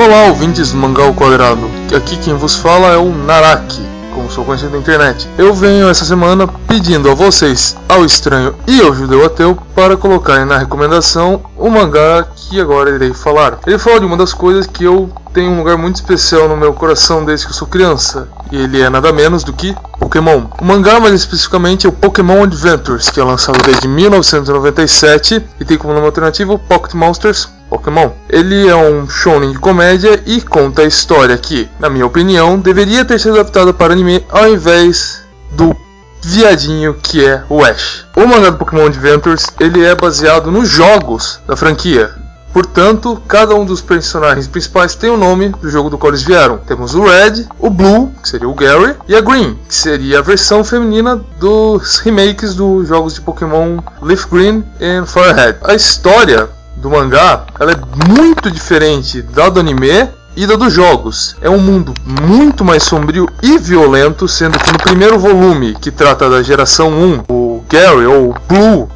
Olá, 0.05 0.25
ouvintes 0.25 0.71
do 0.71 0.77
Mangal 0.77 1.15
Quadrado. 1.15 1.67
Aqui 1.97 2.15
quem 2.17 2.35
vos 2.35 2.55
fala 2.55 2.89
é 2.89 2.97
o 2.97 3.09
Naraki, 3.11 3.81
como 4.13 4.29
sou 4.29 4.45
conhecido 4.45 4.73
na 4.73 4.77
internet. 4.77 5.27
Eu 5.35 5.51
venho 5.51 5.89
essa 5.89 6.05
semana 6.05 6.47
pedindo 6.67 7.09
a 7.09 7.15
vocês, 7.15 7.75
ao 7.89 8.05
estranho 8.05 8.55
e 8.67 8.79
ao 8.81 8.93
judeu 8.93 9.25
ateu, 9.25 9.57
para 9.73 9.97
colocarem 9.97 10.45
na 10.45 10.59
recomendação 10.59 11.41
o 11.57 11.71
mangá 11.71 12.23
que 12.35 12.61
agora 12.61 12.91
irei 12.91 13.15
falar. 13.15 13.57
Ele 13.65 13.79
fala 13.79 13.99
de 13.99 14.05
uma 14.05 14.15
das 14.15 14.31
coisas 14.31 14.67
que 14.67 14.83
eu 14.83 15.09
tenho 15.33 15.49
um 15.49 15.57
lugar 15.57 15.75
muito 15.75 15.95
especial 15.95 16.47
no 16.47 16.55
meu 16.55 16.71
coração 16.71 17.25
desde 17.25 17.47
que 17.47 17.51
eu 17.51 17.57
sou 17.57 17.67
criança, 17.67 18.29
e 18.51 18.57
ele 18.57 18.83
é 18.83 18.89
nada 18.91 19.11
menos 19.11 19.43
do 19.43 19.53
que 19.53 19.75
Pokémon. 19.99 20.43
O 20.61 20.65
mangá, 20.65 20.99
mais 20.99 21.15
especificamente, 21.15 21.87
é 21.87 21.89
o 21.89 21.91
Pokémon 21.91 22.43
Adventures, 22.43 23.09
que 23.09 23.19
é 23.19 23.23
lançado 23.23 23.57
desde 23.63 23.87
1997 23.87 25.43
e 25.59 25.65
tem 25.65 25.79
como 25.79 25.95
nome 25.95 26.05
alternativo 26.05 26.59
Pocket 26.59 26.93
Monsters 26.93 27.49
Pokémon. 27.69 28.11
Ele 28.29 28.67
é 28.67 28.75
um 28.75 29.07
shonen 29.07 29.51
de 29.51 29.59
comédia 29.59 30.21
e 30.25 30.41
conta 30.41 30.81
a 30.81 30.85
história 30.85 31.37
que, 31.37 31.69
na 31.79 31.89
minha 31.89 32.05
opinião, 32.05 32.59
deveria 32.59 33.05
ter 33.05 33.19
sido 33.19 33.35
adaptada 33.35 33.73
para 33.73 33.93
anime 33.93 34.25
ao 34.29 34.47
invés 34.49 35.21
do 35.51 35.75
viadinho 36.21 36.95
que 36.95 37.23
é 37.23 37.43
o 37.49 37.63
Ash. 37.63 38.05
O 38.15 38.25
mangá 38.25 38.49
do 38.49 38.57
Pokémon 38.57 38.87
Adventures 38.87 39.45
ele 39.59 39.85
é 39.85 39.93
baseado 39.93 40.51
nos 40.51 40.67
jogos 40.69 41.39
da 41.47 41.55
franquia. 41.55 42.25
Portanto, 42.55 43.21
cada 43.27 43.53
um 43.53 43.65
dos 43.65 43.81
personagens 43.81 44.47
principais 44.47 44.95
tem 44.95 45.09
o 45.09 45.17
nome 45.17 45.49
do 45.49 45.69
jogo 45.69 45.89
do 45.89 45.97
qual 45.97 46.11
eles 46.11 46.23
vieram. 46.23 46.57
Temos 46.57 46.95
o 46.95 47.03
Red, 47.03 47.45
o 47.59 47.69
Blue, 47.69 48.13
que 48.23 48.29
seria 48.29 48.47
o 48.47 48.53
Gary, 48.53 48.95
e 49.09 49.13
a 49.13 49.19
Green, 49.19 49.59
que 49.67 49.75
seria 49.75 50.19
a 50.19 50.21
versão 50.21 50.63
feminina 50.63 51.21
dos 51.37 51.99
remakes 51.99 52.55
dos 52.55 52.87
jogos 52.87 53.15
de 53.15 53.19
Pokémon 53.19 53.79
Leaf 54.01 54.27
Green 54.31 54.63
e 54.79 55.05
Firehead. 55.05 55.57
A 55.63 55.75
história 55.75 56.47
do 56.85 56.91
mangá 56.91 57.45
ela 57.59 57.71
é 57.71 57.77
muito 58.07 58.51
diferente 58.51 59.19
da 59.19 59.49
do 59.49 59.59
anime 59.59 60.07
e 60.35 60.45
da 60.45 60.55
dos 60.55 60.71
jogos. 60.71 61.35
É 61.41 61.49
um 61.49 61.57
mundo 61.57 61.93
muito 62.05 62.63
mais 62.63 62.83
sombrio 62.83 63.27
e 63.41 63.57
violento, 63.57 64.27
sendo 64.27 64.59
que 64.59 64.71
no 64.71 64.77
primeiro 64.77 65.17
volume, 65.17 65.73
que 65.81 65.89
trata 65.89 66.29
da 66.29 66.43
geração 66.43 66.89
1, 66.89 67.23
o 67.27 67.63
Gary 67.67 68.05
ou 68.05 68.35
Blue 68.47 68.87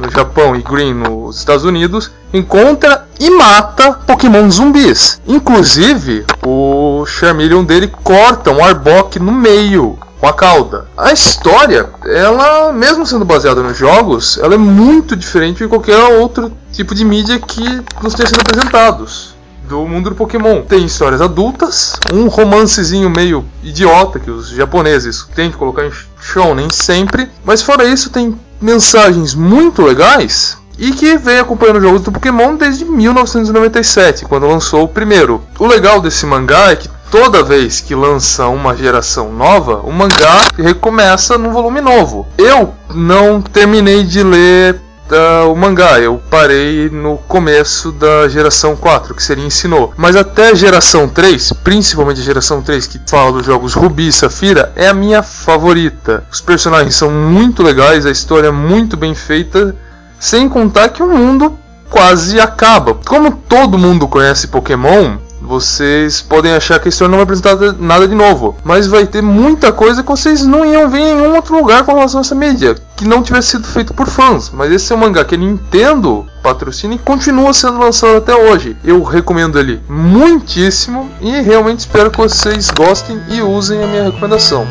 no 0.00 0.10
Japão 0.10 0.56
e 0.56 0.62
Green 0.62 0.94
nos 0.94 1.38
Estados 1.38 1.64
Unidos, 1.64 2.10
encontra 2.32 3.06
e 3.20 3.30
mata 3.30 3.92
Pokémon 3.92 4.50
zumbis. 4.50 5.20
Inclusive, 5.26 6.24
o 6.44 7.04
Charmeleon 7.06 7.62
dele 7.62 7.92
corta 8.02 8.50
um 8.50 8.64
Arbok 8.64 9.20
no 9.20 9.30
meio 9.30 9.96
com 10.18 10.26
a 10.26 10.32
cauda. 10.32 10.86
A 10.96 11.12
história, 11.12 11.90
ela, 12.04 12.72
mesmo 12.72 13.06
sendo 13.06 13.24
baseada 13.24 13.62
nos 13.62 13.76
jogos, 13.76 14.38
ela 14.38 14.54
é 14.54 14.58
muito 14.58 15.16
diferente 15.16 15.58
de 15.58 15.68
qualquer 15.68 15.98
outro 16.18 16.52
tipo 16.72 16.94
de 16.94 17.04
mídia 17.04 17.38
que 17.38 17.64
nos 18.02 18.14
tenha 18.14 18.28
sido 18.28 18.40
apresentados 18.40 19.36
do 19.68 19.86
mundo 19.86 20.10
do 20.10 20.16
Pokémon. 20.16 20.62
Tem 20.62 20.84
histórias 20.84 21.20
adultas, 21.20 21.94
um 22.12 22.26
romancezinho 22.26 23.10
meio 23.10 23.44
idiota 23.62 24.18
que 24.18 24.30
os 24.30 24.48
japoneses 24.48 25.28
têm 25.34 25.50
que 25.50 25.56
colocar 25.56 25.84
em 25.86 25.92
shonen 26.20 26.68
sempre, 26.72 27.30
mas 27.44 27.62
fora 27.62 27.84
isso 27.84 28.10
tem 28.10 28.38
mensagens 28.60 29.34
muito 29.34 29.82
legais 29.82 30.58
e 30.78 30.92
que 30.92 31.18
vem 31.18 31.40
acompanhando 31.40 31.80
jogos 31.80 32.02
do 32.02 32.12
Pokémon 32.12 32.56
desde 32.56 32.84
1997, 32.84 34.24
quando 34.24 34.46
lançou 34.46 34.84
o 34.84 34.88
primeiro. 34.88 35.42
O 35.58 35.66
legal 35.66 36.00
desse 36.00 36.24
mangá 36.24 36.70
é 36.70 36.76
que 36.76 36.88
toda 37.10 37.42
vez 37.42 37.80
que 37.80 37.94
lança 37.94 38.46
uma 38.46 38.76
geração 38.76 39.32
nova, 39.32 39.80
o 39.82 39.92
mangá 39.92 40.40
recomeça 40.56 41.36
num 41.36 41.50
volume 41.50 41.80
novo. 41.80 42.26
Eu 42.38 42.74
não 42.94 43.42
terminei 43.42 44.04
de 44.04 44.22
ler 44.22 44.80
uh, 45.10 45.50
o 45.50 45.56
mangá. 45.56 45.98
Eu 45.98 46.20
parei 46.30 46.88
no 46.90 47.16
começo 47.16 47.90
da 47.92 48.28
geração 48.28 48.76
4, 48.76 49.14
que 49.14 49.22
seria 49.22 49.44
Ensinou. 49.44 49.92
Mas 49.96 50.16
até 50.16 50.50
a 50.50 50.54
geração 50.54 51.08
3, 51.08 51.52
principalmente 51.64 52.20
a 52.20 52.24
geração 52.24 52.62
3, 52.62 52.86
que 52.86 53.00
fala 53.06 53.32
dos 53.32 53.46
jogos 53.46 53.74
Rubi 53.74 54.08
e 54.08 54.12
Safira, 54.12 54.72
é 54.76 54.88
a 54.88 54.94
minha 54.94 55.22
favorita. 55.22 56.24
Os 56.30 56.40
personagens 56.40 56.94
são 56.94 57.10
muito 57.10 57.62
legais, 57.62 58.06
a 58.06 58.10
história 58.10 58.48
é 58.48 58.52
muito 58.52 58.96
bem 58.96 59.14
feita, 59.14 59.74
sem 60.18 60.48
contar 60.48 60.90
que 60.90 61.02
o 61.02 61.08
mundo 61.08 61.58
quase 61.90 62.40
acaba. 62.40 62.94
Como 63.06 63.32
todo 63.48 63.78
mundo 63.78 64.06
conhece 64.06 64.48
Pokémon, 64.48 65.16
vocês 65.40 66.20
podem 66.20 66.52
achar 66.52 66.78
que 66.78 66.88
a 66.88 66.90
história 66.90 67.10
não 67.10 67.18
vai 67.18 67.24
apresentar 67.24 67.56
nada 67.78 68.06
de 68.06 68.14
novo, 68.14 68.56
mas 68.64 68.86
vai 68.86 69.06
ter 69.06 69.22
muita 69.22 69.72
coisa 69.72 70.02
que 70.02 70.08
vocês 70.08 70.44
não 70.44 70.64
iam 70.64 70.90
ver 70.90 70.98
em 70.98 71.14
nenhum 71.14 71.34
outro 71.34 71.56
lugar 71.56 71.84
com 71.84 71.94
relação 71.94 72.20
a 72.20 72.22
essa 72.22 72.34
mídia, 72.34 72.76
que 72.96 73.06
não 73.06 73.22
tivesse 73.22 73.52
sido 73.52 73.66
feito 73.66 73.94
por 73.94 74.08
fãs. 74.08 74.50
Mas 74.50 74.72
esse 74.72 74.92
é 74.92 74.96
um 74.96 74.98
mangá 74.98 75.24
que 75.24 75.34
a 75.34 75.38
Nintendo 75.38 76.26
patrocina 76.42 76.94
e 76.94 76.98
continua 76.98 77.52
sendo 77.54 77.78
lançado 77.78 78.16
até 78.16 78.34
hoje. 78.34 78.76
Eu 78.84 79.02
recomendo 79.02 79.58
ele 79.58 79.80
muitíssimo 79.88 81.08
e 81.20 81.40
realmente 81.40 81.80
espero 81.80 82.10
que 82.10 82.18
vocês 82.18 82.70
gostem 82.70 83.20
e 83.28 83.40
usem 83.40 83.82
a 83.82 83.86
minha 83.86 84.04
recomendação. 84.04 84.66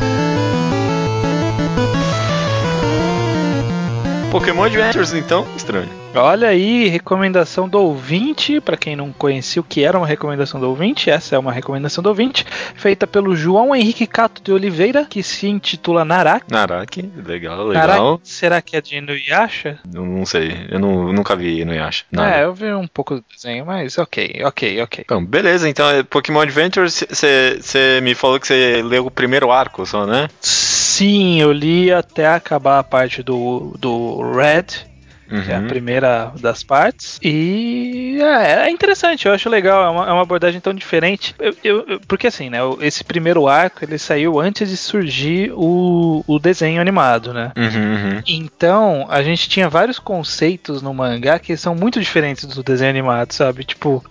Pokémon 4.30 4.64
Adventures, 4.64 5.14
então, 5.14 5.46
estranho. 5.56 5.88
Olha 6.18 6.48
aí, 6.48 6.88
recomendação 6.88 7.68
do 7.68 7.78
ouvinte. 7.78 8.60
Para 8.60 8.76
quem 8.76 8.96
não 8.96 9.12
conhecia 9.12 9.60
o 9.60 9.64
que 9.64 9.84
era 9.84 9.96
uma 9.96 10.06
recomendação 10.06 10.60
do 10.60 10.68
ouvinte, 10.68 11.08
essa 11.08 11.36
é 11.36 11.38
uma 11.38 11.52
recomendação 11.52 12.02
do 12.02 12.08
ouvinte, 12.08 12.44
feita 12.74 13.06
pelo 13.06 13.36
João 13.36 13.74
Henrique 13.74 14.06
Cato 14.06 14.42
de 14.42 14.52
Oliveira, 14.52 15.04
que 15.04 15.22
se 15.22 15.46
intitula 15.46 16.04
Narak. 16.04 16.50
Narak, 16.50 17.02
legal, 17.24 17.66
legal. 17.66 17.86
Narak, 17.86 18.20
será 18.24 18.60
que 18.60 18.76
é 18.76 18.80
de 18.80 18.96
Inuyasha? 18.96 19.78
Não, 19.86 20.04
não 20.04 20.26
sei, 20.26 20.66
eu 20.68 20.80
não, 20.80 21.12
nunca 21.12 21.36
vi 21.36 21.60
Inuyasha. 21.60 22.04
Nada. 22.10 22.36
É, 22.36 22.44
eu 22.44 22.52
vi 22.52 22.72
um 22.72 22.88
pouco 22.88 23.14
do 23.14 23.24
desenho, 23.32 23.64
mas 23.64 23.96
ok, 23.96 24.40
ok, 24.44 24.82
ok. 24.82 25.04
Então, 25.04 25.24
beleza, 25.24 25.68
então 25.68 25.88
é 25.88 26.02
Pokémon 26.02 26.40
Adventures, 26.40 27.04
você 27.08 28.00
me 28.02 28.14
falou 28.14 28.40
que 28.40 28.46
você 28.46 28.82
leu 28.82 29.06
o 29.06 29.10
primeiro 29.10 29.52
arco 29.52 29.86
só, 29.86 30.04
né? 30.04 30.28
Sim, 30.40 31.40
eu 31.40 31.52
li 31.52 31.92
até 31.92 32.26
acabar 32.26 32.80
a 32.80 32.84
parte 32.84 33.22
do, 33.22 33.76
do 33.78 34.32
Red 34.32 34.88
Uhum. 35.30 35.42
Que 35.42 35.52
é 35.52 35.56
a 35.56 35.58
uhum. 35.58 35.66
primeira 35.66 36.32
das 36.40 36.62
partes. 36.62 37.18
E 37.22 38.18
é, 38.20 38.66
é, 38.66 38.70
interessante, 38.70 39.26
eu 39.26 39.32
acho 39.32 39.48
legal, 39.48 39.84
é 39.84 39.90
uma, 39.90 40.08
é 40.08 40.12
uma 40.12 40.22
abordagem 40.22 40.60
tão 40.60 40.72
diferente. 40.72 41.34
Eu, 41.38 41.54
eu, 41.62 42.00
porque 42.06 42.26
assim, 42.26 42.48
né? 42.48 42.58
Esse 42.80 43.04
primeiro 43.04 43.46
arco 43.46 43.84
ele 43.84 43.98
saiu 43.98 44.40
antes 44.40 44.70
de 44.70 44.76
surgir 44.76 45.52
o, 45.54 46.24
o 46.26 46.38
desenho 46.38 46.80
animado, 46.80 47.32
né? 47.34 47.52
Uhum, 47.56 47.64
uhum. 47.64 48.22
Então, 48.26 49.06
a 49.08 49.22
gente 49.22 49.48
tinha 49.48 49.68
vários 49.68 49.98
conceitos 49.98 50.82
no 50.82 50.94
mangá 50.94 51.38
que 51.38 51.56
são 51.56 51.74
muito 51.74 52.00
diferentes 52.00 52.46
do 52.46 52.62
desenho 52.62 52.90
animado, 52.90 53.32
sabe? 53.32 53.64
Tipo, 53.64 54.02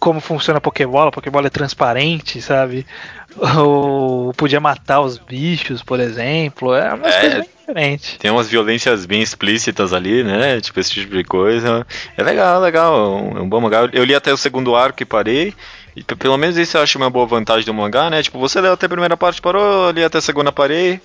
como 0.00 0.20
funciona 0.20 0.58
a 0.58 0.60
Pokébola, 0.60 1.08
a 1.08 1.12
Pokébola 1.12 1.46
é 1.46 1.50
transparente, 1.50 2.42
sabe? 2.42 2.86
Ou 3.58 4.32
podia 4.34 4.60
matar 4.60 5.00
os 5.00 5.18
bichos, 5.18 5.82
por 5.82 6.00
exemplo. 6.00 6.74
É 6.74 6.92
uma 6.92 7.08
é, 7.08 7.20
coisa 7.20 7.46
diferente. 7.64 8.18
Tem 8.18 8.30
umas 8.30 8.48
violências 8.48 9.06
bem 9.06 9.22
explícitas 9.22 9.92
ali, 9.92 10.22
né? 10.22 10.60
Tipo 10.60 10.80
esse 10.80 10.90
tipo 10.90 11.16
de 11.16 11.24
coisa. 11.24 11.86
É 12.16 12.22
legal, 12.22 12.60
legal. 12.60 13.32
É 13.36 13.40
um 13.40 13.48
bom 13.48 13.60
mangá. 13.60 13.88
Eu 13.92 14.04
li 14.04 14.14
até 14.14 14.32
o 14.32 14.36
segundo 14.36 14.76
arco 14.76 15.02
e 15.02 15.06
parei. 15.06 15.54
E 15.96 16.02
pelo 16.02 16.36
menos 16.36 16.56
isso 16.56 16.76
eu 16.76 16.82
acho 16.82 16.98
uma 16.98 17.08
boa 17.08 17.24
vantagem 17.24 17.64
do 17.64 17.72
mangá, 17.72 18.10
né? 18.10 18.20
Tipo, 18.20 18.38
você 18.38 18.60
leu 18.60 18.72
até 18.72 18.86
a 18.86 18.88
primeira 18.88 19.16
parte, 19.16 19.40
parou, 19.40 19.90
li 19.92 20.02
até 20.02 20.18
a 20.18 20.20
segunda, 20.20 20.50
parei, 20.50 21.00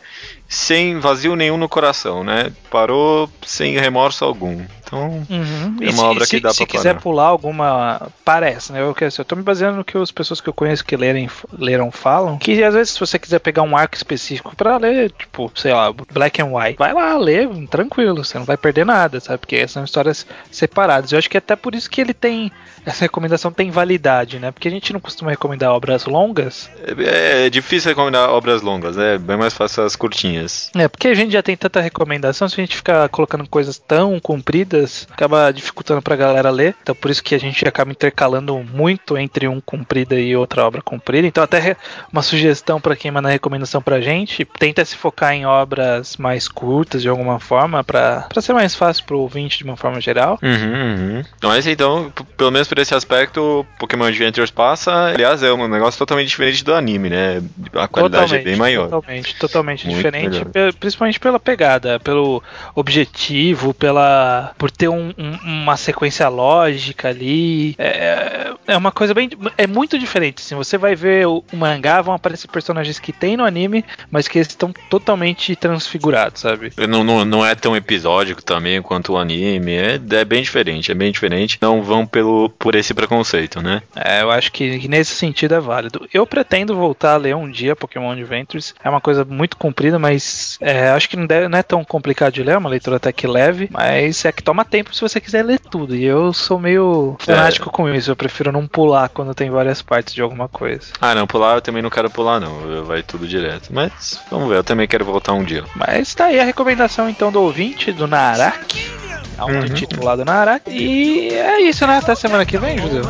sem 0.48 1.00
vazio 1.00 1.36
nenhum 1.36 1.58
no 1.58 1.70
coração, 1.70 2.24
né? 2.24 2.52
Parou 2.72 3.32
sem 3.46 3.78
remorso 3.78 4.26
algum. 4.26 4.66
Então, 4.90 5.24
uhum. 5.30 5.78
é 5.82 5.92
uma 5.92 6.06
obra 6.06 6.26
se, 6.26 6.32
que 6.32 6.42
dá 6.42 6.50
se, 6.50 6.58
pra 6.58 6.66
Se 6.66 6.66
quiser 6.66 6.90
parar. 6.94 7.02
pular 7.02 7.26
alguma. 7.26 8.10
Parece, 8.26 8.74
né? 8.74 8.82
Eu, 8.82 8.96
eu 9.00 9.26
tô 9.26 9.36
me 9.36 9.44
baseando 9.44 9.78
no 9.78 9.84
que 9.84 9.96
as 9.98 10.12
pessoas 10.12 10.42
que 10.42 10.50
eu 10.50 10.54
conheço 10.54 10.84
que 10.84 10.98
lerem, 10.98 11.30
leram 11.58 11.92
falam. 11.92 12.40
Que 12.40 12.64
às 12.64 12.74
vezes, 12.74 12.94
se 12.94 13.00
você 13.00 13.20
quiser 13.20 13.40
pegar 13.40 13.62
um 13.62 13.78
arco 13.78 13.96
específico 13.96 14.56
pra 14.56 14.78
ler, 14.78 15.12
tipo, 15.12 15.52
sei 15.56 15.74
lá, 15.74 15.94
Black 16.12 16.42
and 16.42 16.48
White, 16.48 16.80
vai 16.80 16.92
lá 16.92 17.16
ler, 17.18 17.48
tranquilo, 17.68 18.26
você 18.26 18.40
não 18.40 18.46
vai 18.46 18.58
perder 18.58 18.86
nada, 18.86 19.20
sabe? 19.20 19.38
Porque 19.38 19.68
são 19.68 19.84
histórias 19.84 20.26
separadas. 20.52 21.12
Eu 21.12 21.20
acho 21.20 21.30
que 21.30 21.38
é 21.38 21.40
até 21.40 21.56
por 21.56 21.76
isso 21.76 21.90
que 21.90 22.02
ele 22.02 22.14
tem. 22.14 22.52
Essa 22.84 23.02
recomendação 23.02 23.52
tem 23.52 23.70
validade, 23.70 24.40
né? 24.40 24.52
Porque 24.52 24.68
a 24.68 24.72
gente 24.72 24.92
não 24.92 25.00
costuma 25.00 25.30
recomendar 25.30 25.72
obras 25.72 26.06
longas. 26.06 26.70
É, 26.98 27.46
é 27.46 27.50
difícil 27.50 27.90
recomendar 27.90 28.30
obras 28.30 28.64
longas, 28.64 28.98
é 28.98 29.18
bem 29.20 29.38
mais 29.38 29.54
fácil 29.54 29.84
as 29.84 29.96
curtinhas. 29.96 30.72
É, 30.76 30.88
porque 30.88 31.10
a 31.10 31.14
gente 31.14 31.32
já 31.32 31.44
tem 31.44 31.56
tanta 31.56 31.80
recomendação, 31.80 32.50
se 32.50 32.60
a 32.60 32.64
gente 32.64 32.76
ficar 32.76 33.08
colocando 33.10 33.48
coisas 33.48 33.78
tão 33.78 34.20
compridas 34.20 34.79
acaba 35.10 35.52
dificultando 35.52 36.02
pra 36.02 36.16
galera 36.16 36.50
ler. 36.50 36.76
Então 36.82 36.96
por 36.96 37.12
isso 37.12 37.24
que 37.24 37.36
a 37.36 37.40
gente 37.40 37.68
acaba 37.68 37.92
intercalando 37.92 38.58
muito 38.58 39.18
entre 39.18 39.48
um 39.48 39.60
comprida 39.60 40.16
e 40.16 40.36
outra 40.36 40.66
obra 40.66 40.82
comprida. 40.82 41.28
Então 41.28 41.44
até 41.44 41.76
uma 42.12 42.22
sugestão 42.22 42.80
para 42.80 42.96
quem 42.96 43.12
manda 43.12 43.30
recomendação 43.30 43.82
pra 43.82 44.02
gente, 44.02 44.46
tenta 44.58 44.84
se 44.84 44.96
focar 44.96 45.34
em 45.34 45.46
obras 45.46 46.18
mais 46.18 46.48
curtas 46.48 47.02
de 47.02 47.10
alguma 47.10 47.40
forma 47.40 47.84
para 47.84 48.28
ser 48.42 48.54
mais 48.54 48.76
fácil 48.76 49.04
pro 49.06 49.20
ouvinte 49.20 49.58
de 49.60 49.64
uma 49.64 49.78
forma 49.78 50.00
geral. 50.02 50.40
Uhum, 50.42 50.50
uhum. 50.52 51.24
Mas 51.44 51.68
então, 51.68 52.12
pelo 52.38 52.52
menos 52.52 52.68
por 52.68 52.78
esse 52.80 52.94
aspecto, 52.94 53.66
Pokémon 53.78 54.06
Adventures 54.06 54.52
passa, 54.52 55.08
aliás, 55.08 55.44
é 55.44 55.52
um 55.52 55.68
negócio 55.68 55.98
totalmente 55.98 56.30
diferente 56.30 56.64
do 56.64 56.74
anime, 56.74 57.10
né? 57.10 57.42
A 57.74 57.88
qualidade 57.88 58.24
totalmente, 58.24 58.42
é 58.42 58.44
bem 58.44 58.56
maior. 58.56 58.90
Totalmente, 58.90 59.36
totalmente 59.36 59.86
Muito 59.86 59.98
diferente, 59.98 60.46
melhor. 60.54 60.74
principalmente 60.74 61.20
pela 61.20 61.40
pegada, 61.40 62.00
pelo 62.00 62.42
objetivo, 62.76 63.74
pela 63.74 64.54
por 64.58 64.69
por 64.70 64.72
ter 64.72 64.88
um, 64.88 65.14
um, 65.18 65.32
uma 65.44 65.76
sequência 65.76 66.28
lógica 66.30 67.10
ali. 67.10 67.76
É, 67.78 68.54
é 68.68 68.78
uma 68.78 68.92
coisa 68.92 69.14
bem. 69.14 69.30
É 69.58 69.66
muito 69.66 69.98
diferente. 69.98 70.42
Assim, 70.42 70.56
você 70.56 70.78
vai 70.78 70.96
ver 70.96 71.28
o, 71.28 71.44
o 71.52 71.58
mangá, 71.58 72.02
vão 72.02 72.14
aparecer 72.14 72.48
personagens 72.48 73.00
que 73.00 73.12
tem 73.12 73.36
no 73.36 73.44
anime, 73.44 73.84
mas 74.12 74.28
que 74.28 74.40
estão 74.40 74.72
totalmente 74.90 75.56
transfigurados, 75.56 76.42
sabe? 76.42 76.72
Não, 76.88 77.04
não, 77.04 77.26
não 77.26 77.46
é 77.46 77.56
tão 77.56 77.76
episódico 77.76 78.44
também 78.44 78.82
quanto 78.82 79.14
o 79.14 79.18
anime. 79.18 79.74
É, 79.74 80.00
é 80.12 80.26
bem 80.26 80.42
diferente, 80.42 80.92
é 80.92 80.96
bem 80.96 81.12
diferente. 81.12 81.58
Não 81.62 81.82
vão 81.82 82.06
pelo, 82.06 82.50
por 82.50 82.76
esse 82.76 82.94
preconceito, 82.94 83.62
né? 83.62 83.82
É, 83.96 84.22
eu 84.22 84.32
acho 84.32 84.52
que, 84.52 84.80
que 84.80 84.88
nesse 84.88 85.16
sentido 85.16 85.56
é 85.56 85.60
válido. 85.60 86.08
Eu 86.14 86.28
pretendo 86.28 86.76
voltar 86.76 87.14
a 87.14 87.18
ler 87.18 87.36
um 87.36 87.50
dia 87.50 87.76
Pokémon 87.76 88.12
Adventures. 88.12 88.76
É 88.84 88.90
uma 88.90 89.02
coisa 89.02 89.26
muito 89.26 89.58
comprida, 89.58 89.98
mas 89.98 90.58
é, 90.62 90.90
acho 90.90 91.10
que 91.10 91.18
não, 91.18 91.26
deve, 91.26 91.48
não 91.48 91.58
é 91.58 91.64
tão 91.64 91.84
complicado 91.84 92.34
de 92.34 92.44
ler, 92.44 92.54
é 92.54 92.58
uma 92.58 92.70
leitura 92.70 92.98
até 92.98 93.12
que 93.12 93.26
leve, 93.26 93.70
mas 93.72 94.24
é 94.26 94.32
que 94.32 94.44
toma 94.44 94.59
tempo 94.64 94.94
se 94.94 95.02
você 95.02 95.20
quiser 95.20 95.44
ler 95.44 95.60
tudo. 95.60 95.96
E 95.96 96.04
eu 96.04 96.34
sou 96.34 96.60
meio 96.60 97.16
fanático 97.20 97.70
é. 97.70 97.72
com 97.72 97.90
isso. 97.90 98.12
Eu 98.12 98.16
prefiro 98.16 98.52
não 98.52 98.68
pular 98.68 99.10
quando 99.10 99.34
tem 99.34 99.50
várias 99.50 99.82
partes 99.82 100.14
de 100.14 100.22
alguma 100.22 100.48
coisa. 100.48 100.88
Ah, 101.00 101.16
não, 101.16 101.28
pular 101.28 101.56
eu 101.56 101.62
também 101.62 101.82
não 101.82 101.90
quero 101.90 102.10
pular, 102.10 102.40
não. 102.40 102.84
Vai 102.84 103.04
tudo 103.04 103.28
direto. 103.28 103.70
Mas 103.72 104.20
vamos 104.30 104.50
ver, 104.50 104.58
eu 104.58 104.64
também 104.64 104.88
quero 104.88 105.06
voltar 105.06 105.34
um 105.34 105.44
dia. 105.44 105.64
Mas 105.76 106.14
tá 106.14 106.26
aí 106.26 106.40
a 106.40 106.44
recomendação 106.44 107.10
então 107.10 107.32
do 107.32 107.42
ouvinte, 107.42 107.92
do 107.92 108.08
Narak. 108.08 108.92
auto-intitulado 109.38 110.26
Naraki. 110.26 110.72
E 110.72 111.30
é 111.34 111.62
isso, 111.62 111.86
né? 111.88 111.98
Até 111.98 112.16
semana 112.16 112.46
que 112.46 112.58
vem, 112.58 112.78
Judeu. 112.78 113.04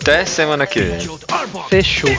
Até 0.00 0.24
semana 0.24 0.66
que 0.66 0.80
vem. 0.80 1.08
Fechou. 1.68 2.10